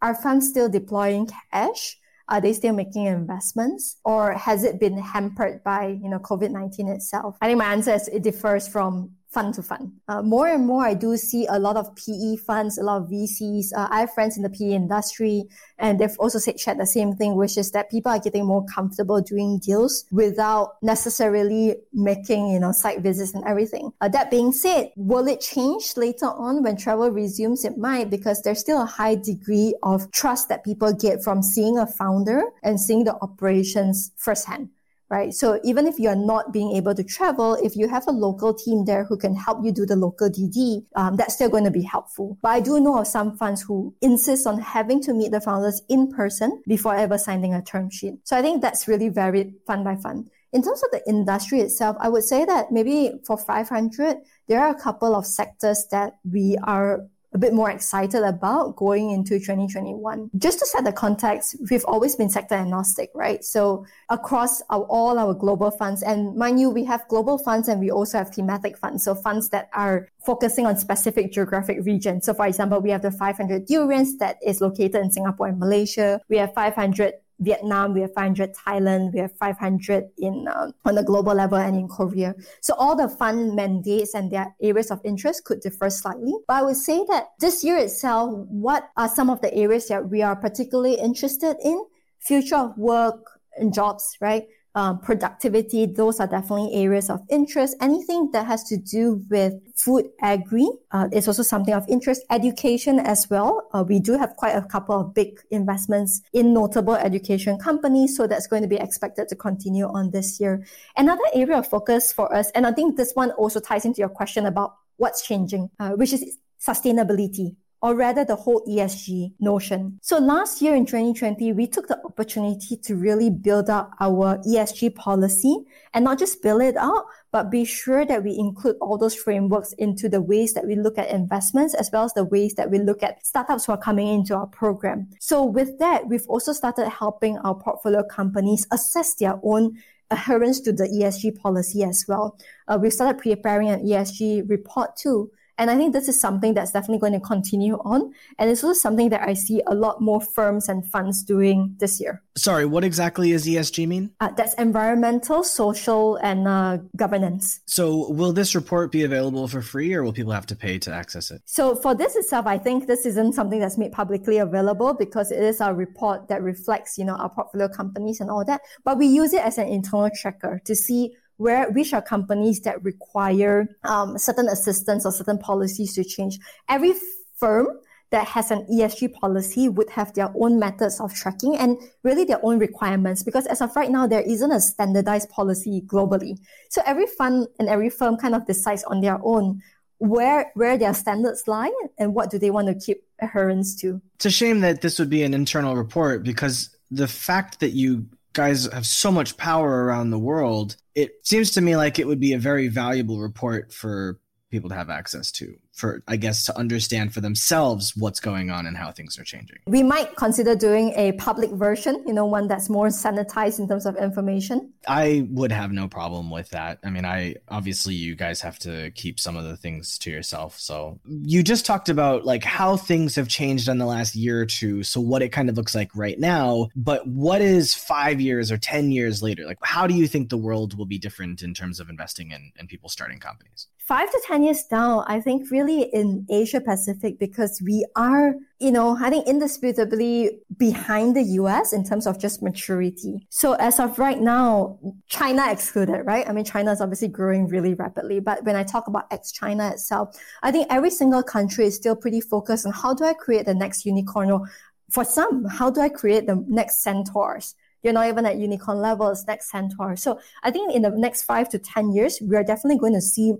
are 0.00 0.14
funds 0.14 0.48
still 0.48 0.68
deploying 0.68 1.28
cash? 1.52 1.98
Are 2.30 2.40
they 2.40 2.52
still 2.52 2.72
making 2.72 3.06
investments 3.06 3.96
or 4.04 4.32
has 4.34 4.62
it 4.62 4.78
been 4.78 4.96
hampered 4.96 5.64
by, 5.64 5.98
you 6.00 6.08
know, 6.08 6.20
COVID-19 6.20 6.94
itself? 6.94 7.36
I 7.40 7.48
think 7.48 7.58
my 7.58 7.72
answer 7.72 7.92
is 7.92 8.08
it 8.08 8.22
differs 8.22 8.68
from 8.68 9.10
fund 9.30 9.54
to 9.54 9.62
fund. 9.62 9.92
Uh, 10.08 10.22
more 10.22 10.48
and 10.48 10.66
more, 10.66 10.84
I 10.84 10.94
do 10.94 11.16
see 11.16 11.46
a 11.46 11.58
lot 11.58 11.76
of 11.76 11.94
PE 11.94 12.36
funds, 12.36 12.78
a 12.78 12.82
lot 12.82 13.02
of 13.02 13.08
VCs. 13.08 13.72
Uh, 13.76 13.86
I 13.90 14.00
have 14.00 14.12
friends 14.12 14.36
in 14.36 14.42
the 14.42 14.50
PE 14.50 14.72
industry, 14.72 15.44
and 15.78 16.00
they've 16.00 16.16
also 16.18 16.38
said, 16.38 16.58
shared 16.58 16.78
the 16.78 16.86
same 16.86 17.14
thing, 17.14 17.36
which 17.36 17.56
is 17.56 17.70
that 17.70 17.90
people 17.90 18.10
are 18.10 18.18
getting 18.18 18.44
more 18.44 18.64
comfortable 18.66 19.20
doing 19.20 19.58
deals 19.58 20.04
without 20.10 20.82
necessarily 20.82 21.76
making, 21.92 22.48
you 22.48 22.58
know, 22.58 22.72
site 22.72 23.00
visits 23.00 23.32
and 23.32 23.44
everything. 23.44 23.92
Uh, 24.00 24.08
that 24.08 24.30
being 24.30 24.52
said, 24.52 24.90
will 24.96 25.28
it 25.28 25.40
change 25.40 25.96
later 25.96 26.26
on 26.26 26.62
when 26.62 26.76
travel 26.76 27.08
resumes? 27.10 27.64
It 27.64 27.78
might, 27.78 28.10
because 28.10 28.42
there's 28.42 28.60
still 28.60 28.82
a 28.82 28.86
high 28.86 29.14
degree 29.14 29.74
of 29.84 30.10
trust 30.10 30.48
that 30.48 30.64
people 30.64 30.92
get 30.92 31.22
from 31.22 31.42
seeing 31.42 31.78
a 31.78 31.86
founder 31.86 32.42
and 32.64 32.80
seeing 32.80 33.04
the 33.04 33.14
operations 33.22 34.10
firsthand 34.16 34.70
right? 35.10 35.34
So 35.34 35.60
even 35.64 35.86
if 35.86 35.98
you're 35.98 36.16
not 36.16 36.52
being 36.52 36.76
able 36.76 36.94
to 36.94 37.02
travel, 37.02 37.54
if 37.62 37.76
you 37.76 37.88
have 37.88 38.06
a 38.06 38.12
local 38.12 38.54
team 38.54 38.84
there 38.84 39.04
who 39.04 39.18
can 39.18 39.34
help 39.34 39.64
you 39.64 39.72
do 39.72 39.84
the 39.84 39.96
local 39.96 40.30
DD, 40.30 40.86
um, 40.94 41.16
that's 41.16 41.34
still 41.34 41.50
going 41.50 41.64
to 41.64 41.70
be 41.70 41.82
helpful. 41.82 42.38
But 42.40 42.50
I 42.50 42.60
do 42.60 42.80
know 42.80 42.98
of 42.98 43.08
some 43.08 43.36
funds 43.36 43.60
who 43.60 43.94
insist 44.00 44.46
on 44.46 44.60
having 44.60 45.02
to 45.02 45.12
meet 45.12 45.32
the 45.32 45.40
founders 45.40 45.82
in 45.88 46.12
person 46.12 46.62
before 46.66 46.94
ever 46.94 47.18
signing 47.18 47.54
a 47.54 47.62
term 47.62 47.90
sheet. 47.90 48.14
So 48.24 48.38
I 48.38 48.42
think 48.42 48.62
that's 48.62 48.86
really 48.86 49.08
varied 49.08 49.54
fund 49.66 49.84
by 49.84 49.96
fund. 49.96 50.30
In 50.52 50.62
terms 50.62 50.82
of 50.82 50.90
the 50.90 51.02
industry 51.08 51.60
itself, 51.60 51.96
I 52.00 52.08
would 52.08 52.24
say 52.24 52.44
that 52.44 52.72
maybe 52.72 53.20
for 53.24 53.36
500, 53.36 54.16
there 54.48 54.60
are 54.60 54.70
a 54.70 54.80
couple 54.80 55.14
of 55.14 55.26
sectors 55.26 55.86
that 55.90 56.18
we 56.24 56.56
are 56.64 57.06
a 57.32 57.38
bit 57.38 57.52
more 57.52 57.70
excited 57.70 58.22
about 58.22 58.76
going 58.76 59.10
into 59.10 59.38
2021. 59.38 60.30
Just 60.36 60.58
to 60.58 60.66
set 60.66 60.84
the 60.84 60.92
context, 60.92 61.56
we've 61.70 61.84
always 61.84 62.16
been 62.16 62.28
sector 62.28 62.56
agnostic, 62.56 63.10
right? 63.14 63.44
So 63.44 63.86
across 64.08 64.60
our, 64.70 64.82
all 64.84 65.18
our 65.18 65.34
global 65.34 65.70
funds, 65.70 66.02
and 66.02 66.36
mind 66.36 66.58
you, 66.58 66.70
we 66.70 66.84
have 66.84 67.06
global 67.08 67.38
funds 67.38 67.68
and 67.68 67.80
we 67.80 67.90
also 67.90 68.18
have 68.18 68.34
thematic 68.34 68.76
funds. 68.76 69.04
So 69.04 69.14
funds 69.14 69.48
that 69.50 69.70
are 69.74 70.08
focusing 70.26 70.66
on 70.66 70.76
specific 70.76 71.32
geographic 71.32 71.78
regions. 71.82 72.26
So 72.26 72.34
for 72.34 72.46
example, 72.46 72.80
we 72.80 72.90
have 72.90 73.02
the 73.02 73.12
500 73.12 73.66
durians 73.66 74.18
that 74.18 74.36
is 74.44 74.60
located 74.60 74.96
in 74.96 75.10
Singapore 75.10 75.48
and 75.48 75.58
Malaysia. 75.58 76.20
We 76.28 76.38
have 76.38 76.52
500 76.54 77.14
Vietnam, 77.40 77.94
we 77.94 78.02
have 78.02 78.12
500 78.14 78.54
Thailand, 78.54 79.12
we 79.12 79.20
have 79.20 79.36
500 79.36 80.10
in 80.18 80.46
uh, 80.46 80.70
on 80.84 80.94
the 80.94 81.02
global 81.02 81.34
level 81.34 81.58
and 81.58 81.74
in 81.74 81.88
Korea. 81.88 82.34
So 82.60 82.74
all 82.74 82.94
the 82.94 83.08
fund 83.08 83.56
mandates 83.56 84.14
and 84.14 84.30
their 84.30 84.54
areas 84.60 84.90
of 84.90 85.00
interest 85.04 85.44
could 85.44 85.60
differ 85.60 85.90
slightly. 85.90 86.34
But 86.46 86.54
I 86.54 86.62
would 86.62 86.76
say 86.76 87.04
that 87.08 87.30
this 87.40 87.64
year 87.64 87.78
itself, 87.78 88.46
what 88.48 88.90
are 88.96 89.08
some 89.08 89.30
of 89.30 89.40
the 89.40 89.52
areas 89.54 89.88
that 89.88 90.08
we 90.08 90.22
are 90.22 90.36
particularly 90.36 90.94
interested 90.94 91.56
in? 91.64 91.82
Future 92.18 92.56
of 92.56 92.76
work 92.76 93.40
and 93.56 93.72
jobs, 93.72 94.16
right? 94.20 94.46
Um, 94.74 95.00
productivity, 95.00 95.86
those 95.86 96.20
are 96.20 96.26
definitely 96.26 96.72
areas 96.74 97.10
of 97.10 97.20
interest. 97.28 97.76
Anything 97.80 98.30
that 98.32 98.46
has 98.46 98.62
to 98.64 98.76
do 98.76 99.22
with 99.28 99.54
food 99.76 100.08
agri 100.20 100.68
uh, 100.92 101.08
is 101.12 101.26
also 101.26 101.42
something 101.42 101.74
of 101.74 101.84
interest. 101.88 102.22
Education 102.30 103.00
as 103.00 103.28
well. 103.28 103.68
Uh, 103.72 103.84
we 103.86 103.98
do 103.98 104.16
have 104.16 104.36
quite 104.36 104.54
a 104.54 104.62
couple 104.62 105.00
of 105.00 105.14
big 105.14 105.40
investments 105.50 106.22
in 106.32 106.54
notable 106.54 106.94
education 106.94 107.58
companies, 107.58 108.16
so 108.16 108.26
that's 108.26 108.46
going 108.46 108.62
to 108.62 108.68
be 108.68 108.76
expected 108.76 109.28
to 109.28 109.36
continue 109.36 109.86
on 109.86 110.10
this 110.10 110.40
year. 110.40 110.64
Another 110.96 111.24
area 111.34 111.58
of 111.58 111.66
focus 111.66 112.12
for 112.12 112.32
us, 112.34 112.50
and 112.52 112.66
I 112.66 112.72
think 112.72 112.96
this 112.96 113.12
one 113.14 113.32
also 113.32 113.60
ties 113.60 113.84
into 113.84 113.98
your 113.98 114.08
question 114.08 114.46
about 114.46 114.76
what's 114.96 115.26
changing, 115.26 115.70
uh, 115.80 115.90
which 115.90 116.12
is 116.12 116.38
sustainability 116.60 117.56
or 117.82 117.94
rather 117.94 118.24
the 118.24 118.36
whole 118.36 118.64
ESG 118.66 119.32
notion. 119.40 119.98
So 120.02 120.18
last 120.18 120.60
year 120.60 120.74
in 120.74 120.84
2020, 120.84 121.52
we 121.52 121.66
took 121.66 121.88
the 121.88 121.98
opportunity 122.04 122.76
to 122.76 122.94
really 122.94 123.30
build 123.30 123.70
out 123.70 123.90
our 124.00 124.38
ESG 124.38 124.94
policy 124.94 125.56
and 125.94 126.04
not 126.04 126.18
just 126.18 126.42
build 126.42 126.62
it 126.62 126.76
out, 126.76 127.06
but 127.32 127.50
be 127.50 127.64
sure 127.64 128.04
that 128.04 128.22
we 128.22 128.36
include 128.36 128.76
all 128.80 128.98
those 128.98 129.14
frameworks 129.14 129.72
into 129.74 130.08
the 130.08 130.20
ways 130.20 130.52
that 130.54 130.66
we 130.66 130.76
look 130.76 130.98
at 130.98 131.10
investments 131.10 131.74
as 131.74 131.90
well 131.92 132.04
as 132.04 132.12
the 132.12 132.24
ways 132.24 132.54
that 132.54 132.70
we 132.70 132.78
look 132.78 133.02
at 133.02 133.24
startups 133.24 133.64
who 133.64 133.72
are 133.72 133.78
coming 133.78 134.08
into 134.08 134.34
our 134.34 134.46
program. 134.46 135.08
So 135.18 135.44
with 135.44 135.78
that, 135.78 136.08
we've 136.08 136.26
also 136.28 136.52
started 136.52 136.88
helping 136.88 137.38
our 137.38 137.54
portfolio 137.54 138.02
companies 138.02 138.66
assess 138.70 139.14
their 139.14 139.40
own 139.42 139.78
adherence 140.10 140.60
to 140.60 140.72
the 140.72 140.84
ESG 140.84 141.40
policy 141.40 141.82
as 141.84 142.04
well. 142.06 142.36
Uh, 142.68 142.78
we've 142.80 142.92
started 142.92 143.20
preparing 143.22 143.68
an 143.68 143.86
ESG 143.86 144.48
report 144.50 144.96
too 144.96 145.30
and 145.60 145.70
I 145.70 145.76
think 145.76 145.92
this 145.92 146.08
is 146.08 146.18
something 146.18 146.54
that's 146.54 146.72
definitely 146.72 147.00
going 147.00 147.12
to 147.12 147.20
continue 147.20 147.74
on. 147.84 148.14
And 148.38 148.50
it's 148.50 148.64
also 148.64 148.80
something 148.80 149.10
that 149.10 149.28
I 149.28 149.34
see 149.34 149.62
a 149.66 149.74
lot 149.74 150.00
more 150.00 150.18
firms 150.18 150.70
and 150.70 150.90
funds 150.90 151.22
doing 151.22 151.76
this 151.78 152.00
year. 152.00 152.22
Sorry, 152.34 152.64
what 152.64 152.82
exactly 152.82 153.32
is 153.32 153.44
ESG 153.46 153.86
mean? 153.86 154.10
Uh, 154.20 154.30
that's 154.30 154.54
environmental, 154.54 155.44
social, 155.44 156.16
and 156.16 156.48
uh, 156.48 156.78
governance. 156.96 157.60
So, 157.66 158.10
will 158.10 158.32
this 158.32 158.54
report 158.54 158.90
be 158.90 159.02
available 159.04 159.46
for 159.48 159.60
free 159.60 159.92
or 159.92 160.02
will 160.02 160.14
people 160.14 160.32
have 160.32 160.46
to 160.46 160.56
pay 160.56 160.78
to 160.78 160.90
access 160.90 161.30
it? 161.30 161.42
So, 161.44 161.76
for 161.76 161.94
this 161.94 162.16
itself, 162.16 162.46
I 162.46 162.56
think 162.56 162.86
this 162.86 163.04
isn't 163.04 163.34
something 163.34 163.60
that's 163.60 163.76
made 163.76 163.92
publicly 163.92 164.38
available 164.38 164.94
because 164.94 165.30
it 165.30 165.42
is 165.42 165.60
our 165.60 165.74
report 165.74 166.28
that 166.28 166.42
reflects, 166.42 166.96
you 166.96 167.04
know, 167.04 167.16
our 167.16 167.28
portfolio 167.28 167.68
companies 167.68 168.20
and 168.20 168.30
all 168.30 168.46
that. 168.46 168.62
But 168.82 168.96
we 168.96 169.06
use 169.06 169.34
it 169.34 169.44
as 169.44 169.58
an 169.58 169.68
internal 169.68 170.08
tracker 170.16 170.58
to 170.64 170.74
see 170.74 171.14
where 171.40 171.70
which 171.70 171.94
are 171.94 172.02
companies 172.02 172.60
that 172.60 172.84
require 172.84 173.66
um, 173.84 174.18
certain 174.18 174.46
assistance 174.46 175.06
or 175.06 175.10
certain 175.10 175.38
policies 175.38 175.94
to 175.94 176.04
change. 176.04 176.38
Every 176.68 176.92
firm 177.36 177.66
that 178.10 178.26
has 178.26 178.50
an 178.50 178.66
ESG 178.70 179.14
policy 179.14 179.66
would 179.66 179.88
have 179.88 180.12
their 180.12 180.30
own 180.38 180.58
methods 180.58 181.00
of 181.00 181.14
tracking 181.14 181.56
and 181.56 181.78
really 182.02 182.24
their 182.24 182.44
own 182.44 182.58
requirements 182.58 183.22
because 183.22 183.46
as 183.46 183.62
of 183.62 183.74
right 183.74 183.90
now, 183.90 184.06
there 184.06 184.20
isn't 184.20 184.52
a 184.52 184.60
standardized 184.60 185.30
policy 185.30 185.80
globally. 185.86 186.36
So 186.68 186.82
every 186.84 187.06
fund 187.06 187.48
and 187.58 187.70
every 187.70 187.88
firm 187.88 188.18
kind 188.18 188.34
of 188.34 188.46
decides 188.46 188.84
on 188.84 189.00
their 189.00 189.18
own 189.22 189.62
where 189.96 190.50
where 190.54 190.76
their 190.76 190.92
standards 190.92 191.48
lie 191.48 191.72
and 191.98 192.14
what 192.14 192.30
do 192.30 192.38
they 192.38 192.50
want 192.50 192.68
to 192.68 192.74
keep 192.74 193.02
adherence 193.22 193.74
to. 193.76 194.02
It's 194.16 194.26
a 194.26 194.30
shame 194.30 194.60
that 194.60 194.82
this 194.82 194.98
would 194.98 195.10
be 195.10 195.22
an 195.22 195.32
internal 195.32 195.74
report 195.74 196.22
because 196.22 196.76
the 196.90 197.08
fact 197.08 197.60
that 197.60 197.70
you 197.70 198.06
guys 198.32 198.72
have 198.72 198.86
so 198.86 199.10
much 199.10 199.36
power 199.36 199.84
around 199.84 200.10
the 200.10 200.18
world, 200.18 200.76
it 200.94 201.12
seems 201.22 201.50
to 201.52 201.60
me 201.60 201.76
like 201.76 201.98
it 201.98 202.06
would 202.06 202.20
be 202.20 202.32
a 202.32 202.38
very 202.38 202.68
valuable 202.68 203.20
report 203.20 203.72
for 203.72 204.20
people 204.50 204.68
to 204.68 204.76
have 204.76 204.90
access 204.90 205.30
to 205.32 205.56
for, 205.80 206.02
I 206.06 206.16
guess, 206.16 206.44
to 206.46 206.56
understand 206.56 207.14
for 207.14 207.20
themselves 207.20 207.96
what's 207.96 208.20
going 208.20 208.50
on 208.50 208.66
and 208.66 208.76
how 208.76 208.92
things 208.92 209.18
are 209.18 209.24
changing. 209.24 209.58
We 209.66 209.82
might 209.82 210.14
consider 210.16 210.54
doing 210.54 210.92
a 210.96 211.12
public 211.12 211.50
version, 211.50 212.04
you 212.06 212.12
know, 212.12 212.26
one 212.26 212.46
that's 212.46 212.68
more 212.68 212.88
sanitized 212.88 213.58
in 213.58 213.66
terms 213.66 213.86
of 213.86 213.96
information. 213.96 214.72
I 214.86 215.26
would 215.30 215.52
have 215.52 215.72
no 215.72 215.88
problem 215.88 216.30
with 216.30 216.50
that. 216.50 216.78
I 216.84 216.90
mean, 216.90 217.04
I 217.04 217.36
obviously 217.48 217.94
you 217.94 218.14
guys 218.14 218.40
have 218.42 218.58
to 218.60 218.90
keep 218.92 219.18
some 219.18 219.36
of 219.36 219.44
the 219.44 219.56
things 219.56 219.98
to 219.98 220.10
yourself. 220.10 220.58
So 220.58 221.00
you 221.06 221.42
just 221.42 221.66
talked 221.66 221.88
about 221.88 222.24
like 222.24 222.44
how 222.44 222.76
things 222.76 223.16
have 223.16 223.28
changed 223.28 223.68
in 223.68 223.78
the 223.78 223.86
last 223.86 224.14
year 224.14 224.40
or 224.40 224.46
two. 224.46 224.82
So 224.82 225.00
what 225.00 225.22
it 225.22 225.30
kind 225.30 225.48
of 225.48 225.56
looks 225.56 225.74
like 225.74 225.90
right 225.96 226.18
now, 226.18 226.68
but 226.76 227.06
what 227.06 227.40
is 227.40 227.74
five 227.74 228.20
years 228.20 228.52
or 228.52 228.58
10 228.58 228.90
years 228.90 229.22
later? 229.22 229.46
Like, 229.46 229.58
how 229.62 229.86
do 229.86 229.94
you 229.94 230.06
think 230.06 230.28
the 230.28 230.36
world 230.36 230.76
will 230.76 230.86
be 230.86 230.98
different 230.98 231.42
in 231.42 231.54
terms 231.54 231.80
of 231.80 231.88
investing 231.88 232.32
in, 232.32 232.52
in 232.58 232.66
people 232.66 232.88
starting 232.88 233.18
companies? 233.18 233.66
Five 233.86 234.10
to 234.10 234.22
10 234.26 234.44
years 234.44 234.62
down, 234.64 235.04
I 235.06 235.20
think 235.20 235.50
really 235.50 235.82
in 235.82 236.26
Asia 236.30 236.60
Pacific, 236.60 237.18
because 237.18 237.60
we 237.64 237.84
are, 237.96 238.34
you 238.58 238.70
know, 238.70 238.96
I 239.00 239.10
think 239.10 239.26
indisputably 239.26 240.38
behind 240.56 241.16
the 241.16 241.22
US 241.22 241.72
in 241.72 241.84
terms 241.84 242.06
of 242.06 242.18
just 242.18 242.42
maturity. 242.42 243.26
So 243.30 243.54
as 243.54 243.80
of 243.80 243.98
right 243.98 244.20
now, 244.20 244.78
China 245.08 245.50
excluded, 245.50 246.02
right? 246.04 246.28
I 246.28 246.32
mean, 246.32 246.44
China 246.44 246.72
is 246.72 246.80
obviously 246.80 247.08
growing 247.08 247.48
really 247.48 247.74
rapidly. 247.74 248.20
But 248.20 248.44
when 248.44 248.56
I 248.56 248.62
talk 248.62 248.86
about 248.86 249.06
ex 249.10 249.32
China 249.32 249.70
itself, 249.70 250.16
I 250.42 250.52
think 250.52 250.66
every 250.70 250.90
single 250.90 251.22
country 251.22 251.66
is 251.66 251.74
still 251.74 251.96
pretty 251.96 252.20
focused 252.20 252.66
on 252.66 252.72
how 252.72 252.94
do 252.94 253.04
I 253.04 253.14
create 253.14 253.46
the 253.46 253.54
next 253.54 253.84
unicorn 253.84 254.30
or 254.30 254.48
for 254.90 255.04
some, 255.04 255.44
how 255.46 255.70
do 255.70 255.80
I 255.80 255.88
create 255.88 256.26
the 256.26 256.44
next 256.48 256.82
centaurs? 256.82 257.54
You're 257.82 257.92
not 257.92 258.08
even 258.08 258.26
at 258.26 258.36
unicorn 258.36 258.78
levels, 258.78 259.26
next 259.26 259.50
centaur. 259.50 259.96
So 259.96 260.20
I 260.42 260.50
think 260.50 260.74
in 260.74 260.82
the 260.82 260.90
next 260.90 261.22
five 261.22 261.48
to 261.50 261.58
10 261.58 261.92
years, 261.92 262.20
we 262.20 262.36
are 262.36 262.44
definitely 262.44 262.78
going 262.78 262.94
to 262.94 263.00
see 263.00 263.34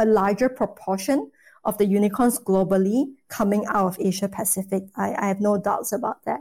a 0.00 0.04
larger 0.04 0.48
proportion 0.48 1.30
of 1.64 1.78
the 1.78 1.84
unicorns 1.84 2.38
globally 2.38 3.12
coming 3.28 3.66
out 3.66 3.86
of 3.86 3.96
Asia 4.00 4.28
Pacific. 4.28 4.84
I, 4.96 5.14
I 5.14 5.26
have 5.28 5.40
no 5.40 5.58
doubts 5.58 5.92
about 5.92 6.24
that. 6.24 6.40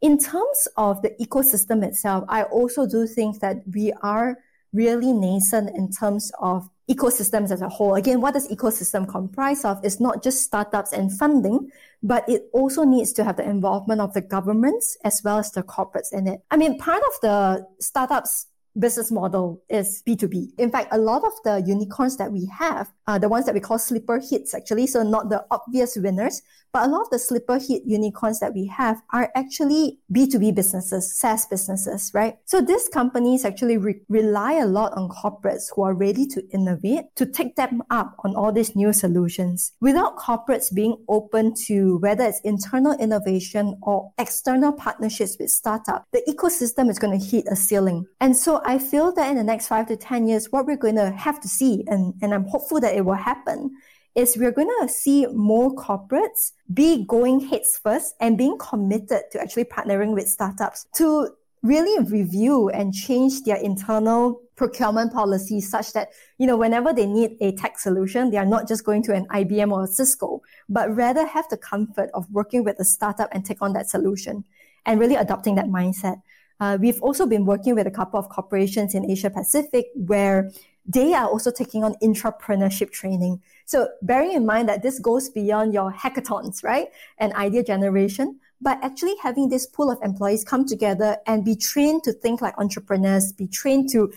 In 0.00 0.16
terms 0.18 0.68
of 0.76 1.02
the 1.02 1.10
ecosystem 1.20 1.84
itself, 1.84 2.24
I 2.28 2.44
also 2.44 2.86
do 2.86 3.06
think 3.06 3.40
that 3.40 3.56
we 3.72 3.92
are 4.02 4.38
really 4.72 5.12
nascent 5.12 5.74
in 5.74 5.90
terms 5.90 6.30
of 6.40 6.68
ecosystems 6.90 7.50
as 7.50 7.62
a 7.62 7.68
whole. 7.68 7.94
Again, 7.94 8.20
what 8.20 8.34
does 8.34 8.48
ecosystem 8.48 9.08
comprise 9.08 9.64
of? 9.64 9.80
It's 9.82 10.00
not 10.00 10.22
just 10.22 10.42
startups 10.42 10.92
and 10.92 11.10
funding, 11.16 11.70
but 12.02 12.28
it 12.28 12.48
also 12.52 12.84
needs 12.84 13.12
to 13.14 13.24
have 13.24 13.36
the 13.36 13.48
involvement 13.48 14.00
of 14.00 14.12
the 14.12 14.20
governments 14.20 14.96
as 15.04 15.22
well 15.24 15.38
as 15.38 15.50
the 15.52 15.62
corporates 15.62 16.12
in 16.12 16.28
it. 16.28 16.42
I 16.50 16.58
mean, 16.58 16.78
part 16.78 17.02
of 17.02 17.20
the 17.22 17.66
startups 17.80 18.46
business 18.78 19.10
model 19.10 19.62
is 19.68 20.02
B2B. 20.06 20.58
In 20.58 20.70
fact, 20.70 20.88
a 20.92 20.98
lot 20.98 21.24
of 21.24 21.32
the 21.44 21.62
unicorns 21.66 22.16
that 22.16 22.32
we 22.32 22.46
have 22.46 22.92
are 23.06 23.18
the 23.18 23.28
ones 23.28 23.46
that 23.46 23.54
we 23.54 23.60
call 23.60 23.78
sleeper 23.78 24.18
hits 24.18 24.54
actually. 24.54 24.86
So 24.86 25.02
not 25.02 25.28
the 25.28 25.44
obvious 25.50 25.96
winners, 25.96 26.42
but 26.74 26.88
a 26.88 26.90
lot 26.90 27.02
of 27.02 27.10
the 27.10 27.20
slipper 27.20 27.56
hit 27.56 27.84
unicorns 27.86 28.40
that 28.40 28.52
we 28.52 28.66
have 28.66 29.00
are 29.12 29.30
actually 29.36 30.00
B2B 30.12 30.56
businesses, 30.56 31.16
SaaS 31.16 31.46
businesses, 31.46 32.10
right? 32.12 32.36
So 32.46 32.60
these 32.60 32.88
companies 32.88 33.44
actually 33.44 33.78
re- 33.78 34.00
rely 34.08 34.54
a 34.54 34.66
lot 34.66 34.92
on 34.94 35.08
corporates 35.08 35.66
who 35.72 35.82
are 35.82 35.94
ready 35.94 36.26
to 36.26 36.42
innovate 36.50 37.04
to 37.14 37.26
take 37.26 37.54
them 37.54 37.84
up 37.90 38.16
on 38.24 38.34
all 38.34 38.50
these 38.50 38.74
new 38.74 38.92
solutions. 38.92 39.70
Without 39.80 40.18
corporates 40.18 40.74
being 40.74 40.96
open 41.08 41.54
to 41.66 41.98
whether 41.98 42.24
it's 42.24 42.40
internal 42.40 42.98
innovation 42.98 43.78
or 43.82 44.10
external 44.18 44.72
partnerships 44.72 45.36
with 45.38 45.50
startup, 45.50 46.04
the 46.12 46.24
ecosystem 46.28 46.90
is 46.90 46.98
going 46.98 47.16
to 47.16 47.24
hit 47.24 47.44
a 47.48 47.54
ceiling. 47.54 48.04
And 48.20 48.36
so 48.36 48.60
I 48.64 48.78
feel 48.78 49.12
that 49.12 49.30
in 49.30 49.36
the 49.36 49.44
next 49.44 49.68
five 49.68 49.86
to 49.86 49.96
10 49.96 50.26
years, 50.26 50.50
what 50.50 50.66
we're 50.66 50.76
going 50.76 50.96
to 50.96 51.12
have 51.12 51.40
to 51.42 51.48
see, 51.48 51.84
and, 51.86 52.14
and 52.20 52.34
I'm 52.34 52.46
hopeful 52.46 52.80
that 52.80 52.96
it 52.96 53.04
will 53.04 53.14
happen, 53.14 53.76
is 54.14 54.36
we're 54.36 54.52
going 54.52 54.70
to 54.80 54.88
see 54.88 55.26
more 55.26 55.74
corporates 55.74 56.52
be 56.72 57.04
going 57.06 57.40
heads 57.40 57.80
first 57.82 58.14
and 58.20 58.38
being 58.38 58.56
committed 58.58 59.22
to 59.32 59.40
actually 59.40 59.64
partnering 59.64 60.14
with 60.14 60.28
startups 60.28 60.86
to 60.94 61.28
really 61.62 62.04
review 62.04 62.68
and 62.68 62.92
change 62.92 63.42
their 63.42 63.56
internal 63.56 64.40
procurement 64.54 65.12
policies 65.12 65.68
such 65.68 65.92
that, 65.94 66.10
you 66.38 66.46
know, 66.46 66.56
whenever 66.56 66.92
they 66.92 67.06
need 67.06 67.36
a 67.40 67.52
tech 67.52 67.78
solution, 67.78 68.30
they 68.30 68.36
are 68.36 68.46
not 68.46 68.68
just 68.68 68.84
going 68.84 69.02
to 69.02 69.12
an 69.12 69.26
IBM 69.28 69.72
or 69.72 69.84
a 69.84 69.86
Cisco, 69.86 70.42
but 70.68 70.94
rather 70.94 71.26
have 71.26 71.48
the 71.48 71.56
comfort 71.56 72.10
of 72.14 72.30
working 72.30 72.62
with 72.62 72.78
a 72.78 72.84
startup 72.84 73.28
and 73.32 73.44
take 73.44 73.62
on 73.62 73.72
that 73.72 73.88
solution 73.88 74.44
and 74.86 75.00
really 75.00 75.16
adopting 75.16 75.54
that 75.54 75.66
mindset. 75.66 76.20
Uh, 76.60 76.78
we've 76.80 77.02
also 77.02 77.26
been 77.26 77.46
working 77.46 77.74
with 77.74 77.86
a 77.86 77.90
couple 77.90 78.20
of 78.20 78.28
corporations 78.28 78.94
in 78.94 79.10
Asia 79.10 79.30
Pacific 79.30 79.86
where 79.94 80.52
they 80.86 81.14
are 81.14 81.26
also 81.26 81.50
taking 81.50 81.82
on 81.82 81.94
entrepreneurship 82.02 82.90
training. 82.90 83.42
So 83.64 83.88
bearing 84.02 84.32
in 84.32 84.44
mind 84.44 84.68
that 84.68 84.82
this 84.82 84.98
goes 84.98 85.28
beyond 85.28 85.72
your 85.72 85.92
hackathons, 85.92 86.62
right? 86.62 86.88
And 87.18 87.32
idea 87.34 87.64
generation, 87.64 88.38
but 88.60 88.78
actually 88.82 89.14
having 89.22 89.48
this 89.48 89.66
pool 89.66 89.90
of 89.90 89.98
employees 90.02 90.44
come 90.44 90.66
together 90.66 91.16
and 91.26 91.44
be 91.44 91.56
trained 91.56 92.02
to 92.04 92.12
think 92.12 92.42
like 92.42 92.54
entrepreneurs, 92.58 93.32
be 93.32 93.46
trained 93.46 93.90
to 93.90 94.12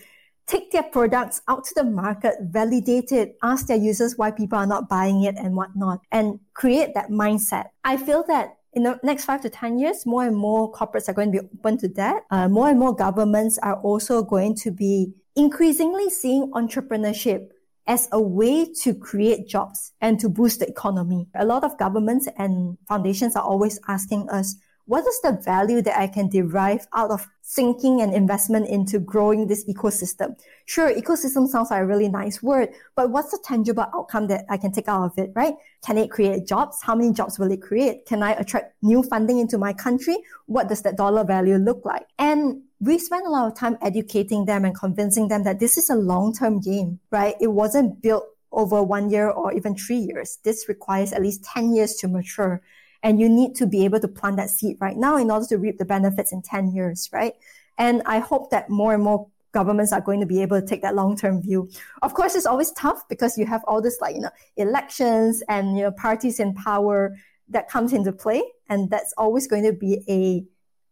take 0.46 0.72
their 0.72 0.82
products 0.82 1.42
out 1.48 1.64
to 1.64 1.74
the 1.74 1.84
market, 1.84 2.34
validate 2.40 3.12
it, 3.12 3.36
ask 3.42 3.66
their 3.66 3.76
users 3.76 4.16
why 4.16 4.30
people 4.30 4.58
are 4.58 4.66
not 4.66 4.88
buying 4.88 5.22
it 5.22 5.36
and 5.36 5.54
whatnot, 5.54 6.00
and 6.10 6.40
create 6.54 6.94
that 6.94 7.10
mindset. 7.10 7.66
I 7.84 7.98
feel 7.98 8.24
that 8.28 8.56
in 8.72 8.82
the 8.82 8.98
next 9.02 9.24
five 9.24 9.42
to 9.42 9.50
10 9.50 9.78
years, 9.78 10.06
more 10.06 10.26
and 10.26 10.36
more 10.36 10.72
corporates 10.72 11.08
are 11.08 11.12
going 11.12 11.32
to 11.32 11.42
be 11.42 11.48
open 11.58 11.78
to 11.78 11.88
that. 11.88 12.22
Uh, 12.30 12.48
more 12.48 12.68
and 12.68 12.78
more 12.78 12.94
governments 12.94 13.58
are 13.62 13.76
also 13.80 14.22
going 14.22 14.54
to 14.56 14.70
be 14.70 15.12
increasingly 15.38 16.10
seeing 16.10 16.50
entrepreneurship 16.50 17.48
as 17.86 18.08
a 18.12 18.20
way 18.20 18.66
to 18.82 18.92
create 18.92 19.48
jobs 19.48 19.92
and 20.00 20.18
to 20.20 20.28
boost 20.28 20.58
the 20.58 20.68
economy. 20.68 21.28
A 21.36 21.44
lot 21.44 21.62
of 21.62 21.78
governments 21.78 22.28
and 22.36 22.76
foundations 22.88 23.36
are 23.36 23.44
always 23.44 23.78
asking 23.86 24.28
us, 24.28 24.56
what 24.86 25.06
is 25.06 25.20
the 25.20 25.32
value 25.44 25.80
that 25.82 25.98
I 25.98 26.06
can 26.06 26.28
derive 26.28 26.86
out 26.94 27.10
of 27.10 27.26
sinking 27.42 28.00
and 28.00 28.12
investment 28.12 28.68
into 28.68 28.98
growing 28.98 29.46
this 29.46 29.64
ecosystem? 29.66 30.34
Sure, 30.64 30.92
ecosystem 30.92 31.46
sounds 31.46 31.70
like 31.70 31.82
a 31.82 31.86
really 31.86 32.08
nice 32.08 32.42
word, 32.42 32.70
but 32.96 33.10
what's 33.10 33.30
the 33.30 33.38
tangible 33.44 33.86
outcome 33.94 34.26
that 34.26 34.44
I 34.48 34.56
can 34.56 34.72
take 34.72 34.88
out 34.88 35.04
of 35.04 35.18
it, 35.18 35.30
right? 35.36 35.54
Can 35.84 35.98
it 35.98 36.10
create 36.10 36.46
jobs? 36.46 36.80
How 36.82 36.94
many 36.94 37.12
jobs 37.12 37.38
will 37.38 37.52
it 37.52 37.62
create? 37.62 38.06
Can 38.06 38.22
I 38.22 38.32
attract 38.32 38.74
new 38.82 39.02
funding 39.02 39.38
into 39.38 39.56
my 39.56 39.72
country? 39.72 40.16
What 40.46 40.68
does 40.68 40.82
that 40.82 40.96
dollar 40.96 41.22
value 41.22 41.56
look 41.56 41.84
like? 41.84 42.06
And 42.18 42.62
we 42.80 42.98
spent 42.98 43.26
a 43.26 43.30
lot 43.30 43.46
of 43.46 43.58
time 43.58 43.76
educating 43.82 44.44
them 44.44 44.64
and 44.64 44.74
convincing 44.74 45.28
them 45.28 45.42
that 45.44 45.58
this 45.58 45.76
is 45.76 45.90
a 45.90 45.96
long-term 45.96 46.60
game, 46.60 47.00
right? 47.10 47.34
It 47.40 47.48
wasn't 47.48 48.00
built 48.00 48.24
over 48.52 48.82
one 48.82 49.10
year 49.10 49.28
or 49.28 49.52
even 49.52 49.74
three 49.74 49.98
years. 49.98 50.38
This 50.44 50.68
requires 50.68 51.12
at 51.12 51.22
least 51.22 51.44
10 51.44 51.74
years 51.74 51.94
to 51.96 52.08
mature. 52.08 52.62
And 53.02 53.20
you 53.20 53.28
need 53.28 53.54
to 53.56 53.66
be 53.66 53.84
able 53.84 54.00
to 54.00 54.08
plant 54.08 54.36
that 54.36 54.50
seed 54.50 54.76
right 54.80 54.96
now 54.96 55.16
in 55.16 55.30
order 55.30 55.46
to 55.46 55.58
reap 55.58 55.78
the 55.78 55.84
benefits 55.84 56.32
in 56.32 56.42
10 56.42 56.72
years, 56.72 57.08
right? 57.12 57.34
And 57.78 58.02
I 58.06 58.18
hope 58.18 58.50
that 58.50 58.70
more 58.70 58.94
and 58.94 59.02
more 59.02 59.28
governments 59.52 59.92
are 59.92 60.00
going 60.00 60.20
to 60.20 60.26
be 60.26 60.42
able 60.42 60.60
to 60.60 60.66
take 60.66 60.82
that 60.82 60.94
long-term 60.94 61.42
view. 61.42 61.70
Of 62.02 62.14
course, 62.14 62.34
it's 62.34 62.46
always 62.46 62.72
tough 62.72 63.08
because 63.08 63.38
you 63.38 63.46
have 63.46 63.62
all 63.66 63.80
this 63.80 63.98
like, 64.00 64.14
you 64.14 64.20
know, 64.20 64.30
elections 64.56 65.42
and, 65.48 65.76
you 65.76 65.84
know, 65.84 65.90
parties 65.90 66.38
in 66.38 66.54
power 66.54 67.16
that 67.48 67.68
comes 67.68 67.92
into 67.92 68.12
play. 68.12 68.42
And 68.68 68.90
that's 68.90 69.14
always 69.16 69.46
going 69.46 69.64
to 69.64 69.72
be 69.72 70.04
a, 70.08 70.44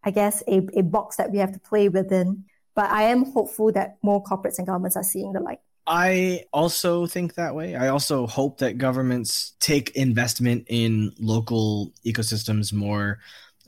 I 0.06 0.10
guess, 0.10 0.42
a, 0.46 0.66
a 0.78 0.82
box 0.82 1.16
that 1.16 1.32
we 1.32 1.38
have 1.38 1.52
to 1.52 1.58
play 1.58 1.88
within. 1.88 2.44
But 2.76 2.90
I 2.90 3.04
am 3.04 3.24
hopeful 3.32 3.72
that 3.72 3.98
more 4.02 4.22
corporates 4.22 4.58
and 4.58 4.66
governments 4.66 4.96
are 4.96 5.02
seeing 5.02 5.32
the 5.32 5.40
light. 5.40 5.58
I 5.86 6.44
also 6.52 7.06
think 7.06 7.34
that 7.34 7.54
way. 7.54 7.74
I 7.74 7.88
also 7.88 8.26
hope 8.26 8.58
that 8.58 8.78
governments 8.78 9.54
take 9.60 9.90
investment 9.90 10.66
in 10.68 11.12
local 11.18 11.92
ecosystems 12.04 12.72
more 12.72 13.18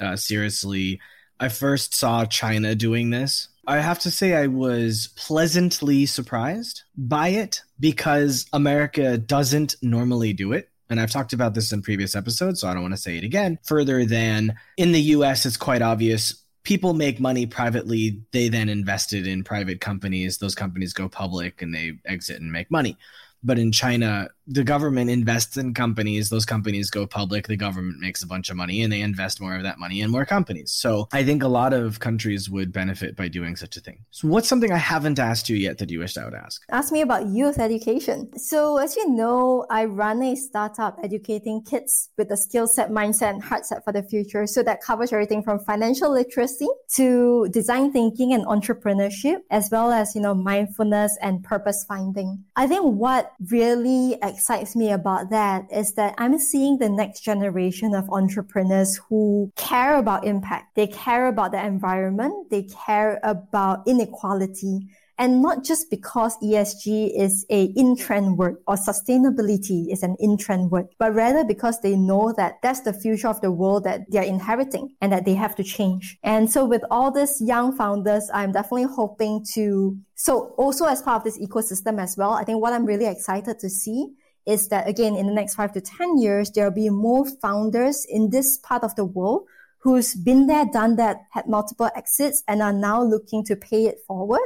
uh, 0.01 0.17
seriously. 0.17 1.01
I 1.41 1.49
first 1.49 1.95
saw 1.95 2.25
China 2.25 2.75
doing 2.75 3.11
this. 3.11 3.49
I 3.67 3.79
have 3.79 3.99
to 4.01 4.11
say, 4.11 4.35
I 4.35 4.47
was 4.47 5.11
pleasantly 5.17 6.07
surprised 6.07 6.83
by 6.97 7.29
it 7.29 7.63
because 7.79 8.47
America 8.53 9.19
doesn't 9.19 9.77
normally 9.83 10.33
do 10.33 10.53
it. 10.53 10.71
And 10.91 11.01
I've 11.01 11.11
talked 11.11 11.33
about 11.33 11.55
this 11.55 11.73
in 11.73 11.83
previous 11.83 12.17
episodes, 12.17 12.61
so 12.61 12.69
I 12.69 12.73
don't 12.75 12.83
want 12.83 12.95
to 12.95 13.01
say 13.01 13.19
it 13.19 13.25
again. 13.25 13.59
Further 13.65 14.05
than 14.05 14.55
in 14.77 14.93
the 14.93 15.01
US, 15.01 15.45
it's 15.45 15.57
quite 15.57 15.83
obvious 15.83 16.45
people 16.69 16.93
make 16.93 17.19
money 17.19 17.47
privately. 17.47 18.21
They 18.31 18.51
then 18.51 18.69
invest 18.69 19.15
it 19.15 19.27
in 19.27 19.43
private 19.43 19.81
companies. 19.81 20.37
Those 20.37 20.55
companies 20.55 20.93
go 20.93 21.09
public 21.09 21.63
and 21.63 21.75
they 21.75 21.95
exit 22.05 22.43
and 22.43 22.53
make 22.53 22.71
money. 22.71 22.99
But 23.43 23.59
in 23.59 23.73
China, 23.73 24.29
the 24.47 24.65
government 24.65 25.11
invests 25.11 25.57
in 25.57 25.75
companies. 25.75 26.31
Those 26.31 26.47
companies 26.47 26.91
go 26.91 27.07
public. 27.07 27.47
The 27.47 27.57
government 27.57 28.01
makes 28.01 28.23
a 28.23 28.27
bunch 28.27 28.51
of 28.51 28.57
money 28.57 28.83
and 28.83 28.93
they 28.93 29.03
invest 29.03 29.41
more 29.41 29.55
of 29.55 29.63
that 29.63 29.79
money 29.79 30.01
in 30.01 30.11
more 30.11 30.25
companies. 30.25 30.73
So 30.73 31.09
I 31.13 31.23
think 31.23 31.43
a 31.43 31.49
lot 31.49 31.73
of 31.73 32.01
countries 32.01 32.49
would 32.49 32.73
benefit 32.73 33.15
by 33.15 33.29
doing 33.29 33.57
such 33.57 33.77
a 33.77 33.81
thing. 33.81 34.05
So, 34.11 34.29
what's 34.29 34.49
something 34.49 34.73
I 34.73 34.79
haven't 34.79 35.19
asked 35.19 35.49
you 35.49 35.57
yet 35.57 35.79
that 35.79 35.91
you 35.91 36.01
wish 36.01 36.17
I 36.17 36.25
would 36.25 36.35
ask? 36.35 36.63
Ask 36.71 36.93
me 36.93 37.03
about 37.03 37.27
youth 37.27 37.59
education. 37.59 38.37
So, 38.39 38.79
as 38.79 38.97
you 38.97 39.09
know, 39.11 39.67
I 39.71 39.85
run 39.85 40.23
a 40.23 40.35
startup 40.35 40.99
educating 41.03 41.63
kids 41.63 42.11
with 42.17 42.31
a 42.31 42.37
skill 42.37 42.67
set, 42.67 42.91
mindset, 42.91 43.31
and 43.31 43.43
heart 43.43 43.67
set 43.67 43.85
for 43.85 43.93
the 43.93 44.03
future. 44.03 44.47
So, 44.47 44.63
that 44.63 44.81
covers 44.81 45.13
everything 45.13 45.43
from 45.43 45.59
financial 45.61 46.13
literacy 46.13 46.69
to 46.95 47.49
design 47.51 47.93
thinking 47.93 48.33
and 48.33 48.45
entrepreneurship, 48.47 49.39
as 49.51 49.69
well 49.71 49.93
as, 49.93 50.15
you 50.15 50.21
know, 50.21 50.35
mindfulness 50.35 51.17
and 51.21 51.43
purpose 51.43 51.85
finding. 51.87 52.45
I 52.57 52.67
think 52.67 52.85
what 52.85 53.28
what 53.29 53.51
really 53.51 54.19
excites 54.23 54.75
me 54.77 54.91
about 54.91 55.31
that 55.31 55.67
is 55.73 55.95
that 55.95 56.15
I'm 56.19 56.39
seeing 56.39 56.79
the 56.79 56.89
next 56.89 57.21
generation 57.21 57.95
of 57.95 58.09
entrepreneurs 58.11 59.01
who 59.09 59.53
care 59.57 59.97
about 59.97 60.25
impact. 60.25 60.75
They 60.77 60.87
care 60.87 61.29
about 61.29 61.53
the 61.53 61.65
environment. 61.65 62.51
They 62.51 62.63
care 62.63 63.21
about 63.23 63.87
inequality 63.87 64.89
and 65.19 65.43
not 65.43 65.65
just 65.65 65.91
because 65.91 66.37
ESG 66.39 67.11
is 67.19 67.45
a 67.51 67.65
in-trend 67.77 68.39
word 68.39 68.57
or 68.69 68.77
sustainability 68.77 69.93
is 69.93 70.05
an 70.05 70.17
in-trend 70.21 70.71
word, 70.71 70.87
but 70.99 71.13
rather 71.13 71.45
because 71.45 71.81
they 71.81 71.97
know 71.97 72.33
that 72.37 72.59
that's 72.63 72.83
the 72.83 72.93
future 72.93 73.29
of 73.29 73.41
the 73.41 73.51
world 73.51 73.83
that 73.85 74.03
they're 74.09 74.23
inheriting 74.23 74.95
and 75.01 75.13
that 75.13 75.25
they 75.25 75.35
have 75.35 75.57
to 75.57 75.65
change. 75.65 76.19
And 76.23 76.51
so 76.51 76.65
with 76.65 76.83
all 76.91 77.11
these 77.11 77.41
young 77.41 77.77
founders, 77.77 78.31
I'm 78.33 78.53
definitely 78.53 78.95
hoping 78.95 79.45
to, 79.55 79.99
so 80.15 80.55
also 80.57 80.85
as 80.85 81.03
part 81.03 81.17
of 81.17 81.25
this 81.25 81.39
ecosystem 81.39 82.01
as 82.01 82.17
well, 82.17 82.33
I 82.33 82.45
think 82.45 82.63
what 82.63 82.73
I'm 82.73 82.87
really 82.87 83.07
excited 83.07 83.59
to 83.59 83.69
see 83.69 84.07
is 84.47 84.69
that 84.69 84.89
again, 84.89 85.17
in 85.17 85.27
the 85.27 85.35
next 85.35 85.57
five 85.57 85.73
to 85.73 85.81
10 85.81 86.19
years, 86.19 86.51
there'll 86.53 86.71
be 86.71 86.91
more 86.91 87.27
founders 87.43 88.07
in 88.09 88.31
this 88.31 88.57
part 88.59 88.85
of 88.85 88.95
the 88.95 89.05
world 89.05 89.47
who's 89.81 90.15
been 90.15 90.47
there, 90.47 90.65
done 90.65 90.97
that, 90.97 91.19
had 91.31 91.47
multiple 91.47 91.91
exits 91.95 92.43
and 92.49 92.63
are 92.63 92.73
now 92.73 93.03
looking 93.03 93.45
to 93.45 93.57
pay 93.57 93.87
it 93.87 93.99
forward 94.07 94.41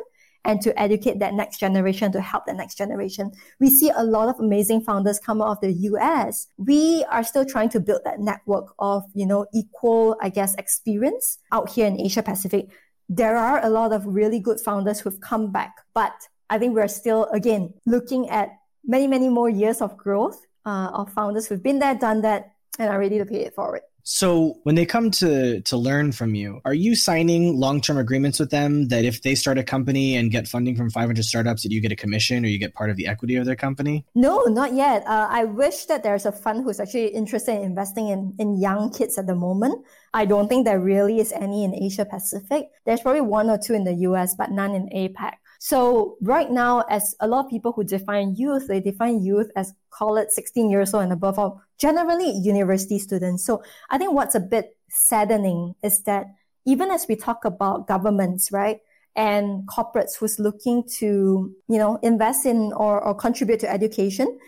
and 0.45 0.61
to 0.62 0.78
educate 0.80 1.18
that 1.20 1.34
next 1.34 1.59
generation 1.59 2.11
to 2.12 2.20
help 2.20 2.47
the 2.47 2.53
next 2.53 2.76
generation. 2.76 3.30
We 3.61 3.70
see 3.70 3.90
a 3.95 4.03
lot 4.03 4.28
of 4.28 4.40
amazing 4.40 4.82
founders 4.82 5.18
come 5.18 5.40
out 5.40 5.59
of 5.59 5.61
the 5.61 5.72
US. 5.72 6.49
We 6.57 7.05
are 7.11 7.22
still 7.22 7.45
trying 7.45 7.68
to 7.70 7.80
build 7.80 8.03
that 8.05 8.20
network 8.20 8.74
of, 8.78 9.05
you 9.14 9.26
know, 9.26 9.47
equal, 9.55 10.16
I 10.20 10.28
guess, 10.28 10.55
experience 10.57 11.38
out 11.53 11.70
here 11.70 11.86
in 11.86 12.01
Asia 12.01 12.22
Pacific. 12.22 12.68
There 13.09 13.36
are 13.36 13.64
a 13.64 13.70
lot 13.70 13.93
of 13.93 14.07
really 14.07 14.40
good 14.40 14.61
founders 14.61 15.01
who've 15.01 15.20
come 15.20 15.53
back, 15.53 15.74
but 15.95 16.14
I 16.51 16.59
think 16.59 16.74
we're 16.74 16.88
still, 16.88 17.26
again, 17.26 17.74
looking 17.86 18.28
at 18.30 18.51
many, 18.84 19.07
many 19.07 19.28
more 19.28 19.49
years 19.49 19.80
of 19.80 19.97
growth 19.97 20.45
uh, 20.66 20.90
of 20.93 21.12
founders 21.12 21.47
who've 21.47 21.62
been 21.62 21.78
there, 21.78 21.95
done 21.95 22.22
that, 22.22 22.53
and 22.78 22.88
are 22.90 22.99
ready 22.99 23.18
to 23.18 23.26
pay 23.26 23.45
it 23.45 23.55
forward. 23.55 23.82
So 24.05 24.59
when 24.64 24.74
they 24.74 24.84
come 24.84 25.11
to 25.12 25.61
to 25.61 25.76
learn 25.76 26.12
from 26.12 26.34
you, 26.34 26.61
are 26.64 26.74
you 26.74 26.96
signing 26.96 27.57
long-term 27.57 27.98
agreements 27.98 28.40
with 28.40 28.50
them 28.50 28.88
that 28.88 29.05
if 29.05 29.22
they 29.22 29.34
start 29.34 29.59
a 29.59 29.62
company 29.62 30.16
and 30.16 30.30
get 30.30 30.48
funding 30.48 30.76
from 30.76 30.90
500 30.90 31.24
startups 31.24 31.62
that 31.62 31.70
you 31.70 31.80
get 31.80 31.92
a 31.92 31.96
commission 31.96 32.44
or 32.44 32.48
you 32.48 32.59
get 32.59 32.74
part 32.74 32.90
of 32.90 32.96
the 32.96 33.07
equity 33.07 33.36
of 33.36 33.46
their 33.46 33.57
company? 33.57 34.05
No, 34.14 34.44
not 34.44 34.74
yet. 34.74 35.07
Uh, 35.07 35.28
I 35.30 35.44
wish 35.44 35.86
that 35.86 36.03
there's 36.03 36.26
a 36.26 36.32
fund 36.32 36.64
who's 36.64 36.80
actually 36.80 37.09
interested 37.09 37.57
in 37.57 37.62
investing 37.62 38.09
in, 38.09 38.34
in 38.38 38.61
young 38.61 38.92
kids 38.92 39.18
at 39.18 39.26
the 39.26 39.36
moment. 39.36 39.84
I 40.14 40.24
don't 40.26 40.48
think 40.48 40.66
there 40.66 40.80
really 40.80 41.20
is 41.20 41.32
any 41.32 41.64
in 41.64 41.74
Asia 41.74 42.05
Pacific. 42.05 42.70
There's 42.84 43.00
probably 43.00 43.22
one 43.22 43.48
or 43.48 43.59
two 43.59 43.74
in 43.74 43.84
the 43.84 43.94
US, 44.11 44.34
but 44.34 44.50
none 44.50 44.74
in 44.74 44.88
APAC. 44.88 45.34
So 45.64 46.16
right 46.20 46.50
now, 46.50 46.80
as 46.90 47.14
a 47.20 47.28
lot 47.28 47.44
of 47.44 47.48
people 47.48 47.70
who 47.70 47.84
define 47.84 48.34
youth, 48.34 48.66
they 48.66 48.80
define 48.80 49.22
youth 49.22 49.48
as 49.54 49.72
call 49.90 50.16
it 50.16 50.32
16 50.32 50.68
years 50.68 50.92
old 50.92 51.04
and 51.04 51.12
above, 51.12 51.38
or 51.38 51.62
generally 51.78 52.32
university 52.32 52.98
students. 52.98 53.46
So 53.46 53.62
I 53.88 53.96
think 53.96 54.12
what's 54.12 54.34
a 54.34 54.40
bit 54.40 54.76
saddening 54.88 55.76
is 55.84 56.02
that 56.02 56.26
even 56.66 56.90
as 56.90 57.06
we 57.08 57.14
talk 57.14 57.44
about 57.44 57.86
governments, 57.86 58.50
right? 58.50 58.80
And 59.14 59.64
corporates 59.68 60.16
who's 60.18 60.40
looking 60.40 60.82
to, 60.98 61.54
you 61.68 61.78
know, 61.78 61.96
invest 62.02 62.44
in 62.44 62.72
or, 62.72 63.00
or 63.00 63.14
contribute 63.14 63.60
to 63.60 63.70
education, 63.70 64.40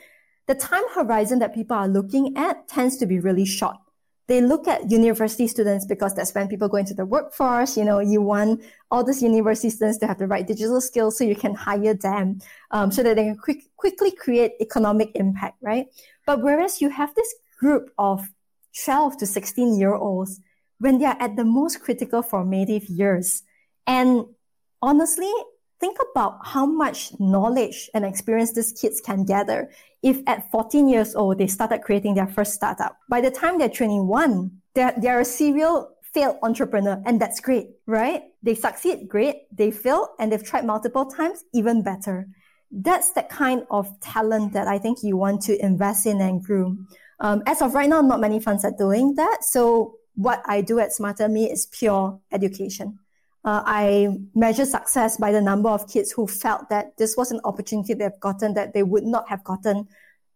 the 0.49 0.57
time 0.57 0.83
horizon 0.97 1.39
that 1.39 1.55
people 1.55 1.77
are 1.77 1.87
looking 1.87 2.37
at 2.37 2.67
tends 2.67 2.97
to 2.97 3.07
be 3.07 3.21
really 3.21 3.45
short 3.45 3.77
they 4.27 4.41
look 4.41 4.67
at 4.67 4.91
university 4.91 5.47
students 5.47 5.85
because 5.85 6.15
that's 6.15 6.35
when 6.35 6.49
people 6.49 6.69
go 6.69 6.79
into 6.79 6.95
the 6.95 7.05
workforce. 7.05 7.77
You 7.77 7.85
know, 7.85 7.99
you 7.99 8.23
want 8.23 8.63
all 8.91 9.05
these 9.05 9.23
university 9.23 9.69
students 9.69 9.99
to 9.99 10.07
have 10.07 10.19
the 10.19 10.27
right 10.27 10.47
digital 10.47 10.81
skills 10.81 11.19
so 11.19 11.25
you 11.25 11.37
can 11.37 11.55
hire 11.55 11.95
them 11.95 12.41
um, 12.71 12.91
so 12.91 13.03
that 13.03 13.17
they 13.17 13.25
can 13.25 13.37
quick, 13.37 13.65
quickly 13.77 14.11
create 14.11 14.53
economic 14.61 15.11
impact, 15.15 15.59
right? 15.61 15.87
But 16.27 16.43
whereas 16.43 16.81
you 16.81 16.89
have 16.89 17.15
this 17.15 17.35
group 17.59 17.91
of 17.99 18.27
12 18.85 19.19
to 19.19 19.27
16 19.27 19.79
year 19.79 19.95
olds 19.95 20.41
when 20.79 20.99
they 20.99 21.05
are 21.05 21.17
at 21.21 21.37
the 21.37 21.45
most 21.45 21.81
critical 21.81 22.23
formative 22.23 22.85
years. 22.89 23.43
And 23.87 24.25
honestly, 24.81 25.33
think 25.81 25.99
about 26.13 26.39
how 26.47 26.67
much 26.67 27.13
knowledge 27.21 27.91
and 27.95 28.05
experience 28.05 28.53
these 28.53 28.73
kids 28.73 29.01
can 29.01 29.25
gather 29.25 29.71
if 30.05 30.21
at 30.27 30.51
14 30.51 30.87
years 30.87 31.17
old 31.17 31.39
they 31.39 31.47
started 31.47 31.81
creating 31.81 32.15
their 32.15 32.29
first 32.29 32.53
startup. 32.53 32.99
By 33.09 33.23
the 33.23 33.31
time 33.31 33.59
they're 33.59 33.71
21, 33.71 34.51
they're, 34.75 34.93
they're 34.99 35.21
a 35.21 35.25
serial 35.25 35.97
failed 36.13 36.37
entrepreneur 36.43 37.03
and 37.07 37.21
that's 37.21 37.41
great, 37.41 37.71
right? 37.87 38.23
They 38.43 38.55
succeed, 38.55 39.09
great. 39.09 39.37
They 39.51 39.71
fail 39.71 40.11
and 40.21 40.31
they've 40.31 40.45
tried 40.45 40.67
multiple 40.67 41.07
times, 41.07 41.43
even 41.55 41.83
better. 41.83 42.29
That's 42.71 43.13
the 43.13 43.23
kind 43.23 43.65
of 43.71 43.89
talent 44.01 44.53
that 44.53 44.69
I 44.69 44.79
think 44.79 44.99
you 45.03 45.17
want 45.17 45.41
to 45.43 45.65
invest 45.65 46.05
in 46.07 46.21
and 46.21 46.45
groom. 46.45 46.87
Um, 47.21 47.43
as 47.47 47.63
of 47.63 47.75
right 47.75 47.89
now, 47.89 48.03
not 48.03 48.21
many 48.21 48.41
funds 48.41 48.65
are 48.65 48.75
doing 48.77 49.15
that. 49.15 49.39
So 49.43 49.95
what 50.17 50.43
I 50.45 50.61
do 50.61 50.79
at 50.81 50.93
Smarter 50.93 51.29
Me 51.29 51.51
is 51.51 51.67
pure 51.67 52.21
education. 52.31 52.99
Uh, 53.45 53.63
I 53.67 54.09
measure 54.35 54.65
success 54.65 55.19
by 55.19 55.31
the 55.31 55.41
number 55.43 55.69
of 55.69 55.87
kids 55.87 56.11
who 56.11 56.27
felt 56.27 56.71
that 56.71 56.97
this 56.97 57.15
was 57.17 57.31
an 57.31 57.41
opportunity 57.45 57.93
they've 57.93 58.21
gotten 58.21 58.55
that 58.55 58.73
they 58.73 58.83
would 58.83 59.05
not 59.05 59.29
have 59.29 59.45
gotten 59.45 59.87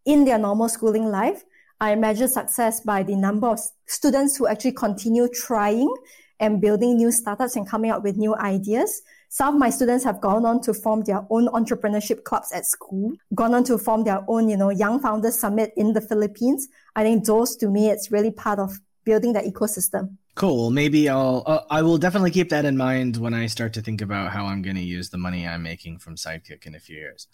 in 0.05 0.25
their 0.25 0.39
normal 0.39 0.69
schooling 0.69 1.07
life. 1.07 1.43
I 1.81 1.95
measure 1.95 2.29
success 2.29 2.81
by 2.81 3.03
the 3.05 3.17
number 3.17 3.49
of 3.49 3.61
students 3.87 4.37
who 4.37 4.47
actually 4.47 4.73
continue 4.73 5.29
trying 5.29 5.95
and 6.41 6.61
building 6.61 6.97
new 6.97 7.11
startups 7.11 7.57
and 7.57 7.69
coming 7.69 7.91
up 7.91 8.03
with 8.03 8.17
new 8.17 8.35
ideas. 8.37 9.03
Some 9.31 9.55
of 9.55 9.61
my 9.61 9.71
students 9.71 10.05
have 10.05 10.21
gone 10.21 10.45
on 10.45 10.61
to 10.63 10.75
form 10.75 11.03
their 11.05 11.25
own 11.31 11.49
entrepreneurship 11.49 12.25
clubs 12.25 12.53
at 12.53 12.67
school, 12.67 13.13
gone 13.35 13.55
on 13.55 13.65
to 13.65 13.79
form 13.79 14.05
their 14.05 14.25
own, 14.29 14.49
you 14.49 14.57
know, 14.57 14.71
young 14.71 15.01
founders 15.01 15.39
summit 15.39 15.73
in 15.77 15.93
the 15.93 16.01
Philippines. 16.01 16.69
I 16.97 17.05
think 17.05 17.25
those 17.25 17.57
to 17.57 17.69
me, 17.69 17.91
it's 17.91 18.11
really 18.11 18.31
part 18.31 18.59
of 18.59 18.81
building 19.05 19.33
that 19.35 19.45
ecosystem. 19.45 20.17
Cool. 20.39 20.71
Maybe 20.71 21.09
I'll 21.09 21.43
uh, 21.47 21.63
I 21.69 21.83
will 21.83 21.99
definitely 21.99 22.31
keep 22.31 22.49
that 22.51 22.65
in 22.65 22.77
mind 22.77 23.17
when 23.17 23.35
I 23.35 23.47
start 23.47 23.73
to 23.73 23.83
think 23.83 24.01
about 24.01 24.31
how 24.31 24.45
I'm 24.47 24.63
going 24.63 24.77
to 24.77 24.89
use 24.97 25.11
the 25.11 25.19
money 25.19 25.49
I'm 25.49 25.65
making 25.65 25.99
from 25.99 26.15
Sidekick 26.15 26.65
in 26.65 26.77
a 26.77 26.79
few 26.79 26.95
years. 26.95 27.27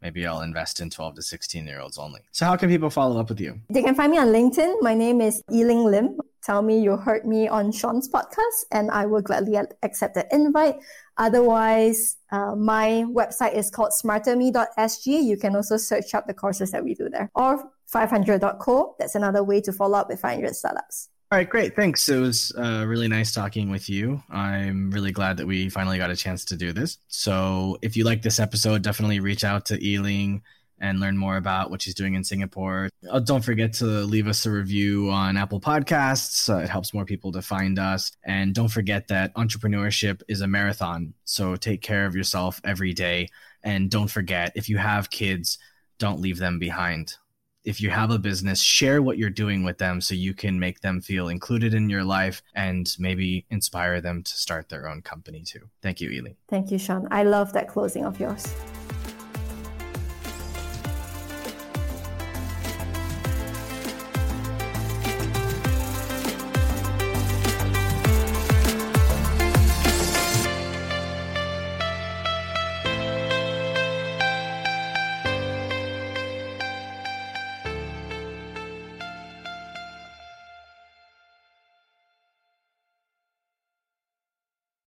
Maybe 0.00 0.24
I'll 0.24 0.42
invest 0.42 0.78
in 0.78 0.88
12 0.88 1.16
to 1.16 1.22
16 1.22 1.66
year 1.66 1.80
olds 1.80 1.98
only. 1.98 2.20
So 2.30 2.46
how 2.46 2.54
can 2.56 2.68
people 2.68 2.88
follow 2.88 3.18
up 3.18 3.30
with 3.30 3.40
you? 3.40 3.58
They 3.68 3.82
can 3.82 3.96
find 3.96 4.12
me 4.12 4.18
on 4.18 4.28
LinkedIn. 4.28 4.80
My 4.80 4.94
name 4.94 5.20
is 5.20 5.42
Yiling 5.50 5.90
Lim. 5.90 6.20
Tell 6.44 6.62
me 6.62 6.80
you 6.80 6.96
heard 6.96 7.26
me 7.26 7.48
on 7.48 7.72
Sean's 7.72 8.08
podcast 8.08 8.58
and 8.70 8.92
I 8.92 9.06
will 9.06 9.22
gladly 9.22 9.58
accept 9.82 10.14
the 10.14 10.24
invite. 10.32 10.76
Otherwise, 11.16 12.16
uh, 12.30 12.54
my 12.54 13.04
website 13.08 13.54
is 13.54 13.72
called 13.72 13.90
smarterme.sg. 13.90 15.06
You 15.06 15.36
can 15.36 15.56
also 15.56 15.76
search 15.78 16.14
up 16.14 16.28
the 16.28 16.34
courses 16.34 16.70
that 16.70 16.84
we 16.84 16.94
do 16.94 17.08
there 17.08 17.28
or 17.34 17.72
500.co. 17.92 18.94
That's 19.00 19.16
another 19.16 19.42
way 19.42 19.60
to 19.62 19.72
follow 19.72 19.98
up 19.98 20.08
with 20.08 20.20
500 20.20 20.54
startups. 20.54 21.08
All 21.32 21.38
right, 21.38 21.48
great. 21.48 21.74
Thanks. 21.74 22.10
It 22.10 22.18
was 22.18 22.52
uh, 22.58 22.84
really 22.86 23.08
nice 23.08 23.32
talking 23.32 23.70
with 23.70 23.88
you. 23.88 24.22
I'm 24.28 24.90
really 24.90 25.12
glad 25.12 25.38
that 25.38 25.46
we 25.46 25.70
finally 25.70 25.96
got 25.96 26.10
a 26.10 26.14
chance 26.14 26.44
to 26.44 26.58
do 26.58 26.74
this. 26.74 26.98
So, 27.08 27.78
if 27.80 27.96
you 27.96 28.04
like 28.04 28.20
this 28.20 28.38
episode, 28.38 28.82
definitely 28.82 29.18
reach 29.18 29.42
out 29.42 29.64
to 29.66 29.82
Yiling 29.82 30.42
and 30.78 31.00
learn 31.00 31.16
more 31.16 31.38
about 31.38 31.70
what 31.70 31.80
she's 31.80 31.94
doing 31.94 32.12
in 32.12 32.22
Singapore. 32.22 32.90
Uh, 33.10 33.18
don't 33.18 33.42
forget 33.42 33.72
to 33.74 33.86
leave 33.86 34.26
us 34.26 34.44
a 34.44 34.50
review 34.50 35.08
on 35.08 35.38
Apple 35.38 35.58
Podcasts. 35.58 36.52
Uh, 36.52 36.58
it 36.58 36.68
helps 36.68 36.92
more 36.92 37.06
people 37.06 37.32
to 37.32 37.40
find 37.40 37.78
us. 37.78 38.12
And 38.22 38.54
don't 38.54 38.68
forget 38.68 39.08
that 39.08 39.34
entrepreneurship 39.34 40.20
is 40.28 40.42
a 40.42 40.46
marathon. 40.46 41.14
So, 41.24 41.56
take 41.56 41.80
care 41.80 42.04
of 42.04 42.14
yourself 42.14 42.60
every 42.62 42.92
day. 42.92 43.30
And 43.62 43.90
don't 43.90 44.10
forget, 44.10 44.52
if 44.54 44.68
you 44.68 44.76
have 44.76 45.08
kids, 45.08 45.56
don't 45.98 46.20
leave 46.20 46.36
them 46.36 46.58
behind 46.58 47.16
if 47.64 47.80
you 47.80 47.90
have 47.90 48.10
a 48.10 48.18
business, 48.18 48.60
share 48.60 49.02
what 49.02 49.18
you're 49.18 49.30
doing 49.30 49.62
with 49.62 49.78
them 49.78 50.00
so 50.00 50.14
you 50.14 50.34
can 50.34 50.58
make 50.58 50.80
them 50.80 51.00
feel 51.00 51.28
included 51.28 51.74
in 51.74 51.88
your 51.88 52.04
life 52.04 52.42
and 52.54 52.94
maybe 52.98 53.46
inspire 53.50 54.00
them 54.00 54.22
to 54.22 54.32
start 54.32 54.68
their 54.68 54.88
own 54.88 55.02
company 55.02 55.42
too. 55.42 55.68
Thank 55.80 56.00
you, 56.00 56.10
Yiling. 56.10 56.36
Thank 56.48 56.70
you, 56.70 56.78
Sean. 56.78 57.06
I 57.10 57.22
love 57.22 57.52
that 57.52 57.68
closing 57.68 58.04
of 58.04 58.18
yours. 58.18 58.52